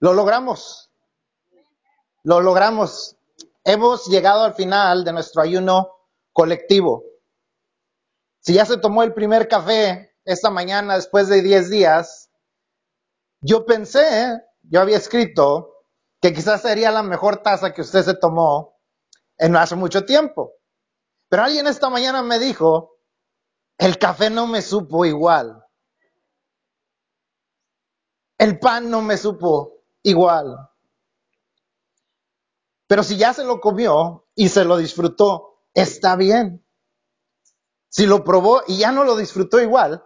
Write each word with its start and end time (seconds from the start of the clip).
Lo 0.00 0.12
logramos. 0.12 0.92
Lo 2.22 2.40
logramos. 2.40 3.16
Hemos 3.64 4.06
llegado 4.06 4.44
al 4.44 4.54
final 4.54 5.04
de 5.04 5.12
nuestro 5.12 5.42
ayuno 5.42 5.88
colectivo. 6.32 7.04
Si 8.40 8.54
ya 8.54 8.64
se 8.64 8.78
tomó 8.78 9.02
el 9.02 9.12
primer 9.12 9.48
café 9.48 10.16
esta 10.24 10.50
mañana 10.50 10.94
después 10.94 11.28
de 11.28 11.42
10 11.42 11.70
días, 11.70 12.30
yo 13.40 13.66
pensé, 13.66 14.40
yo 14.62 14.80
había 14.80 14.96
escrito 14.96 15.74
que 16.20 16.32
quizás 16.32 16.62
sería 16.62 16.90
la 16.90 17.02
mejor 17.02 17.42
taza 17.42 17.72
que 17.72 17.82
usted 17.82 18.02
se 18.02 18.14
tomó 18.14 18.78
en 19.36 19.56
hace 19.56 19.74
mucho 19.74 20.04
tiempo. 20.04 20.54
Pero 21.28 21.44
alguien 21.44 21.66
esta 21.66 21.90
mañana 21.90 22.22
me 22.22 22.38
dijo, 22.38 22.98
el 23.78 23.98
café 23.98 24.30
no 24.30 24.46
me 24.46 24.62
supo 24.62 25.04
igual. 25.04 25.64
El 28.38 28.58
pan 28.58 28.90
no 28.90 29.02
me 29.02 29.16
supo 29.16 29.77
igual. 30.02 30.56
Pero 32.86 33.02
si 33.02 33.16
ya 33.16 33.34
se 33.34 33.44
lo 33.44 33.60
comió 33.60 34.26
y 34.34 34.48
se 34.48 34.64
lo 34.64 34.76
disfrutó, 34.76 35.60
está 35.74 36.16
bien. 36.16 36.64
Si 37.88 38.06
lo 38.06 38.24
probó 38.24 38.62
y 38.66 38.78
ya 38.78 38.92
no 38.92 39.04
lo 39.04 39.16
disfrutó 39.16 39.60
igual, 39.60 40.04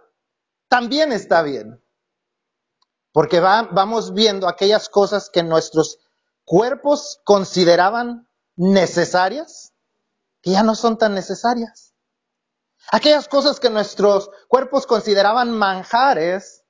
también 0.67 1.11
está 1.11 1.41
bien. 1.41 1.83
Porque 3.11 3.39
vamos 3.39 4.13
viendo 4.13 4.47
aquellas 4.47 4.89
cosas 4.89 5.29
que 5.29 5.43
nuestros 5.43 5.99
cuerpos 6.45 7.21
consideraban 7.23 8.27
necesarias, 8.55 9.73
que 10.41 10.51
ya 10.51 10.63
no 10.63 10.75
son 10.75 10.97
tan 10.97 11.13
necesarias. 11.13 11.93
Aquellas 12.91 13.27
cosas 13.27 13.59
que 13.59 13.69
nuestros 13.69 14.29
cuerpos 14.47 14.87
consideraban 14.87 15.51
manjares, 15.51 16.65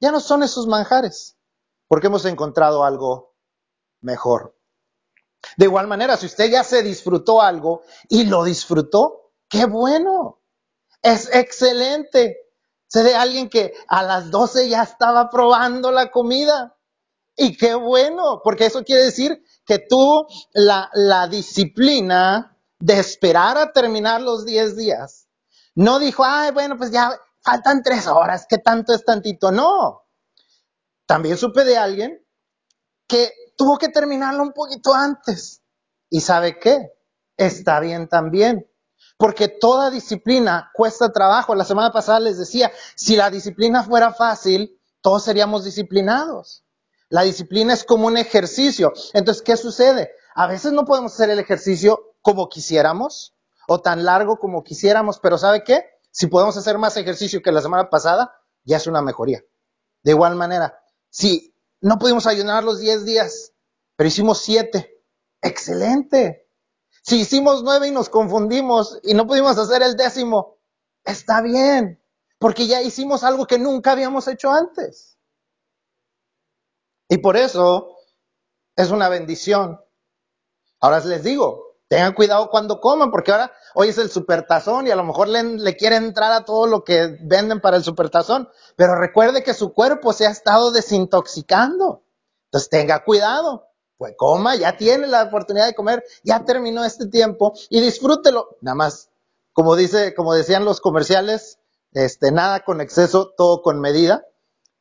ya 0.00 0.10
no 0.10 0.20
son 0.20 0.42
esos 0.42 0.66
manjares, 0.66 1.35
porque 1.88 2.08
hemos 2.08 2.24
encontrado 2.24 2.84
algo 2.84 3.34
mejor. 4.00 4.56
De 5.56 5.66
igual 5.66 5.86
manera, 5.86 6.16
si 6.16 6.26
usted 6.26 6.50
ya 6.50 6.64
se 6.64 6.82
disfrutó 6.82 7.40
algo 7.40 7.82
y 8.08 8.24
lo 8.24 8.44
disfrutó, 8.44 9.32
qué 9.48 9.64
bueno, 9.66 10.40
es 11.02 11.30
excelente. 11.32 12.38
Sé 12.88 13.02
de 13.02 13.14
alguien 13.14 13.48
que 13.48 13.72
a 13.88 14.02
las 14.02 14.30
12 14.30 14.68
ya 14.68 14.82
estaba 14.82 15.28
probando 15.30 15.90
la 15.90 16.10
comida. 16.10 16.76
Y 17.36 17.56
qué 17.56 17.74
bueno, 17.74 18.40
porque 18.42 18.66
eso 18.66 18.82
quiere 18.82 19.04
decir 19.04 19.42
que 19.66 19.86
la, 20.54 20.90
la 20.94 21.28
disciplina 21.28 22.56
de 22.78 22.98
esperar 22.98 23.58
a 23.58 23.72
terminar 23.72 24.22
los 24.22 24.46
10 24.46 24.76
días. 24.76 25.28
No 25.74 25.98
dijo, 25.98 26.24
ay, 26.24 26.52
bueno, 26.52 26.78
pues 26.78 26.90
ya 26.90 27.20
faltan 27.42 27.82
tres 27.82 28.06
horas, 28.06 28.46
¿qué 28.48 28.58
tanto 28.58 28.94
es 28.94 29.04
tantito? 29.04 29.52
No. 29.52 30.05
También 31.06 31.36
supe 31.38 31.64
de 31.64 31.78
alguien 31.78 32.24
que 33.06 33.32
tuvo 33.56 33.78
que 33.78 33.88
terminarlo 33.88 34.42
un 34.42 34.52
poquito 34.52 34.92
antes. 34.92 35.62
¿Y 36.10 36.20
sabe 36.20 36.58
qué? 36.58 36.92
Está 37.36 37.80
bien 37.80 38.08
también. 38.08 38.68
Porque 39.16 39.48
toda 39.48 39.90
disciplina 39.90 40.70
cuesta 40.74 41.12
trabajo. 41.12 41.54
La 41.54 41.64
semana 41.64 41.92
pasada 41.92 42.20
les 42.20 42.38
decía, 42.38 42.70
si 42.96 43.16
la 43.16 43.30
disciplina 43.30 43.82
fuera 43.82 44.12
fácil, 44.12 44.78
todos 45.00 45.24
seríamos 45.24 45.64
disciplinados. 45.64 46.64
La 47.08 47.22
disciplina 47.22 47.72
es 47.72 47.84
como 47.84 48.08
un 48.08 48.16
ejercicio. 48.16 48.92
Entonces, 49.14 49.42
¿qué 49.42 49.56
sucede? 49.56 50.10
A 50.34 50.46
veces 50.46 50.72
no 50.72 50.84
podemos 50.84 51.14
hacer 51.14 51.30
el 51.30 51.38
ejercicio 51.38 52.16
como 52.20 52.48
quisiéramos 52.48 53.34
o 53.68 53.80
tan 53.80 54.04
largo 54.04 54.38
como 54.38 54.64
quisiéramos, 54.64 55.18
pero 55.20 55.38
¿sabe 55.38 55.64
qué? 55.64 55.84
Si 56.10 56.26
podemos 56.26 56.56
hacer 56.56 56.78
más 56.78 56.96
ejercicio 56.96 57.42
que 57.42 57.52
la 57.52 57.62
semana 57.62 57.88
pasada, 57.88 58.32
ya 58.64 58.76
es 58.76 58.86
una 58.86 59.02
mejoría. 59.02 59.42
De 60.02 60.12
igual 60.12 60.34
manera, 60.34 60.78
si 61.16 61.56
no 61.80 61.98
pudimos 61.98 62.26
ayunar 62.26 62.62
los 62.62 62.78
10 62.78 63.06
días, 63.06 63.54
pero 63.96 64.06
hicimos 64.06 64.42
7, 64.42 65.02
excelente. 65.40 66.46
Si 67.00 67.20
hicimos 67.20 67.62
9 67.62 67.88
y 67.88 67.90
nos 67.90 68.10
confundimos 68.10 69.00
y 69.02 69.14
no 69.14 69.26
pudimos 69.26 69.56
hacer 69.56 69.82
el 69.82 69.96
décimo, 69.96 70.58
está 71.04 71.40
bien, 71.40 72.04
porque 72.38 72.66
ya 72.66 72.82
hicimos 72.82 73.24
algo 73.24 73.46
que 73.46 73.58
nunca 73.58 73.92
habíamos 73.92 74.28
hecho 74.28 74.50
antes. 74.50 75.16
Y 77.08 77.16
por 77.16 77.38
eso 77.38 77.96
es 78.76 78.90
una 78.90 79.08
bendición. 79.08 79.80
Ahora 80.80 81.00
les 81.00 81.24
digo, 81.24 81.65
tengan 81.88 82.14
cuidado 82.14 82.50
cuando 82.50 82.80
coman, 82.80 83.10
porque 83.10 83.32
ahora 83.32 83.52
hoy 83.74 83.88
es 83.88 83.98
el 83.98 84.10
supertazón 84.10 84.86
y 84.86 84.90
a 84.90 84.96
lo 84.96 85.04
mejor 85.04 85.28
le, 85.28 85.42
le 85.42 85.76
quieren 85.76 86.04
entrar 86.04 86.32
a 86.32 86.44
todo 86.44 86.66
lo 86.66 86.84
que 86.84 87.16
venden 87.22 87.60
para 87.60 87.76
el 87.76 87.84
supertazón. 87.84 88.48
Pero 88.76 88.96
recuerde 88.96 89.42
que 89.42 89.54
su 89.54 89.72
cuerpo 89.72 90.12
se 90.12 90.26
ha 90.26 90.30
estado 90.30 90.70
desintoxicando. 90.70 92.04
Entonces 92.46 92.70
tenga 92.70 93.04
cuidado. 93.04 93.68
Pues 93.98 94.14
coma, 94.16 94.56
ya 94.56 94.76
tiene 94.76 95.06
la 95.06 95.22
oportunidad 95.22 95.66
de 95.66 95.74
comer, 95.74 96.04
ya 96.22 96.44
terminó 96.44 96.84
este 96.84 97.06
tiempo 97.06 97.54
y 97.70 97.80
disfrútelo. 97.80 98.58
Nada 98.60 98.74
más, 98.74 99.08
como 99.54 99.74
dice, 99.74 100.14
como 100.14 100.34
decían 100.34 100.66
los 100.66 100.82
comerciales, 100.82 101.58
este, 101.92 102.30
nada 102.30 102.62
con 102.62 102.82
exceso, 102.82 103.32
todo 103.34 103.62
con 103.62 103.80
medida 103.80 104.26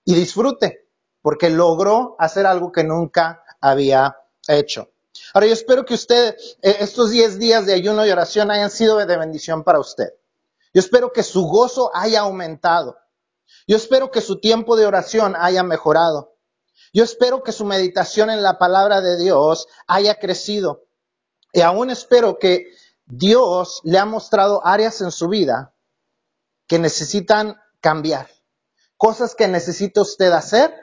y 0.04 0.16
disfrute 0.16 0.86
porque 1.26 1.50
logró 1.50 2.16
hacer 2.20 2.46
algo 2.46 2.72
que 2.72 2.84
nunca 2.84 3.44
había 3.60 4.16
hecho. 4.48 4.92
Ahora 5.34 5.48
yo 5.48 5.54
espero 5.54 5.86
que 5.86 5.94
usted, 5.94 6.36
eh, 6.62 6.78
estos 6.80 7.12
10 7.12 7.40
días 7.40 7.66
de 7.66 7.74
ayuno 7.74 8.06
y 8.06 8.12
oración 8.12 8.52
hayan 8.52 8.72
sido 8.72 8.98
de 8.98 9.18
bendición 9.18 9.64
para 9.64 9.80
usted. 9.80 10.10
Yo 10.74 10.80
espero 10.80 11.12
que 11.12 11.24
su 11.24 11.46
gozo 11.48 11.92
haya 11.94 12.22
aumentado. 12.22 12.98
Yo 13.68 13.78
espero 13.78 14.12
que 14.12 14.22
su 14.22 14.40
tiempo 14.40 14.76
de 14.76 14.86
oración 14.86 15.36
haya 15.38 15.64
mejorado. 15.64 16.36
Yo 16.94 17.04
espero 17.04 17.44
que 17.44 17.52
su 17.52 17.66
meditación 17.66 18.30
en 18.30 18.44
la 18.44 18.58
palabra 18.58 19.02
de 19.02 19.18
Dios 19.18 19.68
haya 19.88 20.16
crecido. 20.20 20.86
Y 21.52 21.62
aún 21.62 21.90
espero 21.90 22.40
que 22.40 22.68
Dios 23.06 23.82
le 23.84 23.98
ha 23.98 24.06
mostrado 24.06 24.66
áreas 24.66 25.02
en 25.02 25.12
su 25.12 25.28
vida 25.28 25.74
que 26.68 26.80
necesitan 26.80 27.58
cambiar. 27.80 28.30
Cosas 28.98 29.36
que 29.36 29.48
necesita 29.48 30.02
usted 30.02 30.32
hacer 30.32 30.74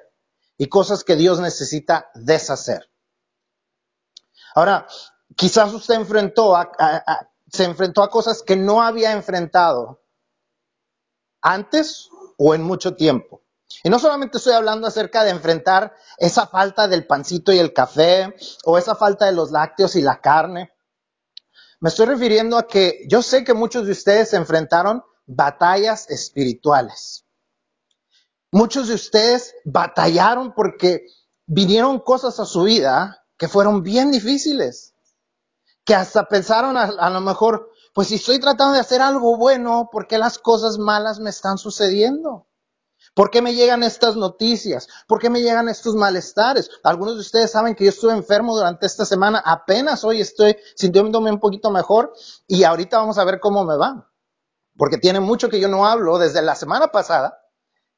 y 0.56 0.69
cosas 0.69 1.02
que 1.02 1.16
Dios 1.16 1.41
necesita 1.41 2.10
deshacer. 2.14 2.91
Ahora, 4.54 4.86
quizás 5.36 5.72
usted 5.72 5.94
enfrentó 5.94 6.56
a, 6.56 6.70
se 7.50 7.64
enfrentó 7.64 8.02
a 8.02 8.10
cosas 8.10 8.42
que 8.42 8.56
no 8.56 8.82
había 8.82 9.12
enfrentado 9.12 10.02
antes 11.40 12.08
o 12.38 12.54
en 12.54 12.62
mucho 12.62 12.94
tiempo. 12.94 13.42
Y 13.84 13.90
no 13.90 13.98
solamente 13.98 14.38
estoy 14.38 14.52
hablando 14.52 14.86
acerca 14.86 15.24
de 15.24 15.30
enfrentar 15.30 15.94
esa 16.18 16.46
falta 16.46 16.88
del 16.88 17.06
pancito 17.06 17.52
y 17.52 17.58
el 17.58 17.72
café 17.72 18.34
o 18.64 18.78
esa 18.78 18.94
falta 18.94 19.26
de 19.26 19.32
los 19.32 19.50
lácteos 19.50 19.96
y 19.96 20.02
la 20.02 20.20
carne. 20.20 20.72
Me 21.80 21.88
estoy 21.88 22.06
refiriendo 22.06 22.58
a 22.58 22.66
que 22.66 23.04
yo 23.08 23.22
sé 23.22 23.44
que 23.44 23.54
muchos 23.54 23.86
de 23.86 23.92
ustedes 23.92 24.30
se 24.30 24.36
enfrentaron 24.36 25.02
batallas 25.26 26.08
espirituales. 26.10 27.24
Muchos 28.52 28.88
de 28.88 28.94
ustedes 28.94 29.54
batallaron 29.64 30.54
porque 30.54 31.06
vinieron 31.46 31.98
cosas 31.98 32.38
a 32.38 32.44
su 32.44 32.64
vida 32.64 33.21
que 33.42 33.48
fueron 33.48 33.82
bien 33.82 34.12
difíciles, 34.12 34.94
que 35.84 35.97
hasta 35.97 36.28
pensaron 36.28 36.76
a, 36.76 37.10
lo 37.10 37.20
mejor, 37.20 37.70
pues 37.92 38.06
si 38.06 38.14
estoy 38.14 38.38
tratando 38.38 38.75
de 38.75 38.78
hacer 38.78 39.03
algo 39.03 39.36
bueno, 39.36 39.88
¿por 39.91 40.06
qué 40.06 40.16
las 40.16 40.38
cosas 40.38 40.78
malas 40.78 41.19
me 41.19 41.30
están 41.30 41.58
sucediendo? 41.58 42.47
¿Por 43.16 43.32
qué 43.32 43.42
me 43.42 43.52
llegan 43.52 43.82
estas 43.82 44.14
noticias? 44.14 44.86
¿Por 45.08 45.19
qué 45.19 45.28
me 45.28 45.42
llegan 45.42 45.69
estos 45.69 45.97
malestares? 45.97 46.70
Algunos 46.84 47.14
de 47.14 47.22
ustedes 47.22 47.50
saben 47.50 47.75
que 47.75 47.82
yo 47.82 47.91
estuve 47.91 48.12
enfermo 48.12 48.54
durante 48.54 48.86
esta 48.86 49.04
semana, 49.04 49.42
apenas 49.44 50.04
hoy 50.04 50.20
estoy 50.20 50.56
sintiéndome 50.76 51.32
un 51.32 51.41
poquito 51.41 51.72
mejor 51.72 52.12
y 52.47 52.62
ahorita 52.62 52.98
vamos 52.98 53.19
a 53.19 53.25
ver 53.25 53.41
cómo 53.41 53.64
me 53.64 53.76
va. 53.76 54.08
Porque 54.76 54.98
tiene 54.98 55.19
mucho 55.19 55.48
que 55.48 55.58
yo 55.58 55.66
no 55.66 55.84
hablo 55.84 56.16
desde 56.19 56.42
la 56.42 56.54
semana 56.54 56.92
pasada 56.92 57.41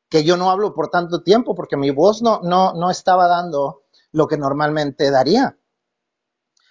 que 0.09 0.25
yo 0.25 0.39
no 0.39 0.51
hablo 0.51 0.75
por 0.75 0.89
tanto 0.89 1.23
tiempo 1.23 1.55
porque 1.55 1.77
mi 1.77 1.91
voz 1.91 2.23
no, 2.23 2.41
no, 2.43 2.73
no 2.73 2.91
estaba 2.91 3.27
dando 3.27 3.84
lo 4.15 4.29
que 4.29 4.39
normalmente 4.39 5.11
daría. 5.11 5.59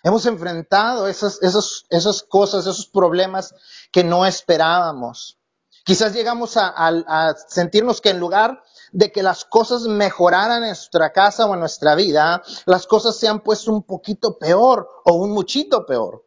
Hemos 0.01 0.25
enfrentado 0.25 1.07
esas, 1.07 1.39
esas 1.41 2.23
cosas, 2.23 2.61
esos 2.61 2.87
problemas 2.87 3.53
que 3.91 4.03
no 4.03 4.25
esperábamos. 4.25 5.37
Quizás 5.83 6.13
llegamos 6.13 6.55
a, 6.55 6.73
a, 6.75 7.35
sentirnos 7.35 7.99
que 7.99 8.11
en 8.11 8.19
lugar 8.19 8.63
de 8.93 9.11
que 9.11 9.21
las 9.21 9.43
cosas 9.43 9.83
mejoraran 9.83 10.63
en 10.63 10.69
nuestra 10.69 11.11
casa 11.11 11.45
o 11.45 11.53
en 11.53 11.59
nuestra 11.59 11.95
vida, 11.95 12.41
las 12.65 12.87
cosas 12.87 13.17
se 13.17 13.27
han 13.27 13.41
puesto 13.41 13.71
un 13.73 13.83
poquito 13.83 14.37
peor 14.37 14.87
o 15.03 15.15
un 15.15 15.31
muchito 15.31 15.85
peor. 15.85 16.25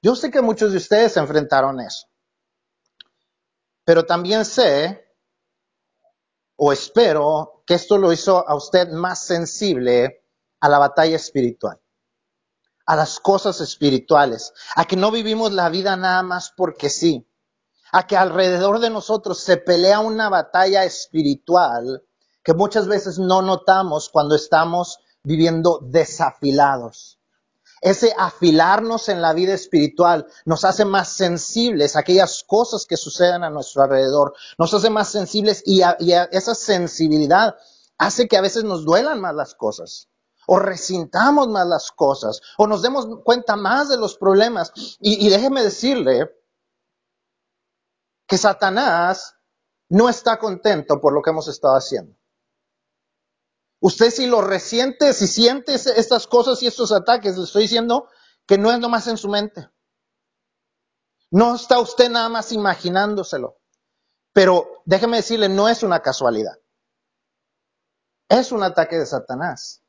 Yo 0.00 0.16
sé 0.16 0.30
que 0.30 0.40
muchos 0.40 0.72
de 0.72 0.78
ustedes 0.78 1.12
se 1.12 1.20
enfrentaron 1.20 1.78
eso. 1.80 2.06
Pero 3.84 4.06
también 4.06 4.46
sé 4.46 5.14
o 6.56 6.72
espero 6.72 7.55
que 7.66 7.74
esto 7.74 7.98
lo 7.98 8.12
hizo 8.12 8.48
a 8.48 8.54
usted 8.54 8.90
más 8.92 9.24
sensible 9.24 10.24
a 10.60 10.68
la 10.68 10.78
batalla 10.78 11.16
espiritual, 11.16 11.80
a 12.86 12.96
las 12.96 13.20
cosas 13.20 13.60
espirituales, 13.60 14.54
a 14.76 14.84
que 14.84 14.96
no 14.96 15.10
vivimos 15.10 15.52
la 15.52 15.68
vida 15.68 15.96
nada 15.96 16.22
más 16.22 16.52
porque 16.56 16.88
sí, 16.88 17.28
a 17.92 18.06
que 18.06 18.16
alrededor 18.16 18.78
de 18.78 18.90
nosotros 18.90 19.40
se 19.40 19.56
pelea 19.56 20.00
una 20.00 20.28
batalla 20.28 20.84
espiritual 20.84 22.04
que 22.42 22.54
muchas 22.54 22.86
veces 22.86 23.18
no 23.18 23.42
notamos 23.42 24.08
cuando 24.08 24.36
estamos 24.36 25.00
viviendo 25.24 25.80
desafilados. 25.82 27.15
Ese 27.80 28.14
afilarnos 28.16 29.08
en 29.08 29.20
la 29.20 29.32
vida 29.32 29.52
espiritual 29.52 30.26
nos 30.44 30.64
hace 30.64 30.84
más 30.84 31.12
sensibles 31.12 31.94
a 31.94 32.00
aquellas 32.00 32.42
cosas 32.44 32.86
que 32.86 32.96
suceden 32.96 33.44
a 33.44 33.50
nuestro 33.50 33.82
alrededor, 33.82 34.34
nos 34.58 34.72
hace 34.72 34.90
más 34.90 35.08
sensibles 35.10 35.62
y, 35.66 35.82
esa 35.82 36.54
sensibilidad 36.54 37.56
hace 37.98 38.28
que 38.28 38.36
a 38.36 38.40
veces 38.40 38.64
nos 38.64 38.84
duelan 38.84 39.20
más 39.20 39.34
las 39.34 39.54
cosas 39.54 40.08
o 40.46 40.58
resintamos 40.58 41.48
más 41.48 41.66
las 41.66 41.90
cosas, 41.90 42.40
o 42.56 42.68
nos 42.68 42.80
demos 42.80 43.08
cuenta 43.24 43.56
más 43.56 43.88
de 43.88 43.96
los 43.96 44.16
problemas. 44.16 44.72
Y, 45.00 45.26
y, 45.26 45.28
déjeme 45.28 45.60
decirle 45.60 46.30
que 48.28 48.38
Satanás 48.38 49.34
no 49.88 50.08
está 50.08 50.38
contento 50.38 51.00
por 51.00 51.12
lo 51.12 51.20
que 51.20 51.30
hemos 51.30 51.48
estado 51.48 51.74
haciendo. 51.74 52.16
Usted 53.80 54.10
si 54.10 54.26
lo 54.26 54.40
resiente, 54.40 55.12
si 55.12 55.26
siente 55.26 55.74
estas 55.74 56.26
cosas 56.26 56.62
y 56.62 56.66
estos 56.66 56.92
ataques, 56.92 57.36
le 57.36 57.44
estoy 57.44 57.62
diciendo 57.62 58.08
que 58.46 58.58
no 58.58 58.70
es 58.70 58.78
nomás 58.78 59.06
en 59.06 59.16
su 59.16 59.28
mente. 59.28 59.68
No 61.30 61.54
está 61.56 61.80
usted 61.80 62.08
nada 62.08 62.28
más 62.28 62.52
imaginándoselo. 62.52 63.58
Pero 64.32 64.82
déjeme 64.84 65.18
decirle, 65.18 65.48
no 65.48 65.68
es 65.68 65.82
una 65.82 66.00
casualidad. 66.00 66.58
Es 68.28 68.52
un 68.52 68.62
ataque 68.62 68.96
de 68.96 69.06
Satanás. 69.06 69.82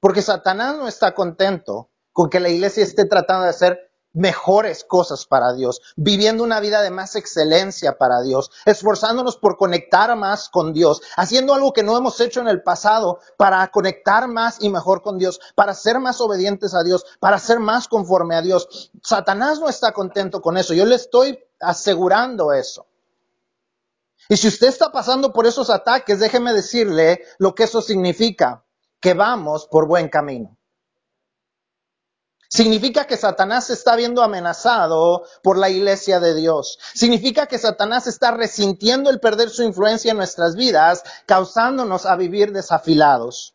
Porque 0.00 0.22
Satanás 0.22 0.76
no 0.76 0.88
está 0.88 1.14
contento 1.14 1.92
con 2.12 2.28
que 2.28 2.40
la 2.40 2.48
iglesia 2.48 2.82
esté 2.82 3.04
tratando 3.06 3.44
de 3.44 3.50
hacer 3.50 3.91
mejores 4.12 4.84
cosas 4.84 5.26
para 5.26 5.52
Dios, 5.52 5.80
viviendo 5.96 6.44
una 6.44 6.60
vida 6.60 6.82
de 6.82 6.90
más 6.90 7.16
excelencia 7.16 7.98
para 7.98 8.22
Dios, 8.22 8.50
esforzándonos 8.64 9.36
por 9.36 9.56
conectar 9.56 10.14
más 10.16 10.48
con 10.48 10.72
Dios, 10.72 11.00
haciendo 11.16 11.54
algo 11.54 11.72
que 11.72 11.82
no 11.82 11.96
hemos 11.96 12.20
hecho 12.20 12.40
en 12.40 12.48
el 12.48 12.62
pasado 12.62 13.20
para 13.36 13.66
conectar 13.68 14.28
más 14.28 14.58
y 14.60 14.68
mejor 14.68 15.02
con 15.02 15.18
Dios, 15.18 15.40
para 15.54 15.74
ser 15.74 15.98
más 16.00 16.20
obedientes 16.20 16.74
a 16.74 16.82
Dios, 16.82 17.04
para 17.20 17.38
ser 17.38 17.58
más 17.60 17.88
conforme 17.88 18.36
a 18.36 18.42
Dios. 18.42 18.90
Satanás 19.02 19.60
no 19.60 19.68
está 19.68 19.92
contento 19.92 20.40
con 20.40 20.56
eso, 20.56 20.74
yo 20.74 20.84
le 20.84 20.96
estoy 20.96 21.38
asegurando 21.60 22.52
eso. 22.52 22.86
Y 24.28 24.36
si 24.36 24.48
usted 24.48 24.68
está 24.68 24.92
pasando 24.92 25.32
por 25.32 25.46
esos 25.46 25.68
ataques, 25.68 26.20
déjeme 26.20 26.52
decirle 26.52 27.22
lo 27.38 27.54
que 27.54 27.64
eso 27.64 27.82
significa, 27.82 28.64
que 29.00 29.14
vamos 29.14 29.66
por 29.66 29.86
buen 29.86 30.08
camino. 30.08 30.56
Significa 32.54 33.06
que 33.06 33.16
Satanás 33.16 33.68
se 33.68 33.72
está 33.72 33.96
viendo 33.96 34.22
amenazado 34.22 35.24
por 35.42 35.56
la 35.56 35.70
iglesia 35.70 36.20
de 36.20 36.34
Dios. 36.34 36.78
Significa 36.92 37.46
que 37.46 37.58
Satanás 37.58 38.06
está 38.06 38.30
resintiendo 38.30 39.08
el 39.08 39.20
perder 39.20 39.48
su 39.48 39.62
influencia 39.62 40.10
en 40.10 40.18
nuestras 40.18 40.54
vidas, 40.54 41.02
causándonos 41.24 42.04
a 42.04 42.14
vivir 42.14 42.52
desafilados. 42.52 43.54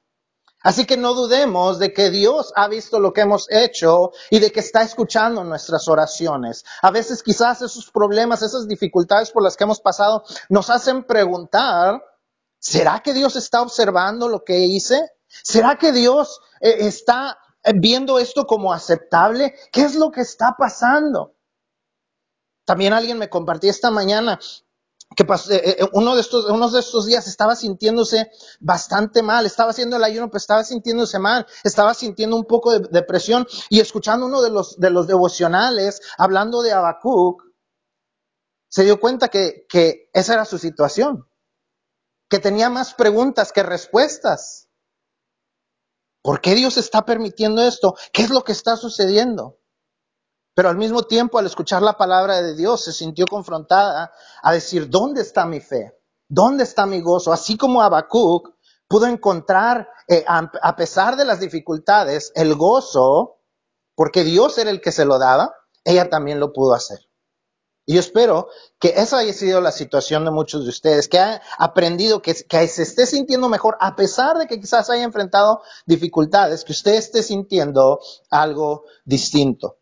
Así 0.64 0.88
que 0.88 0.98
no 0.98 1.14
dudemos 1.14 1.78
de 1.78 1.94
que 1.94 2.10
Dios 2.10 2.52
ha 2.56 2.68
visto 2.68 3.00
lo 3.00 3.14
que 3.14 3.22
hemos 3.22 3.46
hecho 3.52 4.14
y 4.32 4.40
de 4.40 4.52
que 4.52 4.62
está 4.62 4.82
escuchando 4.82 5.44
nuestras 5.44 5.88
oraciones. 5.88 6.66
A 6.82 6.90
veces 6.90 7.22
quizás 7.22 7.62
esos 7.62 7.92
problemas, 7.92 8.42
esas 8.42 8.68
dificultades 8.68 9.30
por 9.30 9.44
las 9.44 9.56
que 9.56 9.66
hemos 9.66 9.80
pasado 9.80 10.24
nos 10.50 10.72
hacen 10.72 11.04
preguntar, 11.04 12.04
¿será 12.58 13.04
que 13.04 13.14
Dios 13.14 13.36
está 13.36 13.62
observando 13.62 14.28
lo 14.28 14.44
que 14.44 14.58
hice? 14.58 15.12
¿Será 15.44 15.78
que 15.78 15.92
Dios 15.92 16.42
eh, 16.62 16.78
está 16.80 17.38
viendo 17.76 18.20
esto 18.20 18.46
como 18.46 18.74
aceptable? 18.74 19.54
¿Qué 19.72 19.82
es 19.82 19.96
lo 19.96 20.12
que 20.12 20.22
está 20.22 20.56
pasando? 20.58 21.36
También 22.66 22.94
alguien 22.94 23.18
me 23.18 23.30
compartió 23.30 23.70
esta 23.70 23.92
mañana 23.92 24.40
que 25.16 25.24
eh, 25.24 25.76
eh, 25.80 25.90
uno 25.94 26.16
de 26.16 26.22
estos, 26.22 26.46
unos 26.46 26.74
de 26.74 26.80
estos 26.80 27.06
días 27.06 27.28
estaba 27.28 27.56
sintiéndose 27.56 28.30
bastante 28.60 29.24
mal, 29.24 29.46
estaba 29.46 29.72
haciendo 29.72 29.96
el 29.96 30.04
ayuno, 30.04 30.28
pero 30.28 30.38
estaba 30.38 30.64
sintiéndose 30.64 31.18
mal, 31.18 31.48
estaba 31.64 31.94
sintiendo 31.94 32.36
un 32.36 32.46
poco 32.46 32.74
de 32.74 32.88
depresión 32.92 33.48
y 33.70 33.80
escuchando 33.80 34.26
uno 34.26 34.42
de 34.42 34.50
los, 34.50 34.78
de 34.78 34.90
los 34.90 35.08
devocionales 35.08 36.02
hablando 36.18 36.62
de 36.62 36.74
Habacuc, 36.74 37.44
se 38.70 38.84
dio 38.84 39.00
cuenta 39.00 39.30
que, 39.30 39.66
que 39.70 40.10
esa 40.14 40.34
era 40.34 40.46
su 40.46 40.58
situación, 40.58 41.26
que 42.30 42.40
tenía 42.40 42.70
más 42.70 42.94
preguntas 42.94 43.54
que 43.54 43.64
respuestas. 43.64 44.67
¿Por 46.28 46.42
qué 46.42 46.56
Dios 46.56 46.76
está 46.76 47.06
permitiendo 47.06 47.62
esto? 47.62 47.96
¿Qué 48.12 48.24
es 48.24 48.30
lo 48.30 48.44
que 48.44 48.52
está 48.52 48.76
sucediendo? 48.76 49.62
Pero 50.54 50.68
al 50.68 50.76
mismo 50.76 51.04
tiempo, 51.04 51.40
al 51.40 51.46
escuchar 51.46 51.82
la 51.82 51.98
palabra 51.98 52.42
de 52.42 52.54
Dios, 52.54 52.84
se 52.84 52.92
sintió 52.92 53.26
confrontada 53.26 54.12
a 54.44 54.52
decir, 54.52 54.90
¿dónde 54.90 55.22
está 55.22 55.46
mi 55.46 55.62
fe? 55.62 55.98
¿Dónde 56.28 56.66
está 56.66 56.86
mi 56.86 57.00
gozo? 57.00 57.32
Así 57.32 57.56
como 57.56 57.82
Habacuc 57.82 58.50
pudo 58.90 59.06
encontrar, 59.06 59.88
eh, 60.10 60.26
a 60.28 60.76
pesar 60.76 61.16
de 61.16 61.24
las 61.24 61.40
dificultades, 61.40 62.34
el 62.36 62.56
gozo, 62.56 63.38
porque 63.96 64.26
Dios 64.26 64.58
era 64.58 64.70
el 64.70 64.82
que 64.82 64.92
se 64.92 65.06
lo 65.06 65.20
daba, 65.20 65.56
ella 65.86 66.10
también 66.10 66.42
lo 66.42 66.52
pudo 66.52 66.74
hacer. 66.74 67.07
Y 67.90 67.94
yo 67.94 68.02
espero 68.02 68.50
que 68.80 68.90
esa 68.98 69.20
haya 69.20 69.32
sido 69.32 69.62
la 69.62 69.72
situación 69.72 70.26
de 70.26 70.32
muchos 70.32 70.66
de 70.66 70.70
ustedes, 70.72 71.08
que 71.08 71.20
ha 71.20 71.42
aprendido 71.58 72.22
que, 72.22 72.34
que, 72.34 72.68
se 72.68 72.84
esté 72.84 73.06
sintiendo 73.06 73.48
mejor, 73.48 73.78
a 73.80 73.96
pesar 73.96 74.38
de 74.38 74.46
que 74.46 74.60
quizás 74.60 74.90
haya 74.90 75.04
enfrentado 75.04 75.62
dificultades, 75.86 76.66
que 76.66 76.74
usted 76.74 76.96
esté 76.96 77.24
sintiendo 77.24 78.02
algo 78.30 78.84
distinto. 79.06 79.78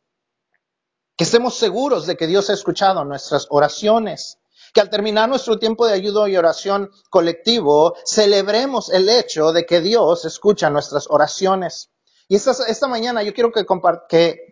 Que 1.18 1.24
estemos 1.24 1.56
seguros 1.56 2.06
de 2.06 2.16
que 2.16 2.28
Dios 2.28 2.52
ha 2.52 2.54
escuchado 2.54 3.04
nuestras 3.06 3.48
oraciones. 3.50 4.38
Que 4.72 4.82
al 4.82 4.92
terminar 4.92 5.28
nuestro 5.28 5.58
tiempo 5.58 5.88
de 5.88 5.94
ayuda 5.94 6.30
y 6.30 6.38
oración 6.38 6.92
colectivo, 7.10 7.96
celebremos 8.06 8.92
el 8.92 9.10
hecho 9.10 9.52
de 9.52 9.66
que 9.66 9.82
Dios 9.82 10.26
escucha 10.26 10.70
nuestras 10.70 11.08
oraciones. 11.10 11.90
Y 12.28 12.36
esta, 12.36 12.88
mañana 12.88 13.22
yo 13.22 13.36
quiero 13.36 13.52
que, 13.52 13.66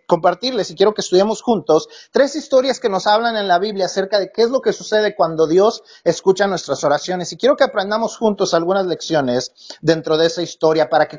compartirles 0.06 0.70
y 0.70 0.76
quiero 0.76 0.94
que 0.94 1.00
estudiemos 1.00 1.42
juntos 1.42 1.88
tres 2.12 2.36
historias 2.36 2.78
que 2.78 2.88
nos 2.88 3.08
hablan 3.08 3.36
en 3.36 3.48
la 3.48 3.58
Biblia 3.58 3.86
acerca 3.86 4.20
de 4.20 4.30
qué 4.30 4.42
es 4.42 4.50
lo 4.50 4.60
que 4.60 4.72
sucede 4.72 5.16
cuando 5.16 5.48
Dios 5.48 5.82
escucha 6.04 6.46
nuestras 6.46 6.84
oraciones. 6.84 7.32
Y 7.32 7.36
quiero 7.36 7.56
que 7.56 7.64
aprendamos 7.64 8.16
juntos 8.16 8.54
algunas 8.54 8.86
lecciones 8.86 9.52
dentro 9.80 10.16
de 10.16 10.26
esa 10.26 10.42
historia 10.42 10.88
para 10.88 11.08
que, 11.08 11.18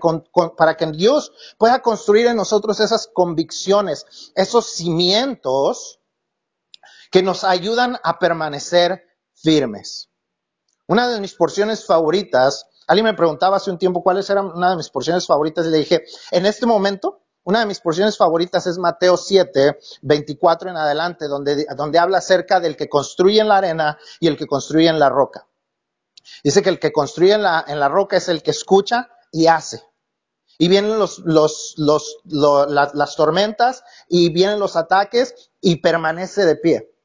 para 0.56 0.78
que 0.78 0.86
Dios 0.92 1.34
pueda 1.58 1.82
construir 1.82 2.28
en 2.28 2.38
nosotros 2.38 2.80
esas 2.80 3.08
convicciones, 3.08 4.32
esos 4.34 4.68
cimientos 4.68 6.00
que 7.12 7.22
nos 7.22 7.44
ayudan 7.44 8.00
a 8.02 8.18
permanecer 8.18 9.04
firmes. 9.34 10.10
Una 10.88 11.10
de 11.10 11.20
mis 11.20 11.34
porciones 11.34 11.86
favoritas 11.86 12.66
Alguien 12.88 13.06
me 13.06 13.14
preguntaba 13.14 13.58
hace 13.58 13.72
un 13.72 13.78
tiempo 13.78 14.04
cuáles 14.04 14.30
eran 14.30 14.46
una 14.48 14.72
de 14.72 14.76
mis 14.78 14.90
porciones 14.90 15.26
favoritas 15.26 15.66
y 15.66 15.70
le 15.70 15.78
dije, 15.78 16.04
en 16.32 16.46
este 16.46 16.66
momento, 16.66 17.22
una 17.44 17.60
de 17.60 17.66
mis 17.66 17.80
porciones 17.80 18.18
favoritas 18.18 18.66
es 18.68 18.78
Mateo 18.78 19.18
7, 19.18 19.78
24 20.02 20.72
en 20.72 20.78
adelante, 20.78 21.28
donde, 21.28 21.68
donde 21.76 22.00
habla 22.00 22.18
acerca 22.18 22.60
del 22.60 22.76
que 22.76 22.90
construye 22.90 23.40
en 23.40 23.48
la 23.48 23.58
arena 23.58 24.00
y 24.20 24.28
el 24.28 24.36
que 24.38 24.48
construye 24.48 24.88
en 24.88 25.00
la 25.00 25.10
roca. 25.10 25.48
Dice 26.44 26.64
que 26.64 26.70
el 26.70 26.80
que 26.80 26.92
construye 26.92 27.34
en 27.34 27.44
la, 27.44 27.64
en 27.68 27.80
la 27.80 27.88
roca 27.88 28.18
es 28.18 28.30
el 28.30 28.42
que 28.42 28.52
escucha 28.52 29.10
y 29.32 29.46
hace. 29.46 29.84
Y 30.58 30.70
vienen 30.70 30.98
los, 30.98 31.20
los, 31.20 31.76
los, 31.78 32.18
las 32.26 33.16
tormentas 33.16 33.84
y 34.08 34.30
vienen 34.32 34.60
los 34.60 34.76
ataques 34.76 35.52
y 35.62 35.78
permanece 35.78 36.46
de 36.46 36.56
pie. 36.56 36.96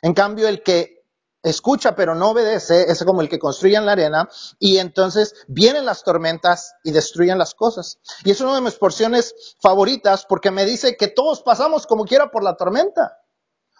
En 0.00 0.14
cambio, 0.14 0.48
el 0.48 0.62
que 0.62 0.99
escucha 1.42 1.94
pero 1.94 2.14
no 2.14 2.30
obedece, 2.30 2.90
es 2.90 3.02
como 3.04 3.22
el 3.22 3.28
que 3.28 3.38
construye 3.38 3.76
en 3.76 3.86
la 3.86 3.92
arena, 3.92 4.28
y 4.58 4.78
entonces 4.78 5.34
vienen 5.48 5.86
las 5.86 6.02
tormentas 6.02 6.74
y 6.84 6.92
destruyen 6.92 7.38
las 7.38 7.54
cosas. 7.54 7.98
Y 8.24 8.30
es 8.30 8.40
una 8.40 8.54
de 8.54 8.60
mis 8.60 8.74
porciones 8.74 9.34
favoritas 9.60 10.26
porque 10.28 10.50
me 10.50 10.64
dice 10.64 10.96
que 10.96 11.08
todos 11.08 11.42
pasamos 11.42 11.86
como 11.86 12.04
quiera 12.04 12.30
por 12.30 12.42
la 12.42 12.56
tormenta. 12.56 13.18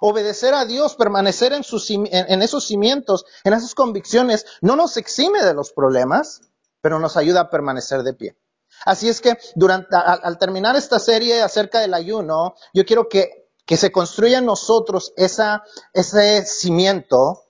Obedecer 0.00 0.54
a 0.54 0.64
Dios, 0.64 0.94
permanecer 0.94 1.52
en, 1.52 1.62
sus, 1.62 1.90
en, 1.90 2.42
esos 2.42 2.66
cimientos, 2.66 3.26
en 3.44 3.52
esas 3.52 3.74
convicciones, 3.74 4.46
no 4.62 4.74
nos 4.74 4.96
exime 4.96 5.44
de 5.44 5.52
los 5.52 5.72
problemas, 5.72 6.40
pero 6.80 6.98
nos 6.98 7.18
ayuda 7.18 7.40
a 7.40 7.50
permanecer 7.50 8.02
de 8.02 8.14
pie. 8.14 8.36
Así 8.86 9.10
es 9.10 9.20
que 9.20 9.36
durante, 9.56 9.94
al 9.94 10.38
terminar 10.38 10.74
esta 10.74 10.98
serie 10.98 11.42
acerca 11.42 11.80
del 11.80 11.92
ayuno, 11.92 12.54
yo 12.72 12.86
quiero 12.86 13.08
que, 13.08 13.40
se 13.66 13.92
construya 13.92 14.38
en 14.38 14.46
nosotros 14.46 15.12
ese 15.16 16.44
cimiento 16.44 17.49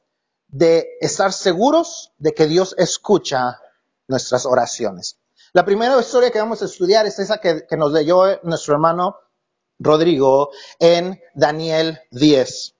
de 0.51 0.99
estar 1.01 1.33
seguros 1.33 2.13
de 2.19 2.33
que 2.33 2.47
Dios 2.47 2.75
escucha 2.79 3.61
nuestras 4.09 4.47
oraciones. 4.47 5.19
La 5.53 5.65
primera 5.65 5.99
historia 5.99 6.31
que 6.31 6.39
vamos 6.39 6.63
a 6.63 6.67
estudiar 6.67 7.07
es 7.07 7.19
esa 7.19 7.39
que, 7.39 7.65
nos 7.77 7.93
leyó 7.93 8.41
nuestro 8.43 8.75
hermano 8.75 9.17
Rodrigo 9.79 10.51
en 10.79 11.21
Daniel 11.35 12.01
10. 12.11 12.77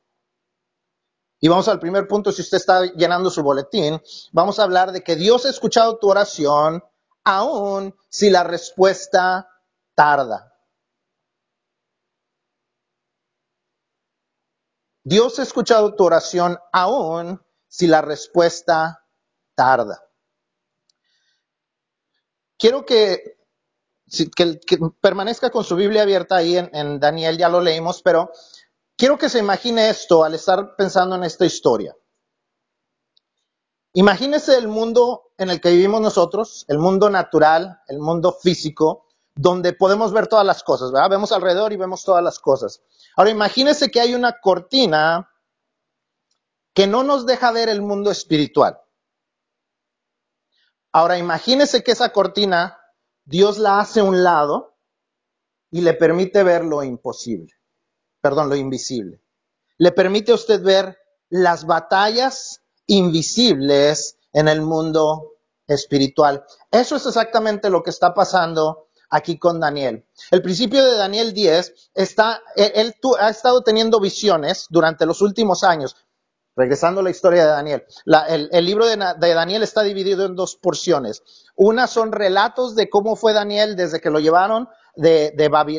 Y 1.41 1.49
vamos 1.49 1.69
al 1.69 1.81
primer 1.81 2.07
punto, 2.07 2.31
si 2.31 2.43
usted 2.43 2.59
está 2.59 2.85
llenando 2.85 3.31
su 3.31 3.43
boletín, 3.43 4.01
vamos 4.33 4.59
a 4.59 4.65
hablar 4.65 4.93
de 4.93 5.03
que 5.03 5.17
Dios 5.17 5.47
ha 5.47 5.51
escuchado 5.51 5.99
tu 5.99 6.11
oración 6.11 6.85
aun 7.25 7.95
si 8.09 8.31
la 8.31 8.45
respuesta 8.45 9.49
tarda. 9.95 10.55
Dios 15.03 15.39
ha 15.39 15.43
escuchado 15.43 15.95
tu 15.95 16.05
oración 16.05 16.59
aún 16.73 17.41
si 17.71 17.87
la 17.87 18.03
respuesta 18.03 19.07
tarda. 19.55 20.03
quiero 22.59 22.85
que, 22.85 23.39
permanezca 25.01 25.51
con 25.51 25.63
su 25.63 25.77
Biblia 25.77 26.03
abierta 26.03 26.37
ahí 26.37 26.59
en, 26.59 26.69
en 26.75 26.99
Daniel, 26.99 27.39
ya 27.39 27.49
lo 27.49 27.61
leímos, 27.61 28.03
pero 28.03 28.33
quiero 28.97 29.17
que 29.17 29.29
se 29.29 29.39
imagine 29.39 29.89
esto 29.89 30.25
al 30.25 30.35
estar 30.35 30.75
pensando 30.77 31.15
en 31.15 31.23
esta 31.25 31.47
historia. 31.47 31.97
Imagínese 33.93 34.57
el 34.57 34.67
mundo 34.67 35.33
en 35.39 35.51
el 35.51 35.61
que 35.61 35.71
vivimos 35.71 36.01
nosotros, 36.01 36.65
el 36.69 36.79
mundo 36.79 37.09
natural, 37.09 37.81
el 37.87 38.01
mundo 38.01 38.33
físico, 38.33 39.07
donde 39.35 39.73
podemos 39.73 40.13
ver 40.13 40.27
todas 40.27 40.45
las 40.45 40.65
cosas, 40.65 40.91
¿verdad? 40.91 41.11
Vemos 41.11 41.31
alrededor 41.31 41.73
y 41.73 41.77
vemos 41.77 42.05
todas 42.05 42.23
las 42.23 42.41
cosas. 42.41 42.83
Ahora 43.17 43.31
imagínese 43.31 43.91
que 43.91 44.01
hay 44.01 44.15
una 44.15 44.41
cortina 44.41 45.30
que 46.75 46.87
no 46.87 47.03
nos 47.03 47.27
deja 47.27 47.51
ver 47.53 47.69
el 47.69 47.83
mundo 47.83 48.11
espiritual. 48.11 48.81
Ahora 50.93 51.19
imagínese 51.19 51.83
que 51.83 51.93
esa 51.93 52.11
cortina 52.13 52.79
Dios 53.25 53.59
la 53.59 53.81
hace 53.81 54.01
a 54.01 54.05
un 54.05 54.25
lado 54.25 54.77
y 55.71 55.83
le 55.83 55.95
permite 55.95 56.43
ver 56.43 56.65
lo 56.65 56.83
imposible, 56.83 57.53
perdón, 58.21 58.49
lo 58.49 58.57
invisible. 58.57 59.23
Le 59.79 59.93
permite 59.93 60.33
a 60.33 60.35
usted 60.35 60.63
ver 60.63 60.99
las 61.29 61.65
batallas 61.65 62.61
invisibles 62.87 64.19
en 64.33 64.49
el 64.49 64.63
mundo 64.63 65.37
espiritual. 65.67 66.45
Eso 66.71 66.97
es 66.97 67.07
exactamente 67.07 67.71
lo 67.71 67.83
que 67.83 67.91
está 67.91 68.13
pasando 68.13 68.89
aquí 69.11 69.39
con 69.39 69.61
Daniel. 69.61 70.07
El 70.31 70.43
principio 70.43 70.85
de 70.85 70.97
Daniel 70.97 71.33
10 71.33 71.91
está, 71.95 72.43
él, 72.57 72.95
ha 73.19 73.31
estado 73.31 73.63
teniendo 73.63 74.01
visiones 74.01 74.67
durante 74.71 75.07
los 75.07 75.23
últimos 75.23 75.63
años. 75.65 75.97
Regresando 76.57 77.01
a 77.01 77.05
la 77.05 77.11
historia 77.11 77.43
de 77.43 77.49
Daniel, 77.49 77.85
el, 78.29 78.65
libro 78.65 78.87
de, 78.87 78.97
Daniel 78.97 79.63
está 79.63 79.83
dividido 79.83 80.27
en 80.27 80.35
dos 80.35 80.57
porciones. 80.57 81.23
Una 81.57 81.87
son 81.87 82.13
relatos 82.13 82.75
de 82.75 82.91
cómo 82.91 83.17
fue 83.17 83.33
Daniel 83.33 83.77
desde 83.77 84.01
que 84.01 84.11
lo 84.11 84.19
llevaron 84.19 84.69
de, 84.97 85.33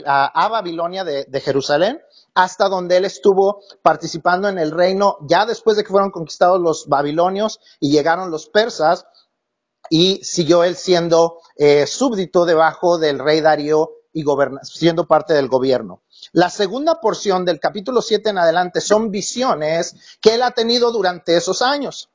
a, 0.06 0.48
Babilonia 0.50 1.04
de, 1.04 1.25
de 1.25 1.42
Jerusalén 1.42 2.00
hasta 2.34 2.70
donde 2.70 2.98
él 2.98 3.06
estuvo 3.06 3.62
participando 3.82 4.48
en 4.48 4.58
el 4.58 4.72
reino 4.72 5.18
ya 5.28 5.46
después 5.46 5.78
de 5.78 5.84
que 5.84 5.90
fueron 5.90 6.12
conquistados 6.12 6.60
los 6.60 6.88
babilonios 6.88 7.60
y 7.80 7.92
llegaron 7.92 8.32
los 8.32 8.48
persas 8.48 9.06
y 9.90 10.24
siguió 10.24 10.63
él 10.63 10.75
siendo 10.75 11.40
eh, 11.58 11.86
súbdito 11.86 12.46
debajo 12.46 12.98
del 12.98 13.20
rey 13.20 13.42
Darío 13.42 13.92
y 14.13 14.24
siendo 14.63 15.06
parte 15.06 15.34
del 15.34 15.50
gobierno. 15.50 16.00
La 16.34 16.50
segunda 16.50 17.01
porción 17.01 17.46
del 17.46 17.60
capítulo 17.60 18.01
7 18.01 18.30
en 18.30 18.38
adelante 18.38 18.80
son 18.80 19.12
visiones 19.12 19.96
que 20.22 20.36
él 20.36 20.44
ha 20.44 20.51
tenido 20.51 20.92
durante 20.92 21.36
esos 21.36 21.62
años. 21.62 22.10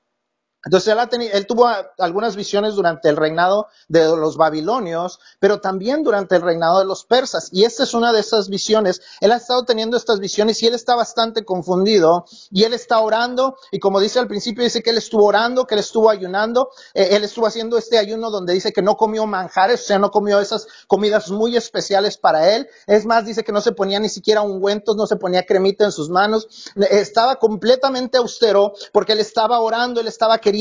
Entonces 0.66 0.94
él, 1.32 1.46
tuvo 1.46 1.68
algunas 1.99 2.35
visiones 2.35 2.75
durante 2.75 3.08
el 3.08 3.16
reinado 3.16 3.68
de 3.87 4.04
los 4.04 4.37
babilonios, 4.37 5.20
pero 5.38 5.61
también 5.61 6.02
durante 6.02 6.35
el 6.35 6.42
reinado 6.42 6.80
de 6.80 6.85
los 6.85 7.04
persas. 7.04 7.50
Y 7.52 7.62
esta 7.62 7.85
es 7.85 7.94
una 7.94 8.12
de 8.12 8.18
esas 8.18 8.49
visiones. 8.49 9.00
Él 9.20 9.30
ha 9.30 9.37
estado 9.37 9.64
teniendo 9.64 9.96
estas 9.96 10.18
visiones 10.18 10.61
y 10.64 10.66
él 10.66 10.75
está 10.75 10.96
bastante 10.96 11.44
confundido 11.44 12.25
y 12.50 12.64
él 12.64 12.75
está 12.75 12.99
orando 12.99 13.56
y 13.70 13.78
como 13.78 14.00
dice 14.00 14.18
al 14.18 14.26
principio, 14.26 14.64
dice 14.64 14.82
que 14.82 14.90
él 14.90 14.99
estuvo 14.99 15.25
orando, 15.25 15.68
que 15.68 15.76
él 15.76 15.80
estuvo 15.80 16.11
ayunando. 16.11 16.70
Eh, 16.94 17.11
él 17.12 17.23
estuvo 17.23 17.46
haciendo 17.46 17.78
este 17.78 17.96
ayuno 17.96 18.32
donde 18.32 18.52
dice 18.52 18.73
que 18.73 18.82
no 18.82 18.96
comió 18.96 19.25
manjares, 19.25 19.82
o 19.82 19.85
sea, 19.85 20.00
no 20.00 20.11
comió 20.11 20.40
esas 20.40 20.66
comidas 20.88 21.30
muy 21.30 21.56
especiales 21.56 22.18
para 22.18 22.56
él. 22.56 22.68
Es 22.88 23.06
más, 23.06 23.25
dice 23.25 23.44
que 23.44 23.52
no 23.52 23.61
se 23.61 23.70
ponía 23.70 24.00
ni 24.00 24.08
siquiera 24.08 24.42
ungüentos, 24.42 24.96
no 24.96 25.06
se 25.06 25.14
ponía 25.14 25.46
cremita 25.46 25.85
en 25.85 25.92
sus 25.92 26.11
manos. 26.11 26.49
Estaba 26.90 27.37
completamente 27.37 28.18
austero 28.18 28.73
porque 28.92 29.12
él 29.12 29.20
estaba 29.20 29.61
orando, 29.61 30.00
él 30.00 30.08
estaba 30.08 30.38
queriendo 30.38 30.55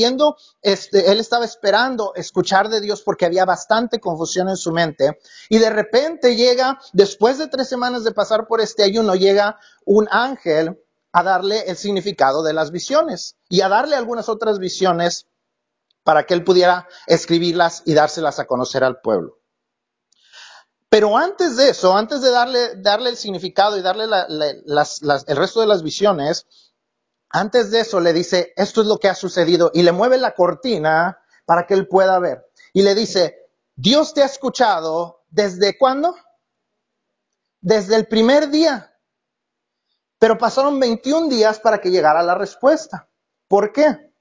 este, 0.62 1.10
él 1.10 1.20
estaba 1.20 1.44
esperando 1.44 2.12
escuchar 2.14 2.68
de 2.68 2.80
Dios 2.80 3.02
porque 3.02 3.26
había 3.26 3.44
bastante 3.44 4.00
confusión 4.00 4.48
en 4.48 4.56
su 4.56 4.72
mente. 4.72 5.18
Y 5.48 5.58
de 5.58 5.70
repente 5.70 6.36
llega, 6.36 6.78
después 6.92 7.38
de 7.38 7.48
tres 7.48 7.68
semanas 7.68 8.04
de 8.04 8.12
pasar 8.12 8.46
por 8.46 8.60
este 8.60 8.82
ayuno, 8.82 9.14
llega 9.14 9.58
un 9.84 10.08
ángel 10.10 10.78
a 11.12 11.22
darle 11.22 11.60
el 11.66 11.76
significado 11.76 12.42
de 12.42 12.52
las 12.52 12.70
visiones 12.70 13.36
y 13.48 13.62
a 13.62 13.68
darle 13.68 13.96
algunas 13.96 14.28
otras 14.28 14.58
visiones 14.58 15.26
para 16.04 16.24
que 16.24 16.34
él 16.34 16.44
pudiera 16.44 16.86
escribirlas 17.06 17.82
y 17.84 17.94
dárselas 17.94 18.38
a 18.38 18.46
conocer 18.46 18.84
al 18.84 19.00
pueblo. 19.00 19.38
Pero 20.88 21.16
antes 21.16 21.56
de 21.56 21.70
eso, 21.70 21.96
antes 21.96 22.22
de 22.22 22.30
darle, 22.30 22.76
darle 22.76 23.10
el 23.10 23.16
significado 23.16 23.76
y 23.76 23.82
darle 23.82 24.04
el 24.04 25.36
resto 25.36 25.60
de 25.60 25.66
las 25.66 25.82
visiones, 25.82 26.46
antes 27.36 27.70
de 27.70 27.80
eso 27.80 28.00
le 28.00 28.14
dice, 28.14 28.54
esto 28.56 28.80
es 28.80 28.86
lo 28.86 28.98
que 28.98 29.08
ha 29.08 29.14
sucedido 29.14 29.70
y 29.74 29.82
le 29.82 29.92
mueve 29.92 30.16
la 30.16 30.34
cortina 30.34 31.18
para 31.44 31.66
que 31.66 31.74
él 31.74 31.86
pueda 31.86 32.18
ver. 32.18 32.50
Y 32.72 32.82
le 32.82 32.94
dice, 32.94 33.50
Dios 33.74 34.14
te 34.14 34.22
ha 34.22 34.26
escuchado 34.26 35.24
desde 35.28 35.76
cuándo? 35.76 36.16
Desde 37.60 37.94
el 37.96 38.06
primer 38.06 38.48
día. 38.48 38.90
Pero 40.18 40.38
pasaron 40.38 40.80
21 40.80 41.28
días 41.28 41.60
para 41.60 41.78
que 41.78 41.90
llegara 41.90 42.22
la 42.22 42.36
respuesta. 42.36 43.06
¿Por 43.48 43.70
qué? 43.70 44.14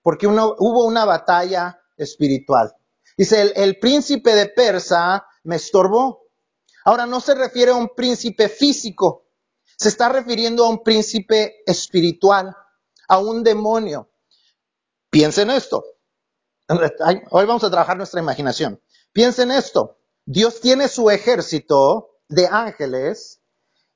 Porque 0.00 0.28
hubo 0.28 0.86
una 0.86 1.04
batalla 1.04 1.80
espiritual. 1.96 2.76
Dice, 3.16 3.42
el, 3.42 3.52
el 3.56 3.78
príncipe 3.80 4.36
de 4.36 4.46
Persa 4.46 5.26
me 5.42 5.56
estorbó. 5.56 6.28
Ahora 6.84 7.06
no 7.06 7.20
se 7.20 7.34
refiere 7.34 7.72
a 7.72 7.76
un 7.76 7.88
príncipe 7.88 8.48
físico, 8.48 9.21
se 9.76 9.88
está 9.88 10.08
refiriendo 10.08 10.64
a 10.64 10.68
un 10.68 10.82
príncipe 10.82 11.62
espiritual, 11.66 12.56
a 13.08 13.18
un 13.18 13.42
demonio. 13.42 14.10
Piensen 15.10 15.50
esto. 15.50 15.84
Hoy 17.30 17.46
vamos 17.46 17.64
a 17.64 17.70
trabajar 17.70 17.96
nuestra 17.96 18.20
imaginación. 18.20 18.80
Piensen 19.12 19.50
esto. 19.50 19.98
Dios 20.24 20.60
tiene 20.60 20.88
su 20.88 21.10
ejército 21.10 22.20
de 22.28 22.46
ángeles 22.46 23.40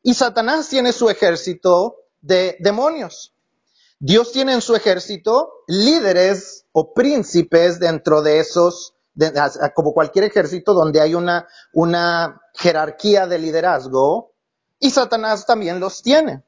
y 0.03 0.15
Satanás 0.15 0.69
tiene 0.69 0.93
su 0.93 1.09
ejército 1.09 1.97
de 2.21 2.57
demonios. 2.61 3.35
Dios 3.99 4.33
tiene 4.33 4.53
en 4.53 4.61
su 4.61 4.75
ejército 4.75 5.51
líderes 5.67 6.67
o 6.73 6.93
príncipes 6.93 7.81
dentro 7.81 8.21
de 8.21 8.41
esos, 8.41 8.95
como 9.75 9.95
cualquier 9.95 10.27
ejército 10.27 10.75
donde 10.75 11.01
hay 11.01 11.15
una, 11.15 11.49
una 11.73 12.43
jerarquía 12.55 13.27
de 13.27 13.39
liderazgo, 13.39 14.35
y 14.79 14.91
Satanás 14.91 15.47
también 15.47 15.81
los 15.81 16.03
tiene. 16.03 16.45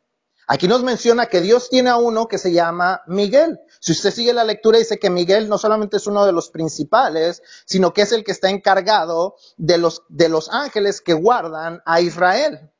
Aquí 0.50 0.66
nos 0.66 0.82
menciona 0.82 1.26
que 1.26 1.42
Dios 1.42 1.68
tiene 1.68 1.90
a 1.90 1.98
uno 1.98 2.26
que 2.26 2.38
se 2.38 2.52
llama 2.52 3.02
Miguel. 3.06 3.60
Si 3.80 3.92
usted 3.92 4.10
sigue 4.10 4.32
la 4.32 4.44
lectura, 4.44 4.78
dice 4.78 4.98
que 4.98 5.10
Miguel 5.10 5.46
no 5.46 5.58
solamente 5.58 5.98
es 5.98 6.06
uno 6.06 6.24
de 6.24 6.32
los 6.32 6.48
principales, 6.48 7.42
sino 7.66 7.92
que 7.92 8.00
es 8.02 8.12
el 8.12 8.24
que 8.24 8.32
está 8.32 8.48
encargado 8.48 9.36
de 9.58 9.76
los, 9.76 10.04
de 10.08 10.30
los 10.30 10.48
ángeles 10.48 11.02
que 11.02 11.12
guardan 11.12 11.82
a 11.84 12.00
Israel. 12.00 12.72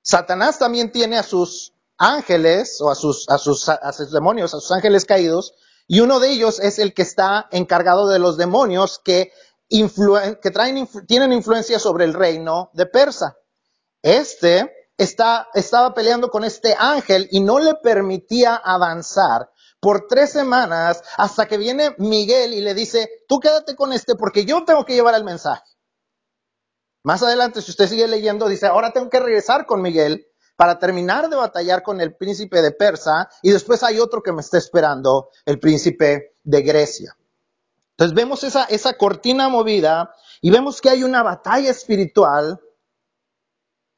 Satanás 0.00 0.60
también 0.60 0.92
tiene 0.92 1.18
a 1.18 1.24
sus 1.24 1.74
ángeles 1.98 2.80
o 2.80 2.88
a 2.90 2.94
sus, 2.94 3.28
a 3.28 3.36
sus, 3.38 3.68
a 3.68 3.92
sus 3.92 4.12
demonios, 4.12 4.54
a 4.54 4.60
sus 4.60 4.70
ángeles 4.70 5.04
caídos, 5.04 5.54
y 5.88 5.98
uno 5.98 6.20
de 6.20 6.30
ellos 6.30 6.60
es 6.60 6.78
el 6.78 6.94
que 6.94 7.02
está 7.02 7.48
encargado 7.50 8.06
de 8.06 8.20
los 8.20 8.36
demonios 8.36 9.00
que, 9.04 9.32
que 9.68 10.50
traen, 10.52 10.88
tienen 11.08 11.32
influencia 11.32 11.80
sobre 11.80 12.04
el 12.04 12.14
reino 12.14 12.70
de 12.74 12.86
Persa. 12.86 13.36
Este 14.02 14.88
estaba 14.96 15.94
peleando 15.94 16.30
con 16.30 16.44
este 16.44 16.76
ángel 16.78 17.28
y 17.30 17.40
no 17.40 17.58
le 17.58 17.74
permitía 17.76 18.54
avanzar 18.56 19.50
por 19.80 20.06
tres 20.06 20.30
semanas 20.30 21.02
hasta 21.16 21.48
que 21.48 21.56
viene 21.56 21.94
Miguel 21.98 22.52
y 22.52 22.60
le 22.60 22.74
dice, 22.74 23.08
tú 23.26 23.40
quédate 23.40 23.74
con 23.74 23.92
este 23.92 24.14
porque 24.14 24.44
yo 24.44 24.64
tengo 24.64 24.84
que 24.84 24.94
llevar 24.94 25.14
el 25.14 25.24
mensaje. 25.24 25.64
Más 27.02 27.22
adelante, 27.22 27.62
si 27.62 27.70
usted 27.70 27.88
sigue 27.88 28.06
leyendo, 28.06 28.46
dice, 28.46 28.66
ahora 28.66 28.92
tengo 28.92 29.08
que 29.08 29.20
regresar 29.20 29.64
con 29.64 29.80
Miguel 29.80 30.26
para 30.54 30.78
terminar 30.78 31.30
de 31.30 31.36
batallar 31.36 31.82
con 31.82 32.02
el 32.02 32.14
príncipe 32.14 32.60
de 32.60 32.72
Persa 32.72 33.30
y 33.40 33.50
después 33.50 33.82
hay 33.82 33.98
otro 33.98 34.22
que 34.22 34.32
me 34.32 34.42
está 34.42 34.58
esperando, 34.58 35.30
el 35.46 35.58
príncipe 35.58 36.34
de 36.44 36.60
Grecia. 36.60 37.16
Entonces 37.92 38.14
vemos 38.14 38.44
esa, 38.44 38.64
esa 38.64 38.98
cortina 38.98 39.48
movida 39.48 40.14
y 40.42 40.50
vemos 40.50 40.82
que 40.82 40.90
hay 40.90 41.04
una 41.04 41.22
batalla 41.22 41.70
espiritual 41.70 42.60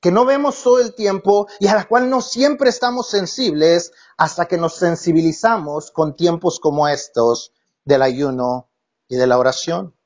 que 0.02 0.11
no 0.11 0.25
vemos 0.25 0.61
todo 0.64 0.80
el 0.80 0.94
tiempo 0.94 1.47
y 1.61 1.68
a 1.68 1.76
la 1.76 1.87
cual 1.87 2.11
no 2.11 2.21
siempre 2.21 2.68
estamos 2.68 3.09
sensibles 3.09 3.92
hasta 4.18 4.47
que 4.47 4.59
nos 4.59 4.75
sensibilizamos 4.75 5.92
con 5.92 6.16
tiempos 6.16 6.59
como 6.59 6.88
estos 6.88 7.52
del 7.85 8.02
ayuno 8.02 8.68
y 9.06 9.14
de 9.14 9.28
la 9.28 9.38
oración. 9.38 9.97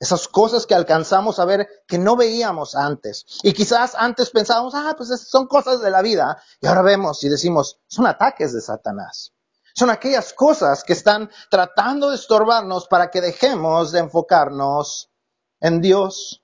Esas 0.00 0.26
cosas 0.26 0.66
que 0.66 0.74
alcanzamos 0.74 1.38
a 1.38 1.44
ver 1.44 1.68
que 1.86 1.98
no 1.98 2.16
veíamos 2.16 2.74
antes. 2.74 3.24
Y 3.44 3.52
quizás 3.52 3.94
antes 3.94 4.30
pensábamos, 4.30 4.74
ah, 4.74 4.94
pues 4.98 5.08
son 5.28 5.46
cosas 5.46 5.80
de 5.80 5.92
la 5.92 6.02
vida. 6.02 6.42
Y 6.60 6.66
ahora 6.66 6.82
vemos 6.82 7.22
y 7.22 7.28
decimos, 7.28 7.78
son 7.86 8.08
ataques 8.08 8.52
de 8.52 8.60
Satanás. 8.60 9.32
Son 9.72 9.88
aquellas 9.88 10.32
cosas 10.32 10.82
que 10.82 10.94
están 10.94 11.30
tratando 11.48 12.10
de 12.10 12.16
estorbarnos 12.16 12.88
para 12.88 13.08
que 13.12 13.20
dejemos 13.20 13.92
de 13.92 14.00
enfocarnos 14.00 15.12
en 15.60 15.80
Dios. 15.80 16.41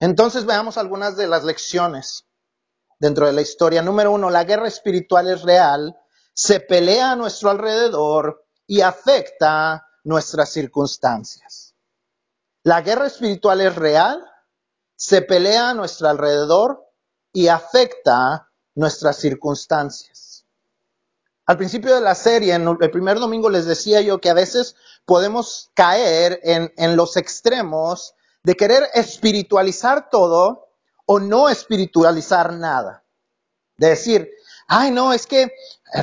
Entonces 0.00 0.46
veamos 0.46 0.78
algunas 0.78 1.16
de 1.16 1.28
las 1.28 1.44
lecciones 1.44 2.26
dentro 2.98 3.26
de 3.26 3.34
la 3.34 3.42
historia. 3.42 3.82
Número 3.82 4.10
uno, 4.10 4.30
la 4.30 4.44
guerra 4.44 4.66
espiritual 4.66 5.28
es 5.28 5.42
real, 5.42 5.96
se 6.32 6.60
pelea 6.60 7.12
a 7.12 7.16
nuestro 7.16 7.50
alrededor 7.50 8.46
y 8.66 8.80
afecta 8.80 9.86
nuestras 10.04 10.50
circunstancias. 10.50 11.74
La 12.62 12.80
guerra 12.80 13.06
espiritual 13.06 13.60
es 13.60 13.74
real, 13.76 14.24
se 14.96 15.22
pelea 15.22 15.70
a 15.70 15.74
nuestro 15.74 16.08
alrededor 16.08 16.86
y 17.32 17.48
afecta 17.48 18.50
nuestras 18.74 19.16
circunstancias. 19.16 20.46
Al 21.44 21.56
principio 21.56 21.94
de 21.94 22.00
la 22.00 22.14
serie, 22.14 22.54
en 22.54 22.66
el 22.68 22.90
primer 22.90 23.18
domingo 23.18 23.50
les 23.50 23.66
decía 23.66 24.00
yo 24.00 24.20
que 24.20 24.30
a 24.30 24.34
veces 24.34 24.76
podemos 25.04 25.70
caer 25.74 26.40
en, 26.42 26.72
en 26.76 26.96
los 26.96 27.16
extremos 27.16 28.14
de 28.42 28.54
querer 28.54 28.88
espiritualizar 28.94 30.08
todo 30.10 30.68
o 31.06 31.20
no 31.20 31.48
espiritualizar 31.48 32.52
nada. 32.52 33.04
De 33.76 33.88
decir, 33.88 34.30
ay 34.68 34.90
no, 34.90 35.12
es 35.12 35.26
que, 35.26 35.52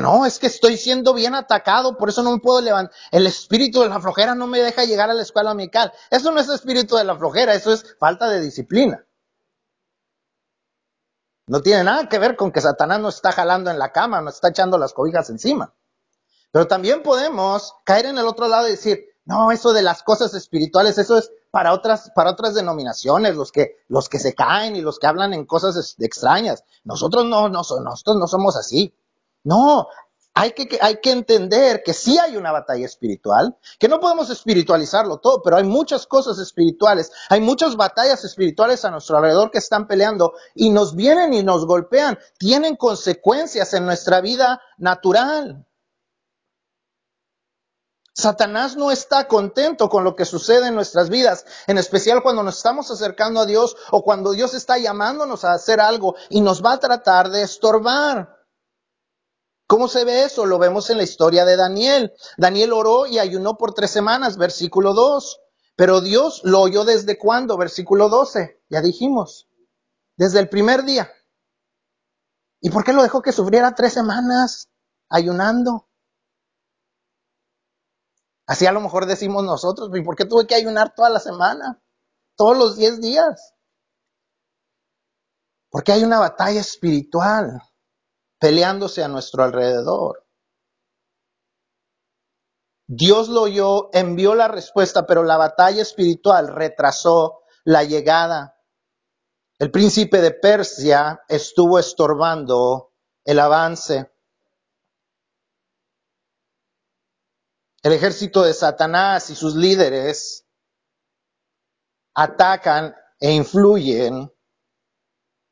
no, 0.01 0.25
es 0.25 0.39
que 0.39 0.48
estoy 0.48 0.77
siendo 0.77 1.13
bien 1.13 1.36
atacado, 1.36 1.98
por 1.98 2.10
eso 2.10 2.24
no 2.24 2.32
me 2.32 2.39
puedo 2.39 2.62
levantar. 2.62 2.96
El 3.12 3.25
espíritu 3.25 3.82
de 3.82 3.89
la 3.89 4.01
flojera 4.01 4.36
no 4.36 4.48
me 4.48 4.60
deja 4.60 4.86
llegar 4.86 5.10
a 5.10 5.13
la 5.13 5.22
escuela 5.22 5.51
amical. 5.51 5.91
Eso 6.10 6.32
no 6.32 6.39
es 6.39 6.50
espíritu 6.50 6.96
de 6.96 7.03
la 7.03 7.15
flojera, 7.15 7.53
eso 7.53 7.74
es 7.74 7.96
falta 7.98 8.29
de 8.29 8.41
disciplina. 8.41 9.03
No 11.48 11.62
tiene 11.62 11.86
nada 11.86 12.10
que 12.10 12.20
ver 12.20 12.36
con 12.36 12.51
que 12.51 12.60
Satanás 12.60 13.00
no 13.00 13.08
está 13.08 13.32
jalando 13.32 13.72
en 13.72 13.79
la 13.79 13.94
cama, 13.94 14.22
no 14.22 14.29
está 14.29 14.50
echando 14.50 14.77
las 14.77 14.94
cobijas 14.94 15.29
encima. 15.29 15.74
Pero 16.51 16.67
también 16.67 17.03
podemos 17.03 17.74
caer 17.86 18.08
en 18.08 18.17
el 18.17 18.25
otro 18.25 18.50
lado 18.50 18.67
y 18.67 18.72
decir, 18.72 19.06
no, 19.24 19.51
eso 19.51 19.72
de 19.72 19.82
las 19.82 20.03
cosas 20.03 20.34
espirituales, 20.34 20.98
eso 20.98 21.17
es 21.17 21.32
para 21.51 21.73
otras, 21.73 22.11
para 22.15 22.31
otras 22.31 22.53
denominaciones, 22.53 23.35
los 23.35 23.51
que, 23.51 23.77
los 23.87 24.09
que 24.09 24.19
se 24.19 24.33
caen 24.33 24.75
y 24.75 24.81
los 24.81 24.99
que 24.99 25.07
hablan 25.07 25.33
en 25.33 25.45
cosas 25.45 25.95
extrañas. 25.99 26.63
Nosotros 26.83 27.25
no, 27.25 27.49
no, 27.49 27.61
nosotros 27.61 28.17
no 28.17 28.27
somos 28.27 28.55
así. 28.55 28.93
No, 29.43 29.87
hay 30.37 30.51
que, 30.51 30.77
hay 30.81 30.97
que 31.01 31.11
entender 31.11 31.81
que 31.83 31.93
sí 31.93 32.19
hay 32.19 32.37
una 32.37 32.51
batalla 32.51 32.85
espiritual, 32.85 33.57
que 33.79 33.87
no 33.87 33.99
podemos 33.99 34.29
espiritualizarlo 34.29 35.17
todo, 35.17 35.41
pero 35.41 35.57
hay 35.57 35.63
muchas 35.63 36.05
cosas 36.05 36.37
espirituales, 36.37 37.11
hay 37.29 37.41
muchas 37.41 37.75
batallas 37.75 38.23
espirituales 38.23 38.85
a 38.85 38.91
nuestro 38.91 39.17
alrededor 39.17 39.49
que 39.49 39.57
están 39.57 39.87
peleando 39.87 40.33
y 40.53 40.69
nos 40.69 40.95
vienen 40.95 41.33
y 41.33 41.41
nos 41.41 41.65
golpean, 41.65 42.19
tienen 42.37 42.75
consecuencias 42.75 43.73
en 43.73 43.87
nuestra 43.87 44.21
vida 44.21 44.61
natural. 44.77 45.66
Satanás 48.17 48.75
no 48.75 48.89
está 48.89 49.27
contento 49.27 49.89
con 49.89 50.03
lo 50.03 50.15
que 50.15 50.25
sucede 50.25 50.69
en 50.69 50.75
nuestras 50.75 51.09
vidas, 51.09 51.45
en 51.67 51.77
especial 51.77 52.24
cuando 52.24 52.41
nos 52.41 52.57
estamos 52.57 52.89
acercando 52.89 53.39
a 53.39 53.45
Dios 53.45 53.77
o 53.91 54.03
cuando 54.03 54.31
Dios 54.31 54.55
está 54.55 54.79
llamándonos 54.79 55.45
a 55.45 55.53
hacer 55.53 55.79
algo 55.79 56.15
y 56.29 56.41
nos 56.41 56.65
va 56.65 56.74
a 56.74 56.79
tratar 56.79 57.29
de 57.29 57.43
estorbar. 57.43 58.43
¿Cómo 59.67 59.88
se 59.88 60.03
ve 60.03 60.24
eso? 60.24 60.47
Lo 60.47 60.57
vemos 60.57 60.89
en 60.89 60.97
la 60.97 61.03
historia 61.03 61.45
de 61.45 61.57
Daniel. 61.57 62.12
Daniel 62.38 62.74
oró 62.74 63.05
y 63.05 63.19
ayunó 63.19 63.55
por 63.55 63.75
tres 63.75 63.91
semanas, 63.91 64.38
versículo 64.38 64.95
2. 64.95 65.39
Pero 65.75 66.01
Dios 66.01 66.41
lo 66.43 66.62
oyó 66.62 66.86
desde 66.86 67.19
cuándo, 67.19 67.55
versículo 67.55 68.09
12. 68.09 68.63
Ya 68.69 68.81
dijimos, 68.81 69.47
desde 70.15 70.39
el 70.39 70.50
primer 70.50 70.86
día. 70.86 71.12
¿Y 72.62 72.71
por 72.71 72.83
qué 72.83 72.93
lo 72.93 73.03
dejó 73.03 73.21
que 73.21 73.31
sufriera 73.31 73.75
tres 73.75 73.93
semanas 73.93 74.69
ayunando? 75.07 75.87
Así 78.47 78.65
a 78.65 78.71
lo 78.71 78.79
mejor 78.79 79.05
decimos 79.05 79.43
nosotros, 79.43 79.89
¿y 79.93 80.01
por 80.01 80.15
qué 80.15 80.25
tuve 80.25 80.47
que 80.47 80.55
ayunar 80.55 80.95
toda 80.95 81.09
la 81.09 81.19
semana? 81.19 81.81
Todos 82.35 82.57
los 82.57 82.77
diez 82.77 83.01
días. 83.01 83.53
Porque 85.69 85.91
hay 85.91 86.03
una 86.03 86.19
batalla 86.19 86.61
espiritual 86.61 87.61
peleándose 88.39 89.03
a 89.03 89.09
nuestro 89.09 89.43
alrededor. 89.43 90.25
Dios 92.87 93.27
lo 93.27 93.41
oyó, 93.41 93.89
envió 93.91 94.33
la 94.33 94.47
respuesta, 94.47 95.05
pero 95.05 95.23
la 95.23 95.35
batalla 95.35 95.81
espiritual 95.81 96.47
retrasó 96.47 97.41
la 97.65 97.83
llegada. 97.83 98.61
El 99.59 99.71
príncipe 99.71 100.21
de 100.21 100.31
Persia 100.31 101.21
estuvo 101.27 101.79
estorbando 101.79 102.93
el 103.25 103.39
avance. 103.39 104.10
El 107.88 107.93
ejército 107.93 108.43
de 108.43 108.54
Satanás 108.54 109.30
y 109.30 109.36
sus 109.36 109.56
líderes 109.56 110.45
atacan 112.13 112.93
e 113.17 113.32
influyen 113.32 114.30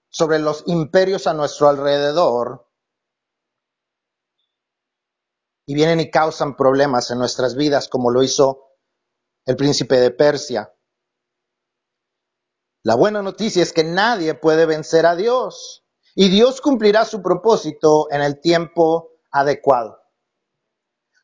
sobre 0.10 0.39
los 0.39 0.65
imperios 0.67 1.28
a 1.28 1.34
nuestro 1.34 1.69
alrededor 1.69 2.69
y 5.65 5.76
vienen 5.76 6.02
y 6.02 6.12
causan 6.12 6.58
problemas 6.58 7.10
en 7.10 7.19
nuestras 7.19 7.56
vidas 7.56 7.88
como 7.88 8.12
lo 8.12 8.21
hizo 8.21 8.67
el 9.45 9.56
príncipe 9.56 9.95
de 9.95 10.12
Persia. 10.12 10.76
La 12.84 12.95
buena 12.95 13.21
noticia 13.21 13.63
es 13.63 13.71
que 13.71 13.86
nadie 13.86 14.34
puede 14.34 14.65
vencer 14.65 15.06
a 15.06 15.15
Dios 15.15 15.86
y 16.13 16.28
Dios 16.28 16.60
cumplirá 16.60 17.06
su 17.06 17.21
propósito 17.21 18.12
en 18.12 18.21
el 18.21 18.41
tiempo 18.41 19.12
adecuado. 19.32 20.05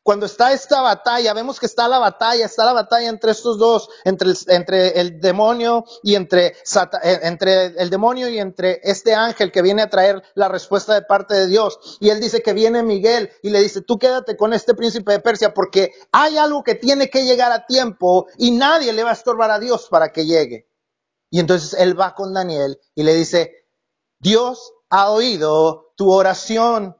Cuando 0.02 0.26
está 0.26 0.52
esta 0.52 0.80
batalla, 0.80 1.32
vemos 1.32 1.60
que 1.60 1.66
está 1.66 1.86
la 1.86 2.00
batalla, 2.00 2.44
está 2.44 2.64
la 2.64 2.72
batalla 2.72 3.08
entre 3.08 3.30
estos 3.30 3.56
dos, 3.56 3.88
entre 4.04 4.30
el, 4.30 4.36
entre 4.48 5.00
el 5.00 5.20
demonio 5.20 5.84
y 6.02 6.16
entre, 6.16 6.46
eh, 6.48 7.20
entre 7.22 7.66
el 7.66 7.88
demonio 7.88 8.28
y 8.28 8.40
entre 8.40 8.80
este 8.82 9.14
ángel 9.14 9.52
que 9.52 9.62
viene 9.62 9.82
a 9.82 9.90
traer 9.90 10.20
la 10.34 10.48
respuesta 10.48 10.94
de 10.94 11.02
parte 11.02 11.34
de 11.34 11.46
Dios. 11.46 11.98
Y 12.00 12.10
él 12.10 12.20
dice 12.20 12.42
que 12.42 12.52
viene 12.52 12.82
Miguel 12.82 13.30
y 13.42 13.50
le 13.50 13.60
dice, 13.60 13.80
tú 13.80 13.96
quédate 13.96 14.36
con 14.36 14.52
este 14.52 14.74
príncipe 14.74 15.12
de 15.12 15.20
Persia 15.20 15.54
porque 15.54 15.92
hay 16.10 16.36
algo 16.36 16.64
que 16.64 16.74
tiene 16.74 17.08
que 17.08 17.24
llegar 17.24 17.52
a 17.52 17.66
tiempo 17.66 18.26
y 18.38 18.50
nadie 18.50 18.92
le 18.92 19.04
va 19.04 19.10
a 19.10 19.14
estorbar 19.14 19.52
a 19.52 19.60
Dios 19.60 19.86
para 19.88 20.12
que 20.12 20.26
llegue. 20.26 20.68
Y 21.30 21.38
entonces 21.38 21.74
él 21.78 21.98
va 21.98 22.16
con 22.16 22.34
Daniel 22.34 22.80
y 22.96 23.04
le 23.04 23.14
dice, 23.14 23.52
Dios 24.18 24.72
ha 24.90 25.10
oído 25.10 25.92
tu 25.96 26.10
oración 26.10 26.96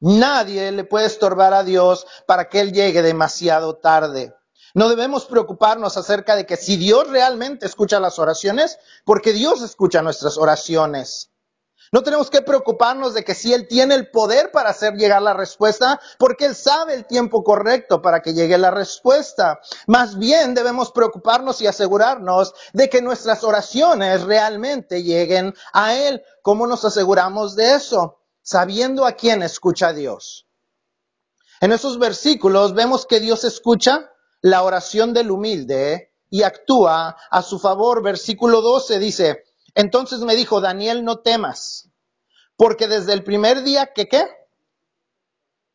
Nadie 0.00 0.70
le 0.72 0.84
puede 0.84 1.06
estorbar 1.06 1.54
a 1.54 1.64
Dios 1.64 2.06
para 2.26 2.48
que 2.48 2.60
Él 2.60 2.72
llegue 2.72 3.02
demasiado 3.02 3.76
tarde. 3.76 4.34
No 4.74 4.88
debemos 4.88 5.26
preocuparnos 5.26 5.96
acerca 5.96 6.34
de 6.34 6.46
que 6.46 6.56
si 6.56 6.76
Dios 6.76 7.08
realmente 7.08 7.64
escucha 7.64 8.00
las 8.00 8.18
oraciones, 8.18 8.78
porque 9.04 9.32
Dios 9.32 9.62
escucha 9.62 10.02
nuestras 10.02 10.36
oraciones. 10.36 11.30
No 11.92 12.02
tenemos 12.02 12.28
que 12.28 12.42
preocuparnos 12.42 13.14
de 13.14 13.22
que 13.22 13.36
si 13.36 13.52
Él 13.52 13.68
tiene 13.68 13.94
el 13.94 14.10
poder 14.10 14.50
para 14.50 14.70
hacer 14.70 14.94
llegar 14.94 15.22
la 15.22 15.32
respuesta, 15.32 16.00
porque 16.18 16.46
Él 16.46 16.56
sabe 16.56 16.94
el 16.94 17.06
tiempo 17.06 17.44
correcto 17.44 18.02
para 18.02 18.20
que 18.20 18.34
llegue 18.34 18.58
la 18.58 18.72
respuesta. 18.72 19.60
Más 19.86 20.18
bien 20.18 20.54
debemos 20.54 20.90
preocuparnos 20.90 21.60
y 21.60 21.68
asegurarnos 21.68 22.52
de 22.72 22.88
que 22.88 23.00
nuestras 23.00 23.44
oraciones 23.44 24.22
realmente 24.22 25.04
lleguen 25.04 25.54
a 25.72 25.94
Él. 25.94 26.24
¿Cómo 26.42 26.66
nos 26.66 26.84
aseguramos 26.84 27.54
de 27.54 27.74
eso? 27.74 28.23
Sabiendo 28.44 29.06
a 29.06 29.12
quién 29.12 29.42
escucha 29.42 29.92
Dios. 29.92 30.46
En 31.60 31.72
esos 31.72 31.98
versículos 31.98 32.74
vemos 32.74 33.06
que 33.06 33.18
Dios 33.18 33.42
escucha 33.42 34.12
la 34.42 34.62
oración 34.62 35.14
del 35.14 35.30
humilde 35.30 36.12
y 36.28 36.42
actúa 36.42 37.16
a 37.30 37.42
su 37.42 37.58
favor. 37.58 38.02
Versículo 38.02 38.60
12 38.60 38.98
dice, 38.98 39.44
entonces 39.74 40.20
me 40.20 40.36
dijo, 40.36 40.60
Daniel, 40.60 41.04
no 41.04 41.20
temas, 41.20 41.88
porque 42.56 42.86
desde 42.86 43.14
el 43.14 43.24
primer 43.24 43.62
día 43.62 43.92
que 43.94 44.08
qué? 44.08 44.28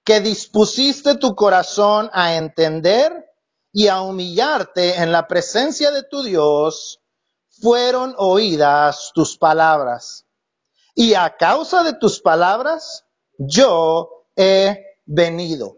Que 0.03 0.21
dispusiste 0.21 1.15
tu 1.15 1.35
corazón 1.35 2.09
a 2.13 2.35
entender 2.35 3.25
y 3.73 3.87
a 3.87 4.01
humillarte 4.01 4.95
en 4.97 5.11
la 5.11 5.27
presencia 5.27 5.89
de 5.91 6.03
tu 6.03 6.21
Dios, 6.21 7.01
fueron 7.49 8.13
oídas 8.17 9.11
tus 9.15 9.37
palabras 9.37 10.28
y 10.99 11.13
a 11.13 11.37
causa 11.37 11.81
de 11.83 11.93
tus 11.93 12.19
palabras 12.19 13.05
yo 13.37 14.27
he 14.35 14.97
venido. 15.05 15.77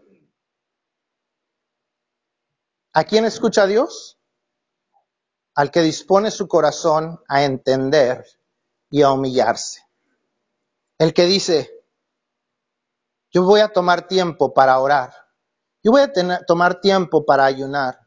¿A 2.93 3.03
quién 3.03 3.25
escucha 3.25 3.67
Dios? 3.67 4.17
Al 5.53 5.69
que 5.69 5.81
dispone 5.81 6.31
su 6.31 6.47
corazón 6.47 7.21
a 7.27 7.43
entender 7.43 8.25
y 8.89 9.03
a 9.03 9.11
humillarse. 9.11 9.85
El 10.97 11.13
que 11.13 11.27
dice, 11.27 11.69
yo 13.29 13.43
voy 13.43 13.59
a 13.59 13.71
tomar 13.71 14.07
tiempo 14.07 14.55
para 14.55 14.79
orar. 14.79 15.13
Yo 15.83 15.91
voy 15.91 16.01
a 16.01 16.11
tener, 16.11 16.43
tomar 16.47 16.81
tiempo 16.81 17.27
para 17.27 17.45
ayunar. 17.45 18.00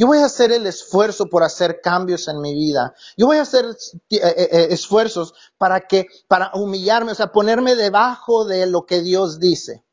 Yo 0.00 0.06
voy 0.06 0.18
a 0.18 0.26
hacer 0.26 0.52
el 0.52 0.64
esfuerzo 0.68 1.28
por 1.28 1.42
hacer 1.42 1.80
cambios 1.80 2.28
en 2.28 2.40
mi 2.40 2.54
vida. 2.54 2.94
Yo 3.16 3.26
voy 3.26 3.38
a 3.38 3.42
hacer 3.42 3.64
eh, 3.64 3.96
eh, 4.10 4.48
eh, 4.52 4.68
esfuerzos 4.70 5.34
para 5.58 5.88
que, 5.88 6.06
para 6.28 6.52
humillarme, 6.54 7.10
o 7.10 7.14
sea, 7.16 7.32
ponerme 7.32 7.74
debajo 7.74 8.44
de 8.44 8.66
lo 8.66 8.86
que 8.86 9.00
Dios 9.00 9.40
dice. 9.40 9.84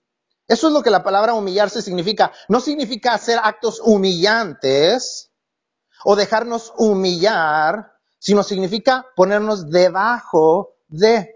Eso 0.48 0.68
es 0.68 0.74
lo 0.74 0.84
que 0.84 0.92
la 0.92 1.04
palabra 1.04 1.34
humillarse 1.34 1.82
significa. 1.82 2.32
No 2.50 2.60
significa 2.60 3.16
hacer 3.16 3.40
actos 3.42 3.82
humillantes 3.84 5.32
o 6.04 6.16
dejarnos 6.16 6.72
humillar, 6.78 7.94
sino 8.20 8.44
significa 8.44 9.08
ponernos 9.16 9.72
debajo 9.72 10.76
de. 10.88 11.32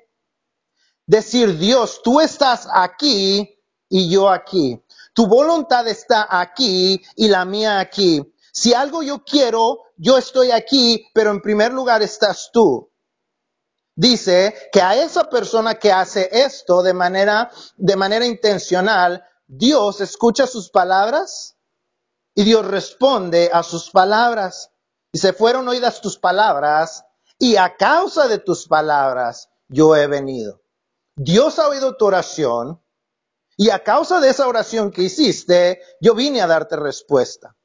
Decir, 1.08 1.58
Dios, 1.58 2.02
tú 2.04 2.22
estás 2.22 2.68
aquí 2.72 3.60
y 3.90 4.12
yo 4.12 4.30
aquí. 4.30 4.80
Tu 5.16 5.26
voluntad 5.26 5.88
está 5.88 6.28
aquí 6.30 7.02
y 7.16 7.30
la 7.30 7.46
mía 7.46 7.80
aquí 7.80 8.32
Si 8.60 8.74
algo 8.74 9.02
yo 9.02 9.24
quiero, 9.24 9.86
yo 9.96 10.18
estoy 10.18 10.52
aquí, 10.52 11.10
pero 11.14 11.32
en 11.32 11.42
primer 11.42 11.72
lugar 11.72 12.02
estás 12.02 12.50
tú. 12.52 12.92
Dice 13.96 14.54
que 14.74 14.82
a 14.82 15.02
esa 15.02 15.30
persona 15.30 15.76
que 15.76 15.94
hace 15.94 16.28
esto 16.30 16.84
de 16.84 16.94
manera, 16.94 17.50
de 17.78 17.96
manera 17.96 18.26
intencional, 18.26 19.24
Dios 19.48 20.02
escucha 20.02 20.46
sus 20.46 20.70
palabras 20.72 21.56
y 22.36 22.44
Dios 22.44 22.68
responde 22.68 23.50
a 23.54 23.64
sus 23.64 23.92
palabras. 23.92 24.72
Y 25.14 25.20
se 25.20 25.32
fueron 25.32 25.66
oídas 25.70 26.02
tus 26.02 26.18
palabras 26.18 27.06
y 27.38 27.56
a 27.56 27.78
causa 27.78 28.28
de 28.28 28.40
tus 28.40 28.68
palabras 28.68 29.48
yo 29.70 29.96
he 29.96 30.08
venido. 30.08 30.60
Dios 31.16 31.60
ha 31.60 31.70
oído 31.70 31.96
tu 31.96 32.08
oración 32.08 32.84
y 33.56 33.70
a 33.70 33.86
causa 33.86 34.20
de 34.20 34.32
esa 34.32 34.50
oración 34.50 34.92
que 34.92 35.04
hiciste, 35.04 35.82
yo 36.02 36.14
vine 36.14 36.42
a 36.42 36.48
darte 36.48 36.76
respuesta. 36.76 37.56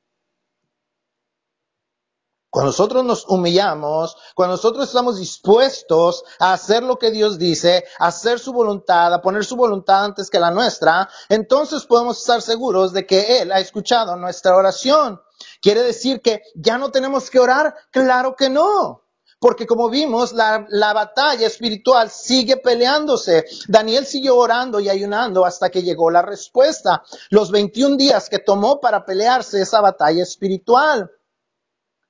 Cuando 2.54 2.68
nosotros 2.68 3.04
nos 3.04 3.26
humillamos, 3.26 4.16
cuando 4.36 4.52
nosotros 4.52 4.86
estamos 4.86 5.18
dispuestos 5.18 6.22
a 6.38 6.52
hacer 6.52 6.84
lo 6.84 7.00
que 7.00 7.10
Dios 7.10 7.36
dice, 7.36 7.84
a 7.98 8.06
hacer 8.06 8.38
su 8.38 8.52
voluntad, 8.52 9.12
a 9.12 9.20
poner 9.20 9.44
su 9.44 9.56
voluntad 9.56 10.04
antes 10.04 10.30
que 10.30 10.38
la 10.38 10.52
nuestra, 10.52 11.08
entonces 11.28 11.84
podemos 11.84 12.20
estar 12.20 12.40
seguros 12.42 12.92
de 12.92 13.04
que 13.06 13.40
Él 13.40 13.50
ha 13.50 13.58
escuchado 13.58 14.14
nuestra 14.14 14.54
oración. 14.54 15.20
¿Quiere 15.60 15.82
decir 15.82 16.20
que 16.20 16.42
ya 16.54 16.78
no 16.78 16.92
tenemos 16.92 17.28
que 17.28 17.40
orar? 17.40 17.74
Claro 17.90 18.36
que 18.36 18.48
no. 18.48 19.02
Porque 19.40 19.66
como 19.66 19.90
vimos, 19.90 20.32
la, 20.32 20.64
la, 20.68 20.92
batalla 20.92 21.48
espiritual 21.48 22.08
sigue 22.08 22.58
peleándose. 22.58 23.46
Daniel 23.66 24.06
siguió 24.06 24.36
orando 24.36 24.78
y 24.78 24.88
ayunando 24.88 25.44
hasta 25.44 25.70
que 25.70 25.82
llegó 25.82 26.08
la 26.08 26.22
respuesta. 26.22 27.02
Los 27.30 27.50
21 27.50 27.96
días 27.96 28.28
que 28.28 28.38
tomó 28.38 28.78
para 28.80 29.04
pelearse 29.04 29.60
esa 29.60 29.80
batalla 29.80 30.22
espiritual. 30.22 31.10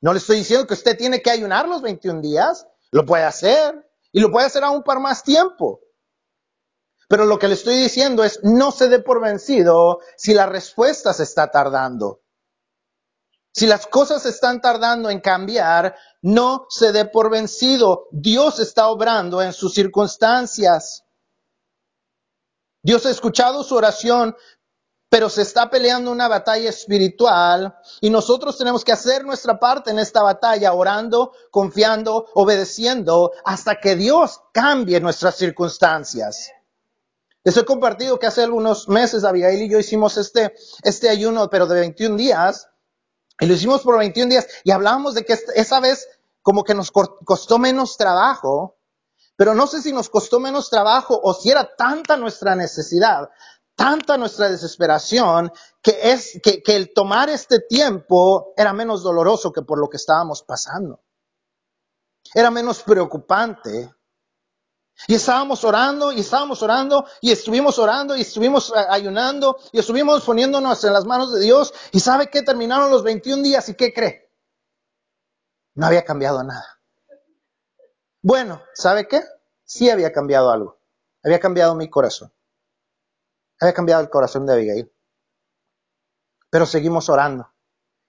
No 0.04 0.12
le 0.12 0.18
estoy 0.18 0.36
diciendo 0.36 0.66
que 0.66 0.74
usted 0.74 0.98
tiene 0.98 1.22
que 1.22 1.30
ayunar 1.30 1.66
los 1.66 1.80
21 1.80 2.20
días, 2.20 2.66
lo 2.90 3.06
puede 3.06 3.24
hacer 3.24 3.90
y 4.12 4.20
lo 4.20 4.30
puede 4.30 4.44
hacer 4.46 4.62
aún 4.62 4.82
por 4.82 5.00
más 5.00 5.24
tiempo. 5.24 5.80
Pero 7.08 7.24
lo 7.24 7.38
que 7.38 7.48
le 7.48 7.54
estoy 7.54 7.76
diciendo 7.76 8.22
es, 8.22 8.38
no 8.42 8.70
se 8.70 8.90
dé 8.90 8.98
por 8.98 9.22
vencido 9.22 10.00
si 10.18 10.34
la 10.34 10.44
respuesta 10.44 11.14
se 11.14 11.22
está 11.22 11.50
tardando. 11.50 12.20
Si 13.50 13.66
las 13.66 13.86
cosas 13.86 14.26
están 14.26 14.60
tardando 14.60 15.08
en 15.08 15.22
cambiar, 15.22 15.96
no 16.20 16.66
se 16.68 16.92
dé 16.92 17.06
por 17.06 17.30
vencido. 17.30 18.08
Dios 18.10 18.58
está 18.58 18.88
obrando 18.88 19.40
en 19.40 19.54
sus 19.54 19.72
circunstancias. 19.72 21.06
Dios 22.82 23.06
ha 23.06 23.10
escuchado 23.10 23.64
su 23.64 23.74
oración, 23.74 24.36
pero 25.14 25.30
se 25.30 25.42
está 25.42 25.70
peleando 25.70 26.10
una 26.10 26.26
batalla 26.26 26.68
espiritual 26.70 27.78
y 28.00 28.10
nosotros 28.10 28.58
tenemos 28.58 28.84
que 28.84 28.90
hacer 28.90 29.24
nuestra 29.24 29.60
parte 29.60 29.92
en 29.92 30.00
esta 30.00 30.24
batalla, 30.24 30.72
orando, 30.72 31.30
confiando, 31.52 32.26
obedeciendo, 32.34 33.30
hasta 33.44 33.78
que 33.78 33.94
Dios 33.94 34.40
cambie 34.52 34.98
nuestras 34.98 35.36
circunstancias. 35.36 36.50
Les 37.44 37.56
he 37.56 37.64
compartido 37.64 38.18
que 38.18 38.26
hace 38.26 38.42
algunos 38.42 38.88
meses 38.88 39.22
Abigail 39.22 39.62
y 39.62 39.70
yo 39.70 39.78
hicimos 39.78 40.16
este, 40.16 40.52
este 40.82 41.08
ayuno, 41.08 41.48
pero 41.48 41.68
de 41.68 41.78
21 41.78 42.16
días, 42.16 42.68
y 43.38 43.46
lo 43.46 43.54
hicimos 43.54 43.82
por 43.82 43.96
21 43.96 44.30
días, 44.30 44.48
y 44.64 44.72
hablábamos 44.72 45.14
de 45.14 45.24
que 45.24 45.38
esa 45.54 45.78
vez 45.78 46.08
como 46.42 46.64
que 46.64 46.74
nos 46.74 46.90
costó 46.90 47.60
menos 47.60 47.96
trabajo, 47.96 48.78
pero 49.36 49.54
no 49.54 49.68
sé 49.68 49.80
si 49.80 49.92
nos 49.92 50.08
costó 50.08 50.40
menos 50.40 50.70
trabajo 50.70 51.20
o 51.22 51.34
si 51.34 51.50
era 51.50 51.76
tanta 51.76 52.16
nuestra 52.16 52.56
necesidad 52.56 53.28
tanta 53.74 54.16
nuestra 54.16 54.48
desesperación 54.48 55.52
que 55.82 55.98
es 56.12 56.40
que, 56.42 56.62
que, 56.62 56.76
el 56.76 56.92
tomar 56.92 57.28
este 57.28 57.60
tiempo 57.60 58.52
era 58.56 58.72
menos 58.72 59.02
doloroso 59.02 59.52
que 59.52 59.62
por 59.62 59.78
lo 59.78 59.88
que 59.88 59.96
estábamos 59.96 60.42
pasando. 60.42 61.02
Era 62.34 62.50
menos 62.50 62.82
preocupante. 62.82 63.94
Y 65.08 65.14
estábamos 65.14 65.64
orando 65.64 66.12
y 66.12 66.20
estábamos 66.20 66.62
orando 66.62 67.04
y 67.20 67.32
estuvimos 67.32 67.78
orando 67.78 68.16
y 68.16 68.20
estuvimos 68.20 68.72
ayunando 68.72 69.58
y 69.72 69.80
estuvimos 69.80 70.24
poniéndonos 70.24 70.84
en 70.84 70.92
las 70.92 71.04
manos 71.04 71.32
de 71.34 71.40
Dios. 71.40 71.74
¿Y 71.92 72.00
sabe 72.00 72.28
qué? 72.28 72.42
Terminaron 72.42 72.90
los 72.90 73.02
21 73.02 73.42
días 73.42 73.68
y 73.68 73.74
¿qué 73.74 73.92
cree? 73.92 74.30
No 75.74 75.86
había 75.86 76.04
cambiado 76.04 76.42
nada. 76.44 76.80
Bueno, 78.22 78.62
¿sabe 78.74 79.08
qué? 79.08 79.22
Sí 79.64 79.90
había 79.90 80.12
cambiado 80.12 80.50
algo. 80.50 80.80
Había 81.22 81.40
cambiado 81.40 81.74
mi 81.74 81.90
corazón. 81.90 82.32
Había 83.60 83.74
cambiado 83.74 84.02
el 84.02 84.10
corazón 84.10 84.46
de 84.46 84.54
Abigail. 84.54 84.92
Pero 86.50 86.66
seguimos 86.66 87.08
orando. 87.08 87.48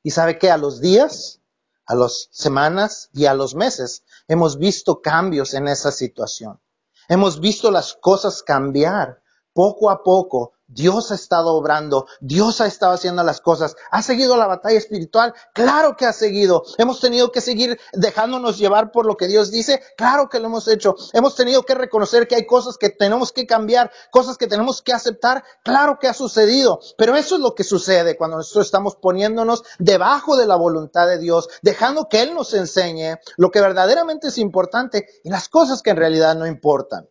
Y 0.03 0.11
sabe 0.11 0.37
que 0.37 0.51
a 0.51 0.57
los 0.57 0.81
días, 0.81 1.41
a 1.85 1.95
las 1.95 2.27
semanas 2.31 3.09
y 3.13 3.25
a 3.25 3.33
los 3.33 3.55
meses 3.55 4.03
hemos 4.27 4.57
visto 4.57 5.01
cambios 5.01 5.53
en 5.53 5.67
esa 5.67 5.91
situación. 5.91 6.61
Hemos 7.07 7.39
visto 7.39 7.71
las 7.71 7.93
cosas 7.93 8.41
cambiar 8.43 9.21
poco 9.53 9.89
a 9.89 10.03
poco 10.03 10.54
Dios 10.67 11.11
ha 11.11 11.15
estado 11.15 11.53
obrando, 11.53 12.07
Dios 12.21 12.59
ha 12.59 12.65
estado 12.65 12.93
haciendo 12.93 13.23
las 13.23 13.39
cosas. 13.39 13.75
¿Ha 13.91 14.01
seguido 14.01 14.35
la 14.35 14.47
batalla 14.47 14.77
espiritual? 14.77 15.33
Claro 15.53 15.95
que 15.95 16.07
ha 16.07 16.13
seguido. 16.13 16.63
Hemos 16.79 16.99
tenido 16.99 17.31
que 17.31 17.39
seguir 17.39 17.79
dejándonos 17.93 18.57
llevar 18.57 18.91
por 18.91 19.05
lo 19.05 19.15
que 19.15 19.27
Dios 19.27 19.51
dice. 19.51 19.83
Claro 19.95 20.27
que 20.27 20.39
lo 20.39 20.47
hemos 20.47 20.67
hecho. 20.67 20.95
Hemos 21.13 21.35
tenido 21.35 21.63
que 21.63 21.75
reconocer 21.75 22.27
que 22.27 22.35
hay 22.35 22.47
cosas 22.47 22.77
que 22.77 22.89
tenemos 22.89 23.31
que 23.31 23.45
cambiar, 23.45 23.91
cosas 24.11 24.37
que 24.37 24.47
tenemos 24.47 24.81
que 24.81 24.91
aceptar. 24.91 25.43
Claro 25.63 25.99
que 25.99 26.07
ha 26.07 26.15
sucedido. 26.15 26.79
Pero 26.97 27.15
eso 27.15 27.35
es 27.35 27.41
lo 27.41 27.53
que 27.53 27.63
sucede 27.63 28.17
cuando 28.17 28.37
nosotros 28.37 28.65
estamos 28.65 28.95
poniéndonos 28.95 29.63
debajo 29.77 30.35
de 30.35 30.47
la 30.47 30.55
voluntad 30.55 31.07
de 31.07 31.19
Dios, 31.19 31.47
dejando 31.61 32.09
que 32.09 32.23
Él 32.23 32.33
nos 32.33 32.53
enseñe 32.55 33.19
lo 33.37 33.51
que 33.51 33.61
verdaderamente 33.61 34.29
es 34.29 34.39
importante 34.39 35.07
y 35.23 35.29
las 35.29 35.47
cosas 35.47 35.83
que 35.83 35.91
en 35.91 35.97
realidad 35.97 36.35
no 36.35 36.47
importan. 36.47 37.07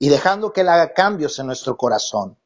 Y 0.00 0.08
dejando 0.08 0.52
que 0.52 0.62
Él 0.62 0.68
haga 0.68 0.92
cambios 0.92 1.38
en 1.38 1.46
nuestro 1.46 1.76
corazón. 1.76 2.36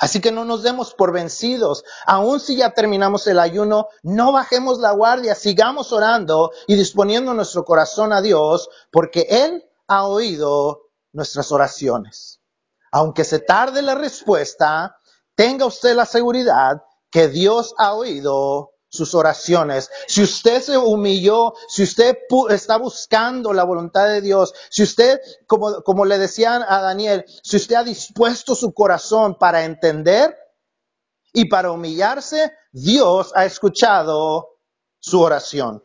Así 0.00 0.20
que 0.20 0.32
no 0.32 0.44
nos 0.44 0.62
demos 0.62 0.94
por 0.94 1.12
vencidos. 1.12 1.84
Aun 2.06 2.40
si 2.40 2.56
ya 2.56 2.70
terminamos 2.70 3.26
el 3.26 3.38
ayuno, 3.38 3.88
no 4.02 4.32
bajemos 4.32 4.78
la 4.78 4.92
guardia, 4.92 5.34
sigamos 5.34 5.92
orando 5.92 6.52
y 6.66 6.76
disponiendo 6.76 7.34
nuestro 7.34 7.64
corazón 7.64 8.12
a 8.12 8.20
Dios, 8.20 8.68
porque 8.90 9.26
Él 9.28 9.64
ha 9.86 10.06
oído 10.06 10.90
nuestras 11.12 11.52
oraciones. 11.52 12.40
Aunque 12.92 13.24
se 13.24 13.38
tarde 13.38 13.82
la 13.82 13.94
respuesta, 13.94 14.96
tenga 15.34 15.66
usted 15.66 15.94
la 15.94 16.06
seguridad 16.06 16.82
que 17.10 17.28
Dios 17.28 17.74
ha 17.78 17.94
oído 17.94 18.73
sus 18.94 19.14
oraciones. 19.14 19.90
Si 20.06 20.22
usted 20.22 20.62
se 20.62 20.78
humilló, 20.78 21.54
si 21.68 21.82
usted 21.82 22.16
está 22.50 22.78
buscando 22.78 23.52
la 23.52 23.64
voluntad 23.64 24.06
de 24.06 24.20
Dios, 24.20 24.54
si 24.70 24.82
usted, 24.82 25.20
como, 25.46 25.82
como 25.82 26.04
le 26.04 26.18
decían 26.18 26.64
a 26.66 26.80
Daniel, 26.80 27.24
si 27.42 27.56
usted 27.56 27.76
ha 27.76 27.84
dispuesto 27.84 28.54
su 28.54 28.72
corazón 28.72 29.36
para 29.38 29.64
entender 29.64 30.36
y 31.32 31.48
para 31.48 31.72
humillarse, 31.72 32.52
Dios 32.72 33.32
ha 33.34 33.44
escuchado 33.44 34.60
su 35.00 35.20
oración. 35.20 35.82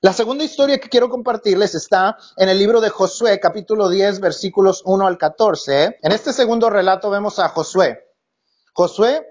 La 0.00 0.12
segunda 0.12 0.44
historia 0.44 0.78
que 0.78 0.88
quiero 0.88 1.10
compartirles 1.10 1.74
está 1.74 2.16
en 2.36 2.48
el 2.48 2.58
libro 2.58 2.80
de 2.80 2.88
Josué, 2.88 3.40
capítulo 3.40 3.88
10, 3.88 4.20
versículos 4.20 4.82
1 4.84 5.06
al 5.06 5.18
14. 5.18 5.98
En 6.00 6.12
este 6.12 6.32
segundo 6.32 6.70
relato 6.70 7.10
vemos 7.10 7.38
a 7.40 7.48
Josué. 7.48 8.04
Josué 8.72 9.26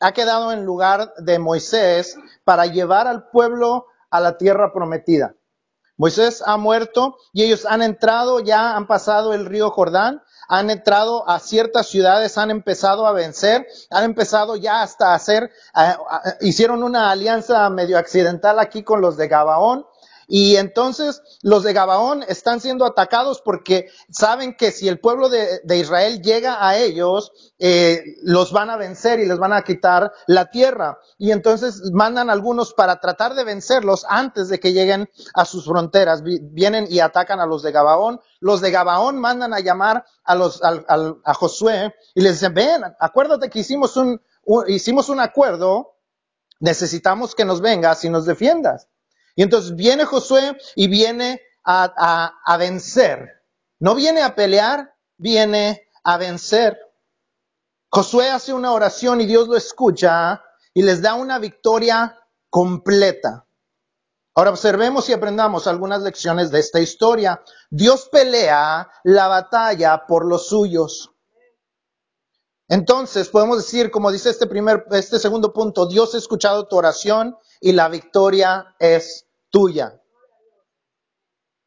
ha 0.00 0.12
quedado 0.12 0.52
en 0.52 0.64
lugar 0.64 1.14
de 1.18 1.38
Moisés 1.38 2.16
para 2.44 2.66
llevar 2.66 3.06
al 3.06 3.28
pueblo 3.28 3.86
a 4.10 4.20
la 4.20 4.36
tierra 4.36 4.72
prometida. 4.72 5.34
Moisés 5.96 6.42
ha 6.44 6.56
muerto 6.56 7.16
y 7.32 7.44
ellos 7.44 7.66
han 7.66 7.82
entrado, 7.82 8.40
ya 8.40 8.76
han 8.76 8.86
pasado 8.86 9.32
el 9.32 9.46
río 9.46 9.70
Jordán, 9.70 10.22
han 10.48 10.70
entrado 10.70 11.28
a 11.28 11.38
ciertas 11.38 11.86
ciudades, 11.88 12.36
han 12.36 12.50
empezado 12.50 13.06
a 13.06 13.12
vencer, 13.12 13.66
han 13.90 14.04
empezado 14.04 14.56
ya 14.56 14.82
hasta 14.82 15.14
hacer, 15.14 15.50
hicieron 16.40 16.82
una 16.82 17.10
alianza 17.10 17.70
medio 17.70 17.96
accidental 17.96 18.58
aquí 18.58 18.82
con 18.82 19.00
los 19.00 19.16
de 19.16 19.28
Gabaón 19.28 19.86
y 20.28 20.56
entonces 20.56 21.22
los 21.42 21.62
de 21.62 21.72
Gabaón 21.72 22.24
están 22.28 22.60
siendo 22.60 22.84
atacados 22.84 23.40
porque 23.42 23.88
saben 24.10 24.56
que 24.56 24.70
si 24.70 24.88
el 24.88 25.00
pueblo 25.00 25.28
de, 25.28 25.60
Israel 25.76 26.22
llega 26.22 26.66
a 26.66 26.76
ellos, 26.78 27.32
eh, 27.58 28.02
los 28.22 28.52
van 28.52 28.70
a 28.70 28.76
vencer 28.76 29.20
y 29.20 29.26
les 29.26 29.38
van 29.38 29.52
a 29.52 29.62
quitar 29.62 30.12
la 30.26 30.50
tierra. 30.50 30.98
Y 31.18 31.32
entonces 31.32 31.82
mandan 31.92 32.30
algunos 32.30 32.74
para 32.74 33.00
tratar 33.00 33.34
de 33.34 33.44
vencerlos 33.44 34.06
antes 34.08 34.48
de 34.48 34.60
que 34.60 34.72
lleguen 34.72 35.10
a 35.34 35.44
sus 35.44 35.64
fronteras. 35.64 36.22
Vienen 36.22 36.86
y 36.88 37.00
atacan 37.00 37.40
a 37.40 37.46
los 37.46 37.62
de 37.62 37.72
Gabaón. 37.72 38.20
Los 38.40 38.60
de 38.60 38.70
Gabaón 38.70 39.18
mandan 39.18 39.54
a 39.54 39.60
llamar 39.60 40.04
a, 40.24 40.34
los, 40.34 40.62
a, 40.62 41.34
Josué 41.34 41.94
y 42.14 42.22
les 42.22 42.34
dicen, 42.34 42.54
ven, 42.54 42.82
acuérdate 42.98 43.50
que 43.50 43.60
hicimos 43.60 43.96
un, 43.96 44.20
hicimos 44.68 45.08
un 45.08 45.20
acuerdo, 45.20 45.96
necesitamos 46.60 47.34
que 47.34 47.44
nos 47.44 47.60
vengas 47.60 48.04
y 48.04 48.10
nos 48.10 48.26
defiendas. 48.26 48.88
Y 49.36 49.42
entonces 49.42 49.74
viene 49.74 50.04
Josué 50.04 50.56
y 50.76 50.88
viene 50.88 51.40
a, 51.64 52.56
vencer. 52.58 53.28
No 53.80 53.94
viene 53.94 54.22
a 54.22 54.34
pelear, 54.34 54.94
viene 55.16 55.88
a 56.04 56.16
vencer. 56.16 56.78
Josué 57.90 58.30
hace 58.30 58.52
una 58.52 58.72
oración 58.72 59.20
y 59.20 59.26
Dios 59.26 59.48
lo 59.48 59.56
escucha 59.56 60.42
y 60.72 60.82
les 60.82 61.02
da 61.02 61.14
una 61.14 61.38
victoria 61.38 62.18
completa. 62.50 63.46
Ahora 64.36 64.50
observemos 64.50 65.08
y 65.08 65.12
aprendamos 65.12 65.66
algunas 65.66 66.02
lecciones 66.02 66.50
de 66.50 66.58
esta 66.58 66.80
historia. 66.80 67.40
Dios 67.70 68.08
pelea 68.10 68.90
la 69.04 69.28
batalla 69.28 70.06
por 70.06 70.26
los 70.26 70.48
suyos. 70.48 71.12
Entonces 72.68 73.28
podemos 73.28 73.58
decir, 73.58 73.90
como 73.90 74.10
dice 74.10 74.30
este 74.30 74.46
primer, 74.46 74.86
este 74.90 75.18
segundo 75.18 75.52
punto, 75.52 75.86
Dios 75.86 76.14
ha 76.14 76.18
escuchado 76.18 76.66
tu 76.66 76.76
oración 76.76 77.36
y 77.60 77.72
la 77.72 77.88
victoria 77.88 78.74
es 78.78 79.26
tuya. 79.50 80.00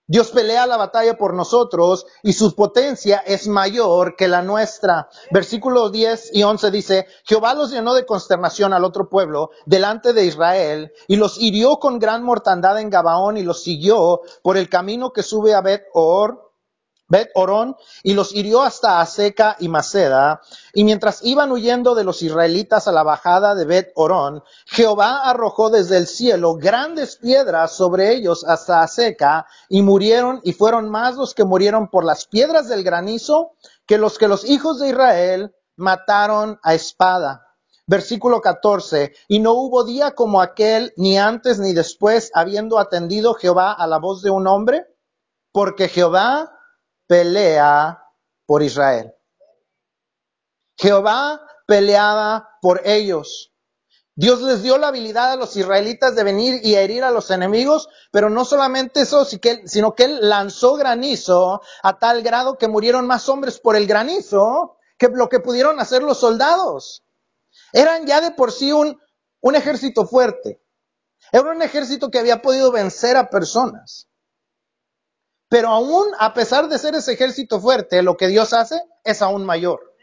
Dios 0.09 0.31
pelea 0.31 0.65
la 0.67 0.77
batalla 0.77 1.17
por 1.17 1.33
nosotros 1.33 2.05
y 2.23 2.31
su 2.31 2.55
potencia 2.55 3.17
es 3.17 3.49
mayor 3.49 4.15
que 4.15 4.29
la 4.29 4.41
nuestra. 4.41 5.09
Versículos 5.31 5.91
10 5.91 6.29
y 6.33 6.43
11 6.43 6.71
dice, 6.71 7.07
Jehová 7.25 7.53
los 7.53 7.71
llenó 7.71 7.93
de 7.93 8.05
consternación 8.05 8.71
al 8.71 8.85
otro 8.85 9.09
pueblo 9.09 9.49
delante 9.65 10.13
de 10.13 10.23
Israel 10.23 10.93
y 11.09 11.17
los 11.17 11.37
hirió 11.37 11.79
con 11.79 11.99
gran 11.99 12.23
mortandad 12.23 12.79
en 12.79 12.89
Gabaón 12.89 13.35
y 13.35 13.43
los 13.43 13.61
siguió 13.61 14.21
por 14.43 14.55
el 14.55 14.69
camino 14.69 15.11
que 15.11 15.23
sube 15.23 15.53
a 15.53 15.59
Bet 15.59 15.83
Or 15.91 16.46
Bet 17.07 17.29
Orón 17.35 17.75
y 18.03 18.13
los 18.13 18.33
hirió 18.33 18.61
hasta 18.61 18.99
Aseca 18.99 19.55
y 19.59 19.69
Maceda. 19.69 20.41
Y 20.73 20.83
mientras 20.83 21.23
iban 21.23 21.51
huyendo 21.51 21.95
de 21.95 22.03
los 22.03 22.21
israelitas 22.21 22.87
a 22.87 22.91
la 22.91 23.03
bajada 23.03 23.55
de 23.55 23.65
Bet 23.65 23.91
Orón, 23.95 24.43
Jehová 24.65 25.21
arrojó 25.23 25.69
desde 25.69 25.97
el 25.97 26.07
cielo 26.07 26.55
grandes 26.55 27.15
piedras 27.15 27.71
sobre 27.71 28.13
ellos 28.13 28.43
hasta 28.45 28.81
Aseca 28.81 29.47
y 29.69 29.81
murieron 29.81 30.41
y 30.43 30.53
fueron 30.53 30.89
más 30.89 31.15
los 31.15 31.33
que 31.33 31.45
murieron 31.45 31.89
por 31.89 32.03
las 32.03 32.25
piedras 32.25 32.67
del 32.67 32.83
granizo 32.83 33.53
que 33.85 33.97
los 33.97 34.17
que 34.17 34.27
los 34.27 34.43
hijos 34.43 34.79
de 34.79 34.89
Israel 34.89 35.55
mataron 35.77 36.59
a 36.61 36.73
espada. 36.73 37.43
Versículo 37.85 38.41
14. 38.41 39.13
Y 39.29 39.39
no 39.39 39.53
hubo 39.53 39.85
día 39.85 40.11
como 40.13 40.41
aquel, 40.41 40.91
ni 40.97 41.17
antes 41.17 41.57
ni 41.57 41.71
después, 41.71 42.31
habiendo 42.33 42.79
atendido 42.79 43.33
Jehová 43.33 43.71
a 43.71 43.87
la 43.87 43.97
voz 43.97 44.21
de 44.21 44.29
un 44.29 44.45
hombre, 44.45 44.85
porque 45.53 45.87
Jehová 45.87 46.56
pelea 47.07 48.03
por 48.45 48.61
Israel. 48.63 49.13
Jehová 50.77 51.41
peleaba 51.65 52.49
por 52.61 52.81
ellos. 52.85 53.51
Dios 54.15 54.41
les 54.41 54.63
dio 54.63 54.79
la 54.79 54.87
habilidad 54.87 55.33
a 55.33 55.35
los 55.35 55.55
israelitas 55.55 56.15
de 56.15 56.23
venir 56.23 56.59
y 56.63 56.73
herir 56.73 57.03
a 57.03 57.11
los 57.11 57.29
enemigos, 57.29 57.87
pero 58.11 58.31
no 58.31 58.45
solamente 58.45 59.01
eso, 59.01 59.25
sino 59.25 59.93
que 59.93 60.05
él 60.05 60.19
lanzó 60.21 60.73
granizo 60.75 61.61
a 61.83 61.99
tal 61.99 62.23
grado 62.23 62.57
que 62.57 62.67
murieron 62.67 63.05
más 63.05 63.29
hombres 63.29 63.59
por 63.59 63.75
el 63.75 63.85
granizo 63.85 64.77
que 64.97 65.09
lo 65.09 65.29
que 65.29 65.39
pudieron 65.39 65.79
hacer 65.79 66.01
los 66.01 66.19
soldados. 66.19 67.03
Eran 67.73 68.07
ya 68.07 68.19
de 68.21 68.31
por 68.31 68.51
sí 68.51 68.71
un, 68.71 68.99
un 69.41 69.55
ejército 69.55 70.07
fuerte. 70.07 70.63
Era 71.31 71.51
un 71.51 71.61
ejército 71.61 72.09
que 72.09 72.17
había 72.17 72.41
podido 72.41 72.71
vencer 72.71 73.17
a 73.17 73.29
personas. 73.29 74.07
Pero 75.49 75.69
aún 75.69 76.07
a 76.19 76.33
pesar 76.33 76.67
de 76.67 76.77
ser 76.77 76.95
ese 76.95 77.13
ejército 77.13 77.59
fuerte, 77.59 78.01
lo 78.01 78.17
que 78.17 78.27
Dios 78.27 78.53
hace 78.53 78.81
es 79.03 79.21
aún 79.21 79.45
mayor. 79.45 79.93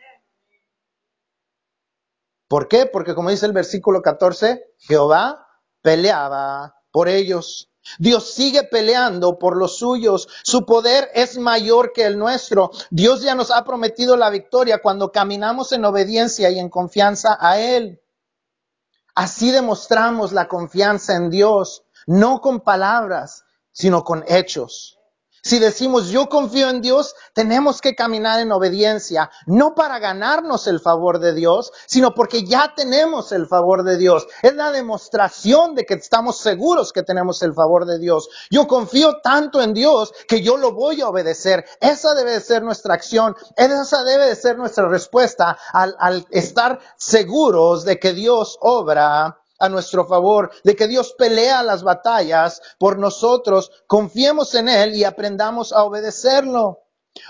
¿Por 2.48 2.68
qué? 2.68 2.86
Porque 2.86 3.14
como 3.14 3.30
dice 3.30 3.46
el 3.46 3.52
versículo 3.52 4.00
14, 4.00 4.74
Jehová 4.78 5.46
peleaba 5.82 6.76
por 6.90 7.08
ellos. 7.08 7.70
Dios 7.98 8.32
sigue 8.32 8.64
peleando 8.64 9.38
por 9.38 9.56
los 9.56 9.78
suyos. 9.78 10.28
Su 10.42 10.64
poder 10.64 11.10
es 11.14 11.36
mayor 11.36 11.92
que 11.92 12.04
el 12.04 12.18
nuestro. 12.18 12.70
Dios 12.90 13.22
ya 13.22 13.34
nos 13.34 13.50
ha 13.50 13.64
prometido 13.64 14.16
la 14.16 14.30
victoria 14.30 14.80
cuando 14.80 15.12
caminamos 15.12 15.72
en 15.72 15.84
obediencia 15.84 16.50
y 16.50 16.58
en 16.58 16.70
confianza 16.70 17.36
a 17.38 17.58
Él. 17.58 18.00
Así 19.14 19.50
demostramos 19.50 20.32
la 20.32 20.48
confianza 20.48 21.14
en 21.14 21.30
Dios, 21.30 21.84
no 22.06 22.40
con 22.40 22.60
palabras, 22.60 23.44
sino 23.70 24.02
con 24.02 24.24
hechos. 24.26 24.98
Si 25.44 25.58
decimos 25.58 26.08
yo 26.08 26.30
confío 26.30 26.70
en 26.70 26.80
Dios, 26.80 27.14
tenemos 27.34 27.82
que 27.82 27.94
caminar 27.94 28.40
en 28.40 28.50
obediencia, 28.50 29.30
no 29.44 29.74
para 29.74 29.98
ganarnos 29.98 30.66
el 30.66 30.80
favor 30.80 31.18
de 31.18 31.34
Dios, 31.34 31.70
sino 31.84 32.14
porque 32.14 32.44
ya 32.44 32.72
tenemos 32.74 33.30
el 33.30 33.46
favor 33.46 33.84
de 33.84 33.98
Dios. 33.98 34.26
Es 34.40 34.54
la 34.54 34.70
demostración 34.70 35.74
de 35.74 35.84
que 35.84 35.94
estamos 35.94 36.38
seguros 36.38 36.94
que 36.94 37.02
tenemos 37.02 37.42
el 37.42 37.52
favor 37.52 37.84
de 37.84 37.98
Dios. 37.98 38.30
Yo 38.50 38.66
confío 38.66 39.20
tanto 39.22 39.60
en 39.60 39.74
Dios 39.74 40.14
que 40.26 40.40
yo 40.40 40.56
lo 40.56 40.72
voy 40.72 41.02
a 41.02 41.08
obedecer. 41.08 41.66
Esa 41.78 42.14
debe 42.14 42.32
de 42.32 42.40
ser 42.40 42.62
nuestra 42.62 42.94
acción, 42.94 43.36
esa 43.54 44.02
debe 44.02 44.24
de 44.24 44.36
ser 44.36 44.56
nuestra 44.56 44.88
respuesta 44.88 45.58
al, 45.74 45.94
al 45.98 46.26
estar 46.30 46.80
seguros 46.96 47.84
de 47.84 47.98
que 47.98 48.14
Dios 48.14 48.56
obra 48.62 49.43
a 49.58 49.68
nuestro 49.68 50.06
favor, 50.06 50.50
de 50.64 50.74
que 50.74 50.88
Dios 50.88 51.14
pelea 51.16 51.62
las 51.62 51.82
batallas 51.82 52.60
por 52.78 52.98
nosotros, 52.98 53.70
confiemos 53.86 54.54
en 54.54 54.68
Él 54.68 54.94
y 54.94 55.04
aprendamos 55.04 55.72
a 55.72 55.84
obedecerlo. 55.84 56.80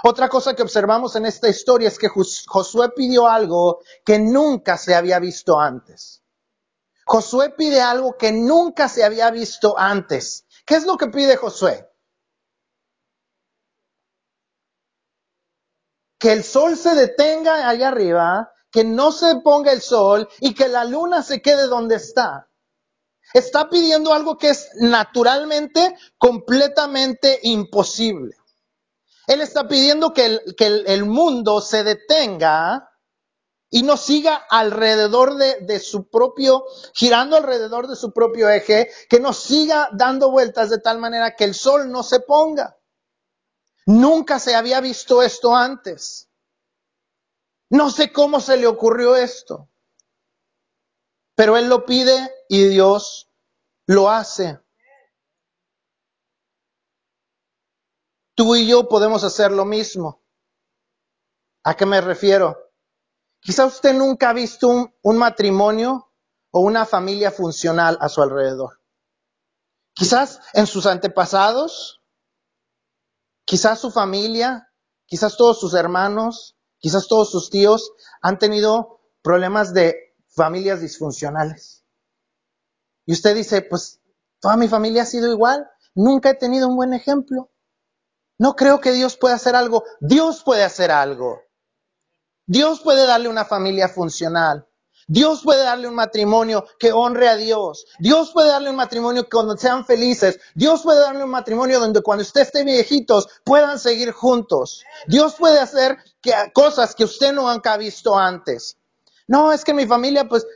Otra 0.02 0.28
cosa 0.28 0.54
que 0.54 0.62
observamos 0.62 1.14
en 1.16 1.26
esta 1.26 1.48
historia 1.48 1.88
es 1.88 1.98
que 1.98 2.08
Josué 2.08 2.90
pidió 2.96 3.28
algo 3.28 3.80
que 4.04 4.18
nunca 4.18 4.78
se 4.78 4.94
había 4.94 5.18
visto 5.18 5.60
antes. 5.60 6.22
Josué 7.04 7.50
pide 7.50 7.82
algo 7.82 8.16
que 8.16 8.32
nunca 8.32 8.88
se 8.88 9.04
había 9.04 9.30
visto 9.30 9.78
antes. 9.78 10.46
¿Qué 10.64 10.76
es 10.76 10.86
lo 10.86 10.96
que 10.96 11.08
pide 11.08 11.36
Josué? 11.36 11.90
Que 16.18 16.32
el 16.32 16.42
sol 16.42 16.78
se 16.78 16.94
detenga 16.94 17.68
allá 17.68 17.88
arriba 17.88 18.53
que 18.74 18.82
no 18.82 19.12
se 19.12 19.36
ponga 19.36 19.70
el 19.70 19.80
sol 19.80 20.28
y 20.40 20.52
que 20.52 20.66
la 20.66 20.84
luna 20.84 21.22
se 21.22 21.40
quede 21.40 21.68
donde 21.68 21.94
está. 21.94 22.50
Está 23.32 23.70
pidiendo 23.70 24.12
algo 24.12 24.36
que 24.36 24.50
es 24.50 24.68
naturalmente 24.80 25.96
completamente 26.18 27.38
imposible. 27.44 28.34
Él 29.28 29.42
está 29.42 29.68
pidiendo 29.68 30.12
que 30.12 30.26
el, 30.26 30.56
que 30.58 30.66
el, 30.66 31.04
mundo 31.04 31.60
se 31.60 31.84
detenga 31.84 32.90
y 33.70 33.84
no 33.84 33.96
siga 33.96 34.34
alrededor 34.50 35.36
de, 35.36 35.60
de, 35.60 35.78
su 35.78 36.10
propio, 36.10 36.64
girando 36.94 37.36
alrededor 37.36 37.86
de 37.86 37.94
su 37.94 38.12
propio 38.12 38.50
eje, 38.50 38.90
que 39.08 39.20
no 39.20 39.32
siga 39.32 39.88
dando 39.92 40.32
vueltas 40.32 40.68
de 40.68 40.78
tal 40.78 40.98
manera 40.98 41.36
que 41.36 41.44
el 41.44 41.54
sol 41.54 41.92
no 41.92 42.02
se 42.02 42.18
ponga. 42.18 42.76
Nunca 43.86 44.40
se 44.40 44.56
había 44.56 44.80
visto 44.80 45.22
esto 45.22 45.54
antes. 45.54 46.28
No 47.74 47.90
sé 47.90 48.12
cómo 48.12 48.38
se 48.38 48.56
le 48.56 48.68
ocurrió 48.68 49.16
esto, 49.16 49.68
pero 51.34 51.56
Él 51.56 51.68
lo 51.68 51.84
pide 51.84 52.32
y 52.48 52.66
Dios 52.68 53.32
lo 53.88 54.08
hace. 54.08 54.60
Tú 58.36 58.54
y 58.54 58.68
yo 58.68 58.88
podemos 58.88 59.24
hacer 59.24 59.50
lo 59.50 59.64
mismo. 59.64 60.22
¿A 61.64 61.76
qué 61.76 61.84
me 61.84 62.00
refiero? 62.00 62.56
Quizá 63.40 63.66
usted 63.66 63.92
nunca 63.92 64.30
ha 64.30 64.34
visto 64.34 64.68
un, 64.68 64.94
un, 65.02 65.18
matrimonio 65.18 66.12
o 66.52 66.60
una 66.60 66.86
familia 66.86 67.32
funcional 67.32 67.98
a 68.00 68.08
su 68.08 68.22
alrededor. 68.22 68.80
Quizás 69.94 70.38
en 70.52 70.68
sus 70.68 70.86
antepasados, 70.86 72.00
quizás 73.44 73.80
su 73.80 73.90
familia, 73.90 74.72
quizás 75.06 75.36
todos 75.36 75.58
sus 75.58 75.74
hermanos, 75.74 76.54
Quizás 76.84 77.08
todos 77.08 77.30
sus 77.30 77.48
tíos 77.48 77.94
han 78.20 78.38
tenido 78.38 79.00
problemas 79.22 79.72
de 79.72 80.14
familias 80.28 80.82
disfuncionales. 80.82 81.82
Y 83.06 83.14
usted 83.14 83.34
dice, 83.34 83.62
pues 83.62 84.02
toda 84.38 84.58
mi 84.58 84.68
familia 84.68 85.04
ha 85.04 85.06
sido 85.06 85.32
igual, 85.32 85.66
nunca 85.94 86.28
he 86.28 86.34
tenido 86.34 86.68
un 86.68 86.76
buen 86.76 86.92
ejemplo. 86.92 87.50
No 88.36 88.54
creo 88.54 88.82
que 88.82 88.92
Dios 88.92 89.16
pueda 89.16 89.36
hacer 89.36 89.56
algo. 89.56 89.84
Dios 89.98 90.42
puede 90.44 90.62
hacer 90.62 90.90
algo. 90.90 91.40
Dios 92.44 92.82
puede 92.82 93.06
darle 93.06 93.30
una 93.30 93.46
familia 93.46 93.88
funcional. 93.88 94.68
Dios 95.06 95.42
puede 95.42 95.62
darle 95.62 95.88
un 95.88 95.94
matrimonio 95.94 96.64
que 96.78 96.92
honre 96.92 97.28
a 97.28 97.36
Dios. 97.36 97.86
Dios 97.98 98.30
puede 98.32 98.48
darle 98.48 98.70
un 98.70 98.76
matrimonio 98.76 99.24
que 99.24 99.30
cuando 99.30 99.56
sean 99.56 99.84
felices. 99.84 100.38
Dios 100.54 100.82
puede 100.82 101.00
darle 101.00 101.24
un 101.24 101.30
matrimonio 101.30 101.80
donde 101.80 102.02
cuando 102.02 102.22
usted 102.22 102.42
esté 102.42 102.64
viejitos 102.64 103.28
puedan 103.44 103.78
seguir 103.78 104.12
juntos. 104.12 104.84
Dios 105.06 105.34
puede 105.34 105.60
hacer 105.60 105.98
cosas 106.52 106.94
que 106.94 107.04
usted 107.04 107.32
no 107.32 107.48
ha 107.48 107.76
visto 107.76 108.16
antes. 108.16 108.76
No, 109.26 109.52
es 109.52 109.64
que 109.64 109.72
mi 109.72 109.86
familia 109.86 110.28
pues 110.28 110.46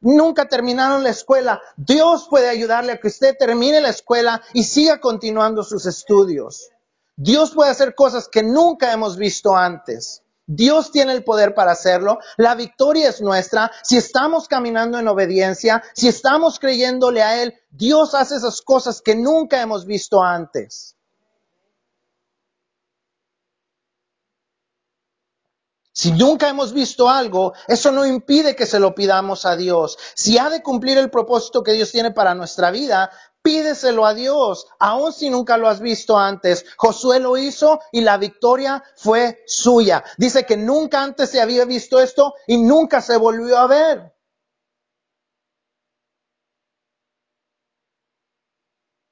nunca 0.00 0.48
terminaron 0.48 1.02
la 1.02 1.10
escuela. 1.10 1.60
Dios 1.76 2.26
puede 2.28 2.48
ayudarle 2.48 2.92
a 2.92 3.00
que 3.00 3.08
usted 3.08 3.36
termine 3.38 3.80
la 3.80 3.90
escuela 3.90 4.42
y 4.52 4.64
siga 4.64 5.00
continuando 5.00 5.62
sus 5.62 5.86
estudios. 5.86 6.68
Dios 7.16 7.52
puede 7.52 7.70
hacer 7.70 7.94
cosas 7.94 8.28
que 8.28 8.42
nunca 8.42 8.92
hemos 8.92 9.16
visto 9.16 9.54
antes. 9.54 10.22
Dios 10.46 10.90
tiene 10.90 11.12
el 11.12 11.24
poder 11.24 11.54
para 11.54 11.72
hacerlo. 11.72 12.18
La 12.36 12.54
victoria 12.54 13.08
es 13.08 13.20
nuestra. 13.20 13.70
Si 13.82 13.96
estamos 13.96 14.48
caminando 14.48 14.98
en 14.98 15.08
obediencia, 15.08 15.82
si 15.94 16.08
estamos 16.08 16.58
creyéndole 16.58 17.22
a 17.22 17.42
Él, 17.42 17.54
Dios 17.70 18.14
hace 18.14 18.36
esas 18.36 18.60
cosas 18.60 19.00
que 19.00 19.14
nunca 19.14 19.60
hemos 19.60 19.86
visto 19.86 20.22
antes. 20.22 20.96
Si 25.94 26.10
nunca 26.10 26.48
hemos 26.48 26.72
visto 26.72 27.08
algo, 27.08 27.52
eso 27.68 27.92
no 27.92 28.06
impide 28.06 28.56
que 28.56 28.64
se 28.64 28.80
lo 28.80 28.94
pidamos 28.94 29.44
a 29.44 29.56
Dios. 29.56 29.98
Si 30.14 30.38
ha 30.38 30.48
de 30.48 30.62
cumplir 30.62 30.96
el 30.96 31.10
propósito 31.10 31.62
que 31.62 31.72
Dios 31.72 31.92
tiene 31.92 32.10
para 32.10 32.34
nuestra 32.34 32.70
vida, 32.70 33.10
pídeselo 33.42 34.06
a 34.06 34.14
Dios, 34.14 34.66
aun 34.78 35.12
si 35.12 35.28
nunca 35.28 35.56
lo 35.56 35.68
has 35.68 35.80
visto 35.80 36.18
antes. 36.18 36.64
Josué 36.76 37.20
lo 37.20 37.36
hizo 37.36 37.80
y 37.90 38.00
la 38.00 38.16
victoria 38.16 38.82
fue 38.96 39.42
suya. 39.46 40.04
Dice 40.16 40.44
que 40.46 40.56
nunca 40.56 41.02
antes 41.02 41.30
se 41.30 41.40
había 41.40 41.64
visto 41.64 42.00
esto 42.00 42.34
y 42.46 42.58
nunca 42.58 43.00
se 43.00 43.16
volvió 43.16 43.58
a 43.58 43.66
ver. 43.66 44.12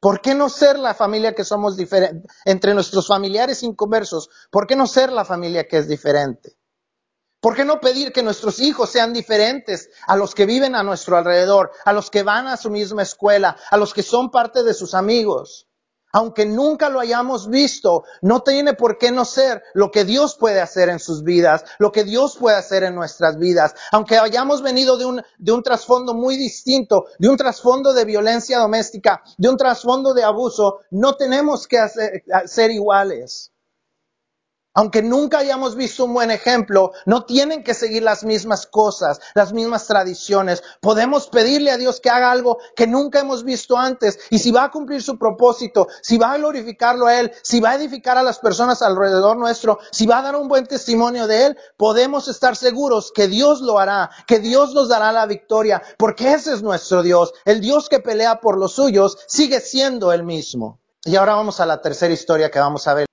¿Por 0.00 0.22
qué 0.22 0.34
no 0.34 0.48
ser 0.48 0.78
la 0.78 0.94
familia 0.94 1.34
que 1.34 1.44
somos 1.44 1.76
diferente? 1.76 2.26
Entre 2.46 2.72
nuestros 2.72 3.06
familiares 3.06 3.62
inconversos, 3.62 4.30
¿por 4.50 4.66
qué 4.66 4.74
no 4.74 4.86
ser 4.86 5.12
la 5.12 5.26
familia 5.26 5.68
que 5.68 5.76
es 5.76 5.88
diferente? 5.88 6.59
¿Por 7.40 7.56
qué 7.56 7.64
no 7.64 7.80
pedir 7.80 8.12
que 8.12 8.22
nuestros 8.22 8.60
hijos 8.60 8.90
sean 8.90 9.14
diferentes 9.14 9.88
a 10.06 10.14
los 10.14 10.34
que 10.34 10.44
viven 10.44 10.74
a 10.74 10.82
nuestro 10.82 11.16
alrededor, 11.16 11.72
a 11.86 11.92
los 11.94 12.10
que 12.10 12.22
van 12.22 12.46
a 12.46 12.58
su 12.58 12.68
misma 12.68 13.02
escuela, 13.02 13.56
a 13.70 13.78
los 13.78 13.94
que 13.94 14.02
son 14.02 14.30
parte 14.30 14.62
de 14.62 14.74
sus 14.74 14.92
amigos? 14.92 15.66
Aunque 16.12 16.44
nunca 16.44 16.90
lo 16.90 17.00
hayamos 17.00 17.48
visto, 17.48 18.02
no 18.20 18.42
tiene 18.42 18.74
por 18.74 18.98
qué 18.98 19.10
no 19.10 19.24
ser 19.24 19.62
lo 19.72 19.90
que 19.90 20.04
Dios 20.04 20.36
puede 20.36 20.60
hacer 20.60 20.90
en 20.90 20.98
sus 20.98 21.22
vidas, 21.22 21.64
lo 21.78 21.92
que 21.92 22.04
Dios 22.04 22.36
puede 22.36 22.56
hacer 22.56 22.82
en 22.82 22.94
nuestras 22.94 23.38
vidas. 23.38 23.74
Aunque 23.92 24.18
hayamos 24.18 24.60
venido 24.60 24.98
de 24.98 25.52
un, 25.52 25.62
trasfondo 25.62 26.12
muy 26.12 26.36
distinto, 26.36 27.06
de 27.18 27.28
un 27.30 27.38
trasfondo 27.38 27.94
de 27.94 28.04
violencia 28.04 28.58
doméstica, 28.58 29.22
de 29.38 29.48
un 29.48 29.56
trasfondo 29.56 30.12
de 30.12 30.24
abuso, 30.24 30.80
no 30.90 31.14
tenemos 31.14 31.66
que 31.66 31.78
hacer, 31.78 32.24
ser 32.44 32.70
iguales 32.70 33.52
aunque 34.80 35.02
nunca 35.02 35.40
hayamos 35.40 35.76
visto 35.76 36.06
un 36.06 36.14
buen 36.14 36.30
ejemplo, 36.30 36.92
no 37.04 37.26
tienen 37.26 37.62
que 37.62 37.74
seguir 37.74 38.02
las 38.02 38.24
mismas 38.24 38.66
cosas, 38.66 39.20
las 39.34 39.52
mismas 39.52 39.86
tradiciones. 39.86 40.62
Podemos 40.80 41.28
pedirle 41.28 41.70
a 41.70 41.76
Dios 41.76 42.00
que 42.00 42.08
haga 42.08 42.30
algo 42.30 42.56
que 42.74 42.86
nunca 42.86 43.20
hemos 43.20 43.44
visto 43.44 43.76
antes. 43.76 44.18
Y 44.30 44.38
si 44.38 44.50
va 44.50 44.64
a 44.64 44.70
cumplir 44.70 45.02
su 45.02 45.18
propósito, 45.18 45.88
si 46.00 46.16
va 46.16 46.32
a 46.32 46.38
glorificarlo 46.38 47.08
a 47.08 47.20
Él, 47.20 47.30
si 47.42 47.60
va 47.60 47.72
a 47.72 47.74
edificar 47.74 48.16
a 48.16 48.22
las 48.22 48.38
personas 48.38 48.80
alrededor 48.80 49.36
nuestro, 49.36 49.80
si 49.90 50.06
va 50.06 50.20
a 50.20 50.22
dar 50.22 50.36
un 50.36 50.48
buen 50.48 50.66
testimonio 50.66 51.26
de 51.26 51.44
Él, 51.44 51.58
podemos 51.76 52.28
estar 52.28 52.56
seguros 52.56 53.12
que 53.14 53.28
Dios 53.28 53.60
lo 53.60 53.78
hará, 53.78 54.08
que 54.26 54.38
Dios 54.38 54.72
nos 54.72 54.88
dará 54.88 55.12
la 55.12 55.26
victoria, 55.26 55.82
porque 55.98 56.32
ese 56.32 56.54
es 56.54 56.62
nuestro 56.62 57.02
Dios. 57.02 57.34
El 57.44 57.60
Dios 57.60 57.90
que 57.90 58.00
pelea 58.00 58.40
por 58.40 58.56
los 58.56 58.72
suyos 58.72 59.18
sigue 59.26 59.60
siendo 59.60 60.10
el 60.10 60.24
mismo. 60.24 60.80
Y 61.04 61.16
ahora 61.16 61.34
vamos 61.34 61.60
a 61.60 61.66
la 61.66 61.82
tercera 61.82 62.14
historia 62.14 62.50
que 62.50 62.60
vamos 62.60 62.88
a 62.88 62.94
ver. 62.94 63.09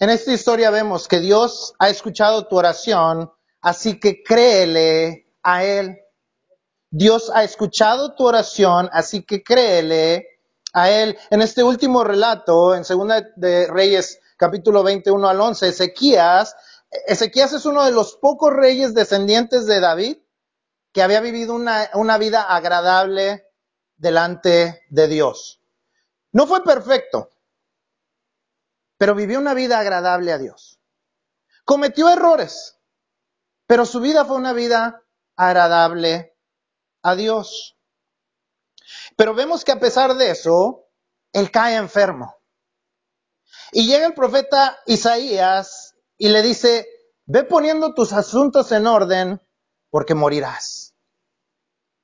En 0.00 0.08
esta 0.08 0.32
historia 0.32 0.70
vemos 0.70 1.06
que 1.06 1.20
Dios 1.20 1.74
ha 1.78 1.90
escuchado 1.90 2.46
tu 2.46 2.56
oración, 2.56 3.30
así 3.60 4.00
que 4.00 4.22
créele 4.22 5.26
a 5.42 5.62
Él. 5.62 5.98
Dios 6.88 7.30
ha 7.34 7.44
escuchado 7.44 8.14
tu 8.14 8.24
oración, 8.24 8.88
así 8.94 9.26
que 9.26 9.42
créele 9.42 10.40
a 10.72 10.88
Él. 10.88 11.18
En 11.28 11.42
este 11.42 11.62
último 11.62 12.02
relato, 12.02 12.74
en 12.74 12.86
Segunda 12.86 13.28
de 13.36 13.66
Reyes, 13.66 14.18
capítulo 14.38 14.82
21 14.82 15.28
al 15.28 15.38
11, 15.38 15.68
Ezequías, 15.68 16.56
Ezequías 17.06 17.52
es 17.52 17.66
uno 17.66 17.84
de 17.84 17.92
los 17.92 18.16
pocos 18.16 18.54
reyes 18.54 18.94
descendientes 18.94 19.66
de 19.66 19.80
David 19.80 20.16
que 20.94 21.02
había 21.02 21.20
vivido 21.20 21.54
una, 21.54 21.90
una 21.92 22.16
vida 22.16 22.44
agradable 22.44 23.44
delante 23.98 24.82
de 24.88 25.08
Dios. 25.08 25.60
No 26.32 26.46
fue 26.46 26.64
perfecto, 26.64 27.28
pero 29.00 29.14
vivió 29.14 29.38
una 29.38 29.54
vida 29.54 29.78
agradable 29.78 30.30
a 30.30 30.36
Dios. 30.36 30.78
Cometió 31.64 32.10
errores, 32.10 32.78
pero 33.66 33.86
su 33.86 33.98
vida 33.98 34.26
fue 34.26 34.36
una 34.36 34.52
vida 34.52 35.02
agradable 35.36 36.36
a 37.02 37.14
Dios. 37.14 37.78
Pero 39.16 39.34
vemos 39.34 39.64
que 39.64 39.72
a 39.72 39.80
pesar 39.80 40.16
de 40.16 40.30
eso, 40.30 40.90
él 41.32 41.50
cae 41.50 41.76
enfermo. 41.76 42.36
Y 43.72 43.86
llega 43.86 44.06
el 44.06 44.12
profeta 44.12 44.78
Isaías 44.84 45.94
y 46.18 46.28
le 46.28 46.42
dice, 46.42 46.86
ve 47.24 47.44
poniendo 47.44 47.94
tus 47.94 48.12
asuntos 48.12 48.70
en 48.70 48.86
orden 48.86 49.40
porque 49.88 50.14
morirás. 50.14 50.94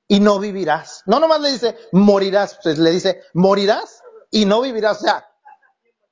Y 0.07 0.19
no 0.19 0.39
vivirás. 0.39 1.03
No 1.05 1.19
nomás 1.19 1.41
le 1.41 1.51
dice, 1.51 1.77
morirás, 1.91 2.57
pues 2.63 2.79
le 2.79 2.89
dice, 2.89 3.21
morirás 3.35 4.01
y 4.31 4.45
no 4.45 4.61
vivirás. 4.61 4.97
O 4.97 5.01
sea, 5.01 5.26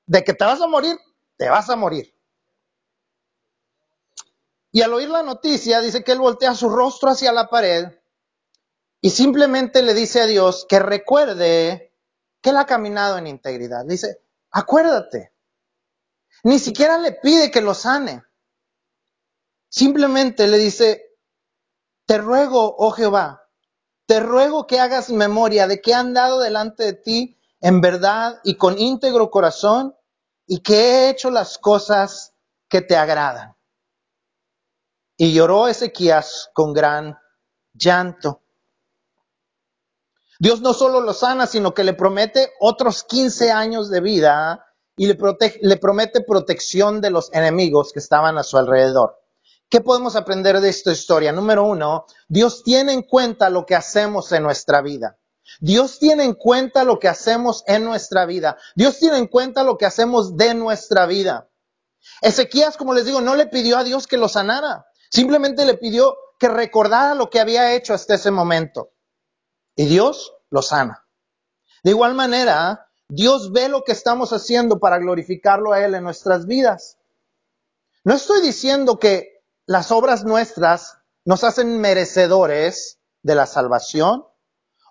de 0.06 0.24
que 0.24 0.34
te 0.34 0.46
vas 0.46 0.62
a 0.62 0.68
morir, 0.68 0.98
te 1.38 1.50
vas 1.50 1.70
a 1.70 1.76
morir. 1.76 2.13
Y 4.72 4.82
al 4.82 4.94
oír 4.94 5.10
la 5.10 5.24
noticia, 5.24 5.80
dice 5.82 6.04
que 6.04 6.12
él 6.12 6.20
voltea 6.20 6.54
su 6.54 6.70
rostro 6.70 7.10
hacia 7.10 7.32
la 7.32 7.50
pared 7.50 7.86
y 9.02 9.12
simplemente 9.12 9.82
le 9.82 9.94
dice 9.94 10.22
a 10.22 10.26
Dios 10.26 10.65
que 10.68 10.80
recuerde 10.80 11.94
que 12.41 12.50
él 12.50 12.58
ha 12.58 12.65
caminado 12.65 13.18
en 13.18 13.28
integridad. 13.28 13.86
Dice, 13.86 14.22
acuérdate. 14.52 15.32
Ni 16.44 16.60
siquiera 16.60 16.98
le 16.98 17.13
pide 17.13 17.52
que 17.52 17.62
lo 17.62 17.74
sane. 17.74 18.24
Simplemente 19.70 20.48
le 20.48 20.58
dice, 20.58 21.06
te 22.06 22.18
ruego, 22.18 22.76
oh 22.78 22.91
Jehová, 22.91 23.48
te 24.06 24.20
ruego 24.20 24.68
que 24.68 24.80
hagas 24.80 25.10
memoria 25.10 25.68
de 25.68 25.82
que 25.82 25.91
he 25.91 25.96
andado 25.96 26.39
delante 26.39 26.84
de 26.84 26.94
ti 26.94 27.39
en 27.65 27.82
verdad 27.82 28.41
y 28.43 28.58
con 28.58 28.78
íntegro 28.78 29.32
corazón 29.32 29.95
y 30.45 30.60
que 30.60 30.75
he 30.75 31.10
hecho 31.10 31.32
las 31.32 31.58
cosas 31.58 32.36
que 32.69 32.82
te 32.82 32.95
agradan. 32.95 33.56
Y 35.17 35.34
lloró 35.34 35.67
Ezequías 35.67 36.51
con 36.54 36.73
gran 36.73 37.17
llanto. 37.73 38.43
Dios 40.38 40.62
no 40.62 40.75
solo 40.75 41.01
lo 41.01 41.12
sana, 41.12 41.47
sino 41.47 41.73
que 41.73 41.84
le 41.84 41.93
promete 41.93 42.51
otros 42.60 43.04
15 43.04 43.51
años 43.51 43.89
de 43.89 43.99
vida 43.99 44.63
y 44.95 45.08
le, 45.08 45.17
le 45.62 45.78
promete 45.78 46.21
protección 46.21 47.01
de 47.01 47.10
los 47.10 47.34
enemigos 47.34 47.91
que 47.93 47.99
estaban 47.99 48.38
a 48.38 48.43
su 48.43 48.60
alrededor. 48.60 49.17
¿Qué 49.69 49.82
podemos 49.82 50.15
aprender 50.15 50.60
de 50.60 50.69
esta 50.69 50.91
historia? 50.91 51.32
Número 51.32 51.63
uno, 51.63 52.06
Dios 52.28 52.62
tiene 52.62 52.93
en 52.93 53.01
cuenta 53.01 53.49
lo 53.49 53.65
que 53.65 53.73
hacemos 53.73 54.32
en 54.34 54.43
nuestra 54.43 54.84
vida. 54.84 55.17
Dios 55.60 55.99
tiene 55.99 56.23
en 56.23 56.34
cuenta 56.34 56.84
lo 56.84 56.99
que 56.99 57.08
hacemos 57.08 57.63
en 57.67 57.84
nuestra 57.84 58.25
vida. 58.25 58.58
Dios 58.75 58.99
tiene 58.99 59.17
en 59.17 59.27
cuenta 59.27 59.63
lo 59.63 59.77
que 59.77 59.86
hacemos 59.86 60.36
de 60.38 60.53
nuestra 60.53 61.05
vida. 61.05 61.49
Ezequías, 62.21 62.77
como 62.77 62.93
les 62.93 63.05
digo, 63.05 63.21
no 63.21 63.36
le 63.36 63.47
pidió 63.47 63.77
a 63.77 63.84
Dios 63.84 64.08
que 64.08 64.17
lo 64.17 64.27
sanara. 64.27 64.86
Simplemente 65.10 65.65
le 65.65 65.75
pidió 65.75 66.15
que 66.39 66.47
recordara 66.47 67.15
lo 67.15 67.29
que 67.29 67.39
había 67.39 67.73
hecho 67.73 67.93
hasta 67.93 68.15
ese 68.15 68.31
momento. 68.31 68.91
Y 69.75 69.86
Dios 69.86 70.34
lo 70.49 70.62
sana. 70.62 71.08
De 71.84 71.91
igual 71.91 72.15
manera, 72.15 72.89
Dios 73.08 73.51
ve 73.51 73.69
lo 73.69 73.84
que 73.84 73.91
estamos 73.91 74.34
haciendo 74.34 74.79
para 74.79 74.97
glorificarlo 74.97 75.73
a 75.73 75.84
Él 75.84 75.95
en 75.95 76.03
nuestras 76.03 76.47
vidas. 76.47 76.97
No 78.03 78.13
estoy 78.13 78.41
diciendo 78.41 78.99
que 78.99 79.43
las 79.65 79.91
obras 79.91 80.23
nuestras 80.23 80.97
nos 81.23 81.43
hacen 81.43 81.79
merecedores 81.79 82.99
de 83.23 83.36
la 83.36 83.45
salvación 83.45 84.25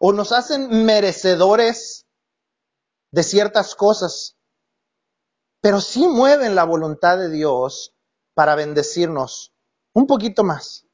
o 0.01 0.13
nos 0.13 0.33
hacen 0.33 0.85
merecedores 0.85 2.07
de 3.11 3.23
ciertas 3.23 3.75
cosas, 3.75 4.37
pero 5.61 5.81
sí 5.81 6.07
mueven 6.07 6.55
la 6.55 6.65
voluntad 6.65 7.17
de 7.17 7.31
Dios 7.31 7.95
para 8.35 8.55
bendecirnos 8.55 9.55
un 9.93 10.07
poquito 10.07 10.45
más. 10.45 10.87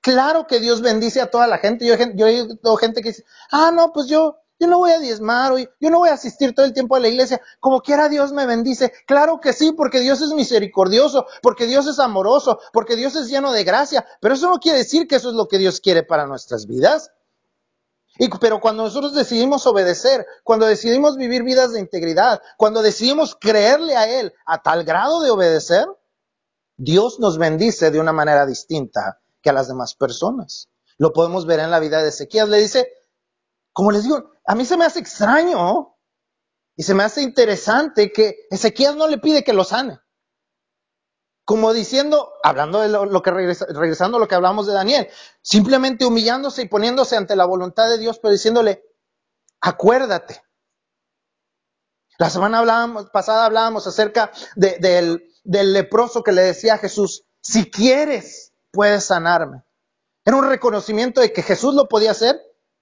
Claro 0.00 0.46
que 0.46 0.60
Dios 0.60 0.80
bendice 0.80 1.20
a 1.20 1.30
toda 1.30 1.48
la 1.48 1.58
gente. 1.58 1.84
Yo, 1.84 1.94
he 1.94 2.24
oído 2.24 2.76
gente 2.76 3.02
que 3.02 3.08
dice, 3.08 3.24
ah, 3.50 3.72
no, 3.74 3.92
pues 3.92 4.06
yo, 4.06 4.36
yo 4.60 4.68
no 4.68 4.78
voy 4.78 4.92
a 4.92 5.00
diezmar 5.00 5.52
yo 5.80 5.90
no 5.90 5.98
voy 5.98 6.08
a 6.10 6.14
asistir 6.14 6.54
todo 6.54 6.64
el 6.64 6.72
tiempo 6.72 6.94
a 6.94 7.00
la 7.00 7.08
iglesia. 7.08 7.40
Como 7.58 7.82
quiera 7.82 8.08
Dios 8.08 8.32
me 8.32 8.46
bendice. 8.46 8.92
Claro 9.06 9.40
que 9.40 9.52
sí, 9.52 9.72
porque 9.72 9.98
Dios 9.98 10.22
es 10.22 10.30
misericordioso, 10.30 11.26
porque 11.42 11.66
Dios 11.66 11.88
es 11.88 11.98
amoroso, 11.98 12.60
porque 12.72 12.94
Dios 12.94 13.16
es 13.16 13.28
lleno 13.28 13.50
de 13.50 13.64
gracia. 13.64 14.06
Pero 14.20 14.34
eso 14.34 14.48
no 14.48 14.60
quiere 14.60 14.78
decir 14.78 15.08
que 15.08 15.16
eso 15.16 15.30
es 15.30 15.34
lo 15.34 15.48
que 15.48 15.58
Dios 15.58 15.80
quiere 15.80 16.04
para 16.04 16.26
nuestras 16.26 16.66
vidas 16.66 17.10
pero 18.40 18.60
cuando 18.60 18.84
nosotros 18.84 19.14
decidimos 19.14 19.66
obedecer, 19.66 20.26
cuando 20.42 20.66
decidimos 20.66 21.16
vivir 21.16 21.42
vidas 21.42 21.72
de 21.72 21.80
integridad, 21.80 22.40
cuando 22.56 22.82
decidimos 22.82 23.36
creerle 23.36 23.96
a 23.96 24.08
Él 24.20 24.32
a 24.46 24.62
tal 24.62 24.84
grado 24.84 25.20
de 25.20 25.30
obedecer, 25.30 25.86
Dios 26.76 27.18
nos 27.20 27.38
bendice 27.38 27.90
de 27.90 28.00
una 28.00 28.12
manera 28.12 28.46
distinta 28.46 29.20
que 29.40 29.50
a 29.50 29.52
las 29.52 29.68
demás 29.68 29.94
personas. 29.94 30.68
Lo 30.98 31.12
podemos 31.12 31.46
ver 31.46 31.60
en 31.60 31.70
la 31.70 31.80
vida 31.80 32.02
de 32.02 32.08
Ezequiel. 32.08 32.50
Le 32.50 32.58
dice, 32.58 32.88
como 33.72 33.90
les 33.90 34.04
digo, 34.04 34.32
a 34.46 34.54
mí 34.54 34.64
se 34.64 34.76
me 34.76 34.84
hace 34.84 35.00
extraño 35.00 35.96
y 36.74 36.82
se 36.82 36.94
me 36.94 37.04
hace 37.04 37.22
interesante 37.22 38.12
que 38.12 38.46
Ezequiel 38.50 38.96
no 38.96 39.08
le 39.08 39.18
pide 39.18 39.44
que 39.44 39.52
lo 39.52 39.64
sane 39.64 39.98
como 41.46 41.72
diciendo, 41.72 42.32
hablando 42.42 42.80
de 42.80 42.88
lo, 42.88 43.22
que 43.22 43.30
regresando 43.30 44.16
a 44.16 44.20
lo 44.20 44.26
que 44.26 44.34
hablamos 44.34 44.66
de 44.66 44.72
Daniel, 44.72 45.08
simplemente 45.40 46.04
humillándose 46.04 46.62
y 46.62 46.68
poniéndose 46.68 47.16
ante 47.16 47.36
la 47.36 47.44
voluntad 47.44 47.88
de 47.88 47.98
Dios, 47.98 48.18
pero 48.18 48.32
diciéndole, 48.32 48.82
acuérdate. 49.60 50.42
La 52.18 52.30
semana 52.30 52.64
pasada 53.12 53.44
hablábamos 53.44 53.86
acerca 53.86 54.32
del, 54.56 55.32
del 55.44 55.72
leproso 55.72 56.24
que 56.24 56.32
le 56.32 56.42
decía 56.42 56.74
a 56.74 56.78
Jesús, 56.78 57.24
Si 57.40 57.70
quieres, 57.70 58.52
puedes 58.72 59.04
sanarme. 59.04 59.62
Era 60.24 60.38
un 60.38 60.48
reconocimiento 60.48 61.20
de 61.20 61.32
que 61.32 61.44
Jesús 61.44 61.74
lo 61.74 61.88
podía 61.88 62.10
hacer, 62.10 62.40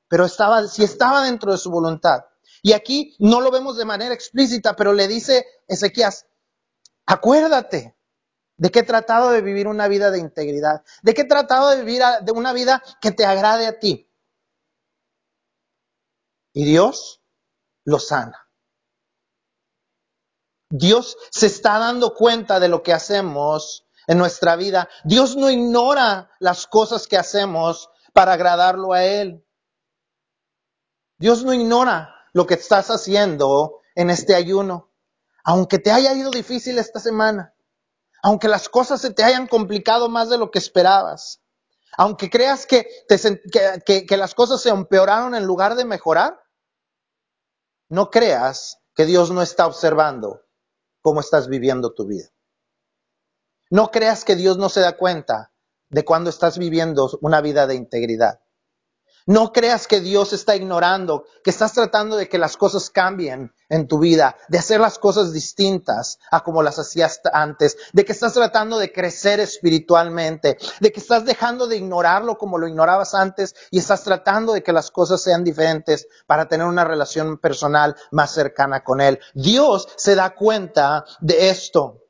pero 0.09 0.25
estaba, 0.25 0.67
si 0.69 0.85
estaba 0.85 1.25
dentro 1.25 1.53
de 1.53 1.59
su 1.59 1.71
voluntad. 1.71 2.25
Y 2.63 2.73
aquí 2.73 3.15
no 3.19 3.43
lo 3.43 3.51
vemos 3.51 3.77
de 3.77 3.85
manera 3.85 4.15
explícita, 4.15 4.75
pero 4.75 4.95
le 4.95 5.07
dice 5.07 5.45
Ezequías, 5.69 6.25
acuérdate 7.05 7.94
de 8.57 8.71
que 8.71 8.81
he 8.81 8.85
tratado 8.85 9.31
de 9.31 9.41
vivir 9.41 9.67
una 9.67 9.89
vida 9.89 10.11
de 10.11 10.19
integridad, 10.19 10.85
de 11.03 11.15
que 11.15 11.23
he 11.23 11.29
tratado 11.29 11.71
de 11.71 11.83
vivir 11.83 12.03
de 12.23 12.33
una 12.33 12.53
vida 12.53 12.83
que 13.01 13.11
te 13.11 13.25
agrade 13.25 13.67
a 13.67 13.79
ti. 13.79 14.11
Y 16.53 16.65
Dios 16.65 17.21
lo 17.85 17.99
sana. 17.99 18.49
Dios 20.71 21.17
se 21.31 21.47
está 21.47 21.79
dando 21.79 22.15
cuenta 22.15 22.59
de 22.61 22.69
lo 22.69 22.83
que 22.83 22.93
hacemos 22.93 23.87
en 24.07 24.19
nuestra 24.19 24.57
vida. 24.57 24.89
Dios 25.05 25.37
no 25.37 25.51
ignora 25.51 26.31
las 26.39 26.67
cosas 26.67 27.07
que 27.07 27.17
hacemos 27.17 27.91
para 28.13 28.33
agradarlo 28.33 28.93
a 28.93 29.05
Él. 29.05 29.45
Dios 31.19 31.45
no 31.45 31.53
ignora 31.53 32.15
lo 32.33 32.47
que 32.47 32.55
estás 32.55 32.91
haciendo 32.91 33.81
en 33.95 34.11
este 34.11 34.35
ayuno. 34.35 34.93
Aunque 35.45 35.79
te 35.79 35.91
haya 35.91 36.13
ido 36.15 36.31
difícil 36.31 36.79
esta 36.79 37.01
semana, 37.01 37.54
aunque 38.25 38.49
las 38.49 38.71
cosas 38.71 39.03
se 39.03 39.13
te 39.13 39.23
hayan 39.23 39.47
complicado 39.47 40.09
más 40.09 40.31
de 40.31 40.39
lo 40.39 40.51
que 40.51 40.59
esperabas, 40.59 41.43
aunque 41.95 42.31
creas 42.31 42.65
que, 42.65 42.89
que, 43.85 44.07
que 44.07 44.17
las 44.17 44.35
cosas 44.35 44.63
se 44.63 44.71
empeoraron 44.71 45.35
en 45.35 45.45
lugar 45.45 45.75
de 45.75 45.85
mejorar, 45.85 46.41
no 47.91 48.09
creas 48.09 48.79
que 48.95 49.05
Dios 49.05 49.31
no 49.31 49.43
está 49.43 49.67
observando 49.67 50.41
cómo 51.03 51.21
estás 51.21 51.49
viviendo 51.49 51.93
tu 51.93 52.07
vida. 52.07 52.31
No 53.71 53.91
creas 53.91 54.25
que 54.25 54.37
Dios 54.37 54.57
no 54.57 54.71
se 54.71 54.81
da 54.81 54.97
cuenta 54.97 55.53
de 55.91 56.07
cuando 56.07 56.31
estás 56.31 56.57
viviendo 56.57 57.11
una 57.21 57.43
vida 57.43 57.67
de 57.67 57.75
integridad. 57.75 58.41
No 59.27 59.53
creas 59.53 59.87
que 59.87 60.01
Dios 60.01 60.35
está 60.35 60.55
ignorando, 60.55 61.25
que 61.43 61.51
estás 61.51 61.73
tratando 61.73 62.17
de 62.17 62.29
que 62.29 62.37
las 62.37 62.59
cosas 62.59 62.91
cambien 62.91 63.55
en 63.71 63.89
tu 63.89 63.99
vida, 63.99 64.37
de 64.49 64.59
hacer 64.59 64.81
las 64.81 64.99
cosas 64.99 65.33
distintas 65.33 66.19
a 66.31 66.45
como 66.45 66.63
las 66.63 66.79
hacías 66.79 67.21
antes, 67.33 67.79
de 67.95 68.05
que 68.05 68.13
estás 68.13 68.35
tratando 68.35 68.79
de 68.79 68.93
crecer 68.93 69.41
espiritualmente, 69.41 70.59
de 70.81 70.93
que 70.93 71.01
estás 71.01 71.25
dejando 71.25 71.67
de 71.67 71.77
ignorarlo 71.77 72.37
como 72.37 72.59
lo 72.59 72.69
ignorabas 72.69 73.15
antes 73.15 73.55
y 73.71 73.79
estás 73.79 74.05
tratando 74.05 74.53
de 74.53 74.63
que 74.63 74.73
las 74.75 74.91
cosas 74.91 75.23
sean 75.23 75.43
diferentes 75.43 76.07
para 76.27 76.47
tener 76.47 76.67
una 76.67 76.85
relación 76.85 77.39
personal 77.39 77.97
más 78.11 78.33
cercana 78.33 78.85
con 78.85 79.01
Él. 79.01 79.19
Dios 79.33 79.89
se 79.97 80.15
da 80.15 80.35
cuenta 80.35 81.05
de 81.21 81.49
esto. 81.49 82.04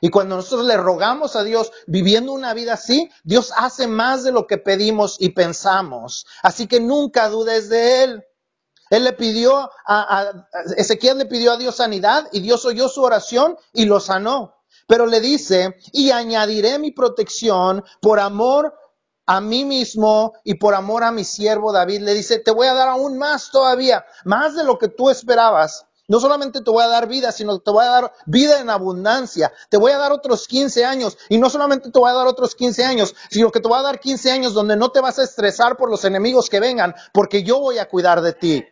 Y 0.00 0.10
cuando 0.10 0.36
nosotros 0.36 0.66
le 0.66 0.76
rogamos 0.76 1.36
a 1.36 1.44
Dios 1.44 1.72
viviendo 1.86 2.32
una 2.32 2.54
vida 2.54 2.74
así, 2.74 3.10
Dios 3.24 3.52
hace 3.56 3.86
más 3.86 4.24
de 4.24 4.32
lo 4.32 4.46
que 4.46 4.58
pedimos 4.58 5.16
y 5.18 5.30
pensamos. 5.30 6.26
Así 6.42 6.66
que 6.66 6.80
nunca 6.80 7.28
dudes 7.28 7.68
de 7.68 8.04
Él. 8.04 8.24
Él 8.90 9.04
le 9.04 9.12
pidió 9.12 9.70
a, 9.86 10.32
Ezequiel 10.76 11.18
le 11.18 11.26
pidió 11.26 11.52
a 11.52 11.56
Dios 11.56 11.76
sanidad 11.76 12.28
y 12.32 12.40
Dios 12.40 12.64
oyó 12.64 12.88
su 12.88 13.02
oración 13.02 13.56
y 13.72 13.86
lo 13.86 14.00
sanó. 14.00 14.54
Pero 14.86 15.06
le 15.06 15.20
dice, 15.20 15.76
y 15.92 16.10
añadiré 16.12 16.78
mi 16.78 16.92
protección 16.92 17.84
por 18.00 18.20
amor 18.20 18.74
a 19.26 19.40
mí 19.40 19.64
mismo 19.64 20.34
y 20.44 20.54
por 20.54 20.74
amor 20.74 21.02
a 21.02 21.10
mi 21.10 21.24
siervo 21.24 21.72
David. 21.72 22.02
Le 22.02 22.14
dice, 22.14 22.38
te 22.38 22.52
voy 22.52 22.68
a 22.68 22.74
dar 22.74 22.88
aún 22.88 23.18
más 23.18 23.50
todavía, 23.50 24.04
más 24.24 24.54
de 24.54 24.62
lo 24.62 24.78
que 24.78 24.88
tú 24.88 25.10
esperabas. 25.10 25.86
No 26.08 26.20
solamente 26.20 26.62
te 26.62 26.70
voy 26.70 26.84
a 26.84 26.88
dar 26.88 27.08
vida, 27.08 27.32
sino 27.32 27.58
te 27.58 27.70
voy 27.70 27.84
a 27.84 27.88
dar 27.88 28.12
vida 28.26 28.60
en 28.60 28.70
abundancia. 28.70 29.52
Te 29.68 29.76
voy 29.76 29.90
a 29.92 29.98
dar 29.98 30.12
otros 30.12 30.46
15 30.46 30.84
años. 30.84 31.18
Y 31.28 31.38
no 31.38 31.50
solamente 31.50 31.90
te 31.90 31.98
voy 31.98 32.10
a 32.10 32.14
dar 32.14 32.28
otros 32.28 32.54
15 32.54 32.84
años, 32.84 33.14
sino 33.30 33.50
que 33.50 33.60
te 33.60 33.68
voy 33.68 33.78
a 33.78 33.82
dar 33.82 33.98
15 33.98 34.30
años 34.30 34.54
donde 34.54 34.76
no 34.76 34.90
te 34.90 35.00
vas 35.00 35.18
a 35.18 35.24
estresar 35.24 35.76
por 35.76 35.90
los 35.90 36.04
enemigos 36.04 36.48
que 36.48 36.60
vengan, 36.60 36.94
porque 37.12 37.42
yo 37.42 37.58
voy 37.58 37.78
a 37.78 37.88
cuidar 37.88 38.22
de 38.22 38.32
ti. 38.32 38.64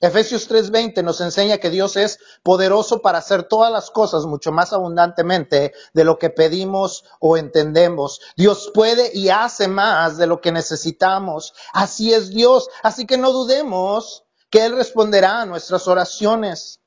Efesios 0.00 0.48
3:20 0.48 1.02
nos 1.02 1.20
enseña 1.20 1.58
que 1.58 1.68
Dios 1.68 1.96
es 1.96 2.18
poderoso 2.42 3.02
para 3.02 3.18
hacer 3.18 3.42
todas 3.42 3.70
las 3.70 3.90
cosas 3.90 4.24
mucho 4.24 4.50
más 4.50 4.72
abundantemente 4.72 5.74
de 5.92 6.04
lo 6.04 6.18
que 6.18 6.30
pedimos 6.30 7.04
o 7.20 7.36
entendemos. 7.36 8.20
Dios 8.34 8.70
puede 8.72 9.10
y 9.12 9.28
hace 9.28 9.68
más 9.68 10.16
de 10.16 10.26
lo 10.26 10.40
que 10.40 10.52
necesitamos. 10.52 11.52
Así 11.74 12.14
es 12.14 12.30
Dios. 12.30 12.70
Así 12.82 13.06
que 13.06 13.18
no 13.18 13.30
dudemos 13.30 14.24
que 14.48 14.64
Él 14.64 14.74
responderá 14.74 15.42
a 15.42 15.46
nuestras 15.46 15.86
oraciones. 15.86 16.80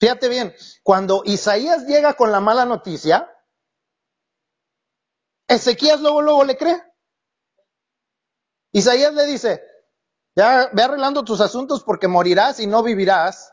Fíjate 0.00 0.28
bien, 0.28 0.52
cuando 0.82 1.22
Isaías 1.24 1.86
llega 1.86 2.14
con 2.14 2.32
la 2.32 2.40
mala 2.40 2.64
noticia, 2.64 3.30
Ezequías 5.46 6.00
luego, 6.00 6.22
luego 6.22 6.44
le 6.44 6.56
cree. 6.56 6.82
Isaías 8.72 9.14
le 9.14 9.26
dice, 9.26 9.62
ya 10.36 10.70
ve 10.72 10.82
arreglando 10.82 11.24
tus 11.24 11.40
asuntos 11.40 11.82
porque 11.82 12.08
morirás 12.08 12.60
y 12.60 12.66
no 12.66 12.82
vivirás. 12.82 13.52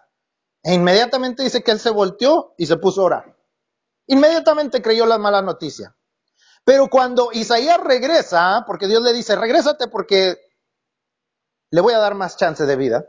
E 0.63 0.73
inmediatamente 0.73 1.43
dice 1.43 1.63
que 1.63 1.71
él 1.71 1.79
se 1.79 1.89
volteó 1.89 2.53
y 2.57 2.65
se 2.65 2.77
puso 2.77 3.01
a 3.01 3.05
orar. 3.05 3.37
Inmediatamente 4.07 4.81
creyó 4.81 5.05
la 5.05 5.17
mala 5.17 5.41
noticia. 5.41 5.95
Pero 6.63 6.87
cuando 6.89 7.31
Isaías 7.31 7.79
regresa, 7.79 8.63
porque 8.67 8.87
Dios 8.87 9.01
le 9.01 9.13
dice, 9.13 9.35
regrésate 9.35 9.87
porque 9.87 10.37
le 11.71 11.81
voy 11.81 11.93
a 11.93 11.99
dar 11.99 12.13
más 12.13 12.37
chance 12.37 12.65
de 12.65 12.75
vida. 12.75 13.05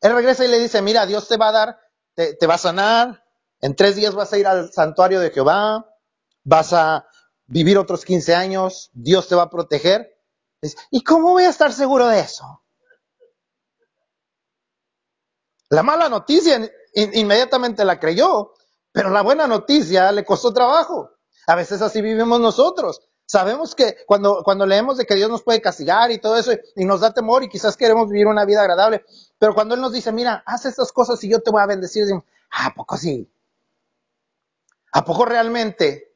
Él 0.00 0.14
regresa 0.14 0.44
y 0.44 0.48
le 0.48 0.58
dice, 0.58 0.80
mira, 0.82 1.06
Dios 1.06 1.28
te 1.28 1.36
va 1.36 1.48
a 1.48 1.52
dar, 1.52 1.78
te, 2.14 2.34
te 2.34 2.46
va 2.46 2.54
a 2.54 2.58
sanar, 2.58 3.24
en 3.60 3.74
tres 3.74 3.96
días 3.96 4.14
vas 4.14 4.32
a 4.32 4.38
ir 4.38 4.46
al 4.46 4.72
santuario 4.72 5.20
de 5.20 5.30
Jehová, 5.30 5.90
vas 6.42 6.72
a 6.72 7.06
vivir 7.46 7.78
otros 7.78 8.04
15 8.04 8.34
años, 8.34 8.90
Dios 8.92 9.28
te 9.28 9.34
va 9.34 9.44
a 9.44 9.50
proteger. 9.50 10.13
¿Y 10.90 11.02
cómo 11.02 11.32
voy 11.32 11.44
a 11.44 11.50
estar 11.50 11.72
seguro 11.72 12.06
de 12.06 12.20
eso? 12.20 12.62
La 15.70 15.82
mala 15.82 16.08
noticia 16.08 16.70
inmediatamente 16.94 17.84
la 17.84 17.98
creyó, 17.98 18.52
pero 18.92 19.10
la 19.10 19.22
buena 19.22 19.46
noticia 19.46 20.12
le 20.12 20.24
costó 20.24 20.52
trabajo. 20.52 21.10
A 21.46 21.56
veces 21.56 21.82
así 21.82 22.00
vivimos 22.00 22.40
nosotros. 22.40 23.00
Sabemos 23.26 23.74
que 23.74 23.96
cuando, 24.06 24.42
cuando 24.44 24.66
leemos 24.66 24.98
de 24.98 25.06
que 25.06 25.14
Dios 25.14 25.30
nos 25.30 25.42
puede 25.42 25.62
castigar 25.62 26.10
y 26.10 26.20
todo 26.20 26.36
eso 26.36 26.52
y 26.76 26.84
nos 26.84 27.00
da 27.00 27.12
temor 27.12 27.42
y 27.42 27.48
quizás 27.48 27.76
queremos 27.76 28.08
vivir 28.08 28.26
una 28.26 28.44
vida 28.44 28.60
agradable, 28.60 29.04
pero 29.38 29.54
cuando 29.54 29.74
Él 29.74 29.80
nos 29.80 29.92
dice, 29.92 30.12
mira, 30.12 30.42
haz 30.46 30.66
estas 30.66 30.92
cosas 30.92 31.22
y 31.24 31.30
yo 31.30 31.40
te 31.40 31.50
voy 31.50 31.62
a 31.62 31.66
bendecir, 31.66 32.02
decimos, 32.02 32.24
¿a 32.50 32.74
poco 32.74 32.96
sí? 32.98 33.30
¿A 34.92 35.04
poco 35.04 35.24
realmente? 35.24 36.14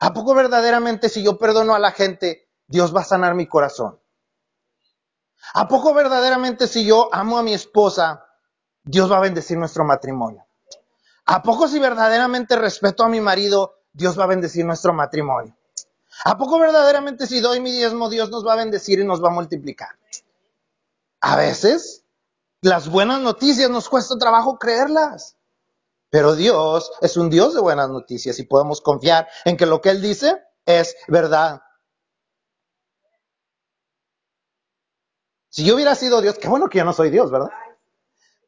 ¿A 0.00 0.12
poco 0.12 0.34
verdaderamente 0.34 1.08
si 1.08 1.22
yo 1.22 1.38
perdono 1.38 1.74
a 1.74 1.78
la 1.78 1.92
gente, 1.92 2.45
Dios 2.66 2.94
va 2.94 3.00
a 3.00 3.04
sanar 3.04 3.34
mi 3.34 3.46
corazón. 3.46 4.00
¿A 5.54 5.68
poco 5.68 5.94
verdaderamente 5.94 6.66
si 6.66 6.84
yo 6.84 7.08
amo 7.12 7.38
a 7.38 7.42
mi 7.42 7.54
esposa, 7.54 8.26
Dios 8.82 9.10
va 9.10 9.18
a 9.18 9.20
bendecir 9.20 9.56
nuestro 9.56 9.84
matrimonio? 9.84 10.46
¿A 11.26 11.42
poco 11.42 11.68
si 11.68 11.78
verdaderamente 11.78 12.56
respeto 12.56 13.04
a 13.04 13.08
mi 13.08 13.20
marido, 13.20 13.80
Dios 13.92 14.18
va 14.18 14.24
a 14.24 14.28
bendecir 14.28 14.64
nuestro 14.64 14.92
matrimonio? 14.92 15.56
¿A 16.24 16.38
poco 16.38 16.58
verdaderamente 16.58 17.26
si 17.26 17.40
doy 17.40 17.60
mi 17.60 17.72
diezmo, 17.72 18.08
Dios 18.08 18.30
nos 18.30 18.46
va 18.46 18.54
a 18.54 18.56
bendecir 18.56 19.00
y 19.00 19.04
nos 19.04 19.22
va 19.22 19.28
a 19.28 19.32
multiplicar? 19.32 19.90
A 21.20 21.36
veces 21.36 22.04
las 22.60 22.88
buenas 22.88 23.20
noticias 23.20 23.70
nos 23.70 23.88
cuesta 23.88 24.16
trabajo 24.18 24.58
creerlas. 24.58 25.36
Pero 26.10 26.34
Dios 26.34 26.92
es 27.00 27.16
un 27.16 27.30
Dios 27.30 27.54
de 27.54 27.60
buenas 27.60 27.90
noticias 27.90 28.38
y 28.38 28.44
podemos 28.44 28.80
confiar 28.80 29.28
en 29.44 29.56
que 29.56 29.66
lo 29.66 29.80
que 29.80 29.90
Él 29.90 30.00
dice 30.00 30.42
es 30.64 30.96
verdad. 31.08 31.62
Si 35.56 35.64
yo 35.64 35.74
hubiera 35.74 35.94
sido 35.94 36.20
Dios, 36.20 36.36
qué 36.36 36.48
bueno 36.48 36.68
que 36.68 36.76
yo 36.76 36.84
no 36.84 36.92
soy 36.92 37.08
Dios, 37.08 37.30
¿verdad? 37.30 37.48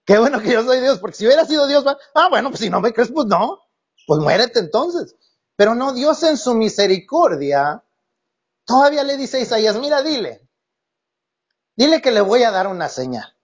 Qué 0.05 0.19
bueno 0.19 0.43
que 0.43 0.53
yo 0.53 0.63
soy 0.63 0.79
Dios, 0.81 0.99
porque 0.99 1.17
si 1.17 1.25
hubiera 1.25 1.47
sido 1.47 1.67
Dios, 1.67 1.83
ah, 1.87 2.29
bueno, 2.29 2.51
pues 2.51 2.61
si 2.61 2.69
no 2.69 2.83
me 2.83 2.93
crees, 2.93 3.11
pues 3.11 3.27
no, 3.27 3.63
pues 4.07 4.21
muérete 4.21 4.59
entonces. 4.59 5.17
Pero 5.57 5.75
no, 5.75 5.95
Dios 5.95 6.23
en 6.25 6.37
su 6.37 6.55
misericordia 6.55 7.83
todavía 8.67 9.05
le 9.05 9.17
dice 9.17 9.39
a 9.39 9.41
Isaías, 9.41 9.79
mira, 9.79 10.03
dile, 10.03 10.47
dile 11.77 12.03
que 12.03 12.11
le 12.11 12.21
voy 12.21 12.43
a 12.43 12.51
dar 12.51 12.67
una 12.67 12.91
señal. 12.91 13.35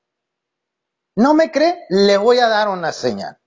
¿No 1.17 1.33
me 1.33 1.51
cree? 1.51 1.87
Le 1.89 2.19
voy 2.19 2.41
a 2.41 2.51
dar 2.51 2.69
una 2.69 2.93
señal. 2.93 3.41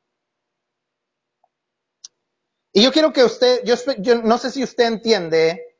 Y 2.73 2.81
yo 2.81 2.91
quiero 2.91 3.13
que 3.13 3.23
usted, 3.23 3.63
yo, 3.65 3.75
yo 3.99 4.15
no 4.23 4.39
sé 4.39 4.49
si 4.49 4.63
usted 4.63 4.85
entiende, 4.85 5.77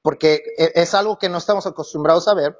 porque 0.00 0.42
e, 0.56 0.72
es 0.76 0.94
algo 0.94 1.18
que 1.18 1.28
no 1.28 1.36
estamos 1.36 1.66
acostumbrados 1.66 2.26
a 2.26 2.32
ver, 2.32 2.56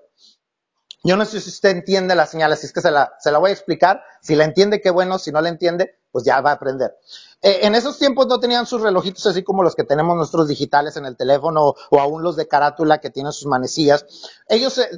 yo 1.03 1.17
no 1.17 1.25
sé 1.25 1.41
si 1.41 1.49
usted 1.49 1.71
entiende 1.71 2.15
la 2.15 2.27
señal, 2.27 2.53
así 2.53 2.67
es 2.67 2.73
que 2.73 2.83
se 2.83 2.91
la, 2.91 3.15
se 3.19 3.33
la 3.33 3.39
voy 3.39 3.51
a 3.51 3.55
explicar. 3.55 4.03
Si 4.21 4.35
la 4.35 4.45
entiende, 4.45 4.81
qué 4.81 4.91
bueno. 4.91 5.19
Si 5.19 5.33
no 5.33 5.41
la 5.41 5.49
entiende, 5.49 5.99
pues 6.13 6.25
ya 6.25 6.41
va 6.43 6.51
a 6.51 6.55
aprender. 6.55 6.95
Eh, 7.41 7.61
en 7.63 7.75
esos 7.75 7.99
tiempos 7.99 8.27
no 8.27 8.39
tenían 8.39 8.67
sus 8.67 8.83
relojitos 8.83 9.25
así 9.27 9.43
como 9.43 9.63
los 9.63 9.75
que 9.75 9.85
tenemos 9.85 10.15
nuestros 10.15 10.47
digitales 10.47 10.97
en 10.97 11.07
el 11.07 11.17
teléfono 11.17 11.75
o, 11.91 12.01
aún 12.01 12.23
los 12.23 12.37
de 12.37 12.49
carátula 12.49 12.99
que 12.99 13.09
tienen 13.09 13.33
sus 13.33 13.47
manecillas. 13.47 14.05
Ellos 14.47 14.75
se, 14.75 14.91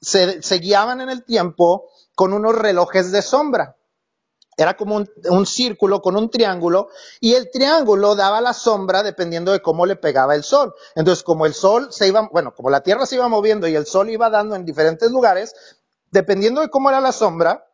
se, 0.00 0.42
se 0.42 0.58
guiaban 0.58 1.02
en 1.02 1.10
el 1.10 1.24
tiempo 1.24 1.90
con 2.14 2.32
unos 2.32 2.54
relojes 2.54 3.12
de 3.12 3.20
sombra. 3.20 3.76
Era 4.56 4.76
como 4.76 4.96
un, 4.96 5.46
círculo 5.46 6.00
con 6.00 6.16
un 6.16 6.30
triángulo 6.30 6.88
y 7.20 7.34
el 7.34 7.50
triángulo 7.50 8.14
daba 8.14 8.40
la 8.40 8.52
sombra 8.52 9.02
dependiendo 9.02 9.52
de 9.52 9.60
cómo 9.60 9.86
le 9.86 9.96
pegaba 9.96 10.34
el 10.34 10.44
sol. 10.44 10.74
Entonces, 10.94 11.24
como 11.24 11.46
el 11.46 11.54
sol 11.54 11.88
se 11.92 12.08
iba, 12.08 12.28
bueno, 12.32 12.54
como 12.54 12.70
la 12.70 12.82
tierra 12.82 13.06
se 13.06 13.16
iba 13.16 13.28
moviendo 13.28 13.66
y 13.66 13.74
el 13.74 13.86
sol 13.86 14.10
iba 14.10 14.30
dando 14.30 14.54
en 14.54 14.64
diferentes 14.64 15.10
lugares, 15.10 15.54
dependiendo 16.10 16.60
de 16.60 16.68
cómo 16.68 16.88
era 16.88 17.00
la 17.00 17.12
sombra, 17.12 17.66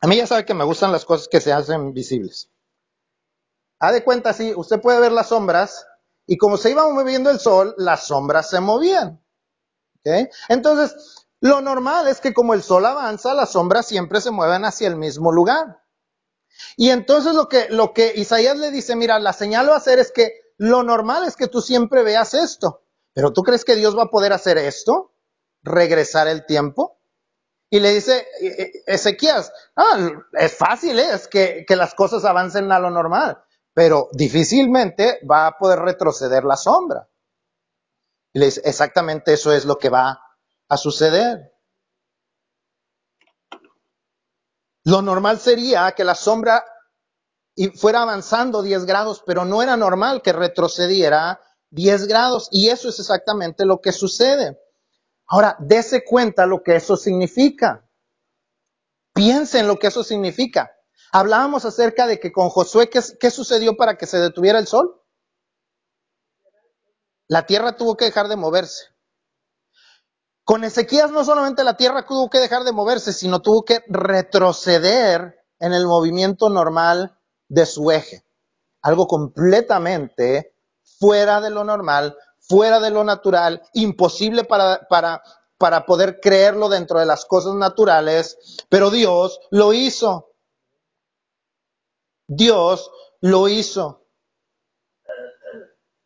a 0.00 0.06
mí 0.06 0.16
ya 0.16 0.26
sabe 0.26 0.44
que 0.44 0.54
me 0.54 0.64
gustan 0.64 0.92
las 0.92 1.04
cosas 1.04 1.28
que 1.28 1.40
se 1.40 1.52
hacen 1.52 1.92
visibles. 1.92 2.50
Ha 3.80 3.92
de 3.92 4.02
cuenta, 4.02 4.32
sí, 4.32 4.52
usted 4.56 4.80
puede 4.80 5.00
ver 5.00 5.12
las 5.12 5.28
sombras 5.28 5.86
y 6.26 6.36
como 6.36 6.56
se 6.56 6.70
iba 6.70 6.88
moviendo 6.88 7.30
el 7.30 7.38
sol, 7.38 7.74
las 7.78 8.06
sombras 8.06 8.50
se 8.50 8.60
movían. 8.60 9.22
¿Okay? 10.00 10.28
Entonces, 10.48 11.27
lo 11.40 11.60
normal 11.60 12.08
es 12.08 12.20
que 12.20 12.34
como 12.34 12.54
el 12.54 12.62
sol 12.62 12.84
avanza, 12.84 13.34
las 13.34 13.52
sombras 13.52 13.86
siempre 13.86 14.20
se 14.20 14.30
mueven 14.30 14.64
hacia 14.64 14.88
el 14.88 14.96
mismo 14.96 15.32
lugar. 15.32 15.82
Y 16.76 16.90
entonces 16.90 17.34
lo 17.34 17.48
que, 17.48 17.68
lo 17.70 17.92
que 17.92 18.12
Isaías 18.16 18.56
le 18.56 18.70
dice, 18.70 18.96
mira, 18.96 19.18
la 19.20 19.32
señal 19.32 19.70
va 19.70 19.76
a 19.76 19.80
ser 19.80 20.00
es 20.00 20.10
que 20.10 20.32
lo 20.56 20.82
normal 20.82 21.24
es 21.24 21.36
que 21.36 21.46
tú 21.46 21.60
siempre 21.60 22.02
veas 22.02 22.34
esto. 22.34 22.82
Pero 23.14 23.32
¿tú 23.32 23.42
crees 23.42 23.64
que 23.64 23.76
Dios 23.76 23.96
va 23.96 24.04
a 24.04 24.10
poder 24.10 24.32
hacer 24.32 24.58
esto? 24.58 25.14
¿Regresar 25.62 26.26
el 26.26 26.44
tiempo? 26.46 26.98
Y 27.70 27.80
le 27.80 27.90
dice 27.92 28.26
e, 28.40 28.46
e, 28.46 28.72
Ezequías, 28.86 29.52
ah, 29.76 30.10
es 30.32 30.56
fácil, 30.56 30.98
¿eh? 30.98 31.10
es 31.12 31.28
que, 31.28 31.64
que 31.66 31.76
las 31.76 31.94
cosas 31.94 32.24
avancen 32.24 32.72
a 32.72 32.78
lo 32.78 32.90
normal, 32.90 33.42
pero 33.74 34.08
difícilmente 34.12 35.20
va 35.30 35.46
a 35.46 35.58
poder 35.58 35.80
retroceder 35.80 36.44
la 36.44 36.56
sombra. 36.56 37.08
Y 38.32 38.40
le 38.40 38.46
dice, 38.46 38.62
exactamente 38.64 39.34
eso 39.34 39.52
es 39.52 39.64
lo 39.64 39.78
que 39.78 39.90
va 39.90 40.27
a 40.68 40.76
suceder. 40.76 41.52
Lo 44.84 45.02
normal 45.02 45.38
sería 45.38 45.92
que 45.92 46.04
la 46.04 46.14
sombra 46.14 46.64
fuera 47.74 48.02
avanzando 48.02 48.62
10 48.62 48.84
grados, 48.84 49.22
pero 49.26 49.44
no 49.44 49.62
era 49.62 49.76
normal 49.76 50.22
que 50.22 50.32
retrocediera 50.32 51.40
10 51.70 52.06
grados. 52.06 52.48
Y 52.52 52.68
eso 52.68 52.88
es 52.88 52.98
exactamente 52.98 53.66
lo 53.66 53.80
que 53.80 53.92
sucede. 53.92 54.58
Ahora, 55.26 55.56
dése 55.58 56.04
cuenta 56.04 56.46
lo 56.46 56.62
que 56.62 56.76
eso 56.76 56.96
significa. 56.96 57.86
Piensen 59.12 59.66
lo 59.66 59.78
que 59.78 59.88
eso 59.88 60.04
significa. 60.04 60.70
Hablábamos 61.12 61.64
acerca 61.64 62.06
de 62.06 62.20
que 62.20 62.32
con 62.32 62.48
Josué, 62.48 62.88
¿qué, 62.88 63.00
¿qué, 63.18 63.30
sucedió 63.30 63.76
para 63.76 63.96
que 63.96 64.06
se 64.06 64.18
detuviera 64.18 64.58
el 64.58 64.66
sol? 64.66 65.02
La 67.26 67.46
tierra 67.46 67.76
tuvo 67.76 67.96
que 67.96 68.06
dejar 68.06 68.28
de 68.28 68.36
moverse. 68.36 68.86
Con 70.48 70.64
Ezequías 70.64 71.10
no 71.10 71.26
solamente 71.26 71.62
la 71.62 71.76
tierra 71.76 72.06
tuvo 72.06 72.30
que 72.30 72.38
dejar 72.38 72.64
de 72.64 72.72
moverse, 72.72 73.12
sino 73.12 73.42
tuvo 73.42 73.66
que 73.66 73.84
retroceder 73.86 75.44
en 75.58 75.74
el 75.74 75.86
movimiento 75.86 76.48
normal 76.48 77.18
de 77.48 77.66
su 77.66 77.90
eje. 77.90 78.24
Algo 78.80 79.06
completamente 79.06 80.54
fuera 80.98 81.42
de 81.42 81.50
lo 81.50 81.64
normal, 81.64 82.16
fuera 82.40 82.80
de 82.80 82.88
lo 82.88 83.04
natural, 83.04 83.62
imposible 83.74 84.42
para, 84.44 84.88
para, 84.88 85.22
para 85.58 85.84
poder 85.84 86.18
creerlo 86.18 86.70
dentro 86.70 86.98
de 86.98 87.04
las 87.04 87.26
cosas 87.26 87.54
naturales, 87.54 88.38
pero 88.70 88.88
Dios 88.88 89.40
lo 89.50 89.74
hizo. 89.74 90.32
Dios 92.26 92.90
lo 93.20 93.48
hizo. 93.48 94.06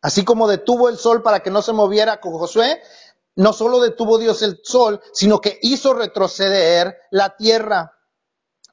Así 0.01 0.25
como 0.25 0.49
detuvo 0.49 0.89
el 0.89 0.97
sol 0.97 1.23
para 1.23 1.39
que 1.39 1.49
no 1.49 1.61
se 1.61 1.71
moviera 1.71 2.19
con 2.19 2.33
Josué, 2.33 2.81
no 3.35 3.53
solo 3.53 3.79
detuvo 3.79 4.17
Dios 4.17 4.41
el 4.41 4.59
sol, 4.63 5.01
sino 5.11 5.41
que 5.41 5.59
hizo 5.61 5.93
retroceder 5.93 6.97
la 7.11 7.35
tierra. 7.35 7.97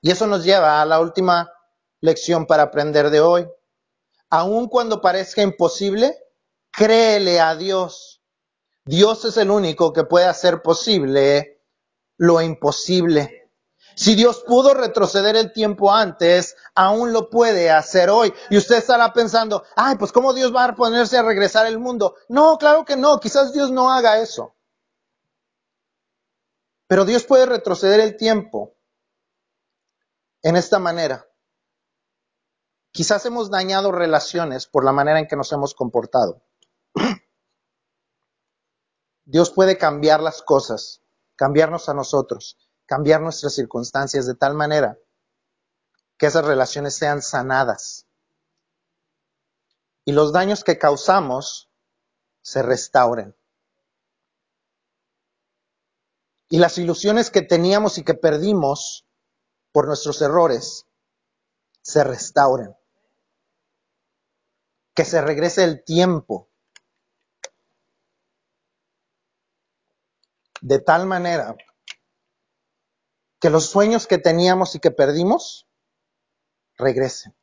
Y 0.03 0.11
eso 0.11 0.27
nos 0.27 0.45
lleva 0.45 0.81
a 0.81 0.87
la 0.87 1.01
última 1.01 1.53
lección 2.01 2.47
para 2.47 2.65
aprender 2.65 3.11
de 3.11 3.21
hoy. 3.21 3.49
Aun 4.31 4.69
cuando 4.69 5.01
parezca 5.01 5.43
imposible, 5.43 6.17
créele 6.71 7.41
a 7.41 7.57
Dios. 7.57 8.23
Dios 8.85 9.25
es 9.25 9.37
el 9.37 9.51
único 9.51 9.93
que 9.93 10.05
puede 10.05 10.27
hacer 10.27 10.63
posible 10.63 11.63
lo 12.17 12.41
imposible. 12.41 13.40
Si 14.01 14.15
Dios 14.15 14.43
pudo 14.47 14.73
retroceder 14.73 15.37
el 15.37 15.53
tiempo 15.53 15.93
antes, 15.93 16.57
aún 16.75 17.13
lo 17.13 17.29
puede 17.29 17.71
hacer 17.71 18.09
hoy. 18.09 18.33
Y 18.49 18.57
usted 18.57 18.77
estará 18.77 19.13
pensando, 19.13 19.63
ay, 19.77 19.97
pues 19.97 20.11
¿cómo 20.11 20.33
Dios 20.33 20.57
va 20.57 20.65
a 20.65 20.75
ponerse 20.75 21.19
a 21.19 21.23
regresar 21.23 21.67
el 21.67 21.79
mundo? 21.79 22.17
No, 22.31 22.57
claro 22.57 22.87
que 22.87 22.97
no, 22.97 23.21
quizás 23.21 23.53
Dios 23.53 23.71
no 23.71 23.93
haga 23.93 24.19
eso. 24.23 24.57
Pero 26.87 27.05
Dios 27.05 27.25
puede 27.25 27.45
retroceder 27.45 28.01
el 28.01 28.17
tiempo 28.17 28.75
en 30.41 30.57
esta 30.57 30.79
manera. 30.79 31.29
Quizás 32.93 33.27
hemos 33.27 33.51
dañado 33.51 33.93
relaciones 33.93 34.67
por 34.67 34.83
la 34.83 34.93
manera 34.93 35.19
en 35.19 35.29
que 35.29 35.37
nos 35.37 35.53
hemos 35.53 35.75
comportado. 35.75 36.43
Dios 39.27 39.51
puede 39.51 39.77
cambiar 39.77 40.23
las 40.23 40.41
cosas, 40.41 41.03
cambiarnos 41.37 41.91
a 41.91 41.95
nosotros, 41.95 42.57
cambiar 42.91 43.21
nuestras 43.21 43.55
circunstancias 43.55 44.27
de 44.27 44.35
tal 44.35 44.55
manera 44.55 44.99
que 46.19 46.27
esas 46.27 46.45
relaciones 46.45 46.97
sean 46.97 47.23
sanadas. 47.23 48.05
Y 50.05 50.11
los 50.11 50.33
daños 50.33 50.65
que 50.65 50.77
causamos 50.77 51.71
se 52.43 52.63
restauren. 52.63 53.37
Y 56.49 56.59
las 56.59 56.79
ilusiones 56.79 57.31
que 57.31 57.43
teníamos 57.43 57.97
y 57.97 58.03
que 58.03 58.15
perdimos 58.15 59.07
por 59.71 59.87
nuestros 59.87 60.21
errores 60.21 60.85
se 61.83 62.03
restauren. 62.03 62.77
Que 64.95 65.05
se 65.05 65.21
regrese 65.21 65.63
el 65.63 65.85
tiempo 65.85 66.49
de 70.61 70.81
tal 70.81 71.07
manera 71.07 71.55
que 73.41 73.51
los 73.51 73.67
sueños 73.67 74.07
que 74.07 74.19
teníamos 74.19 74.75
y 74.75 74.81
que 74.81 74.91
perdimos 74.91 75.67
regresen. 76.77 77.35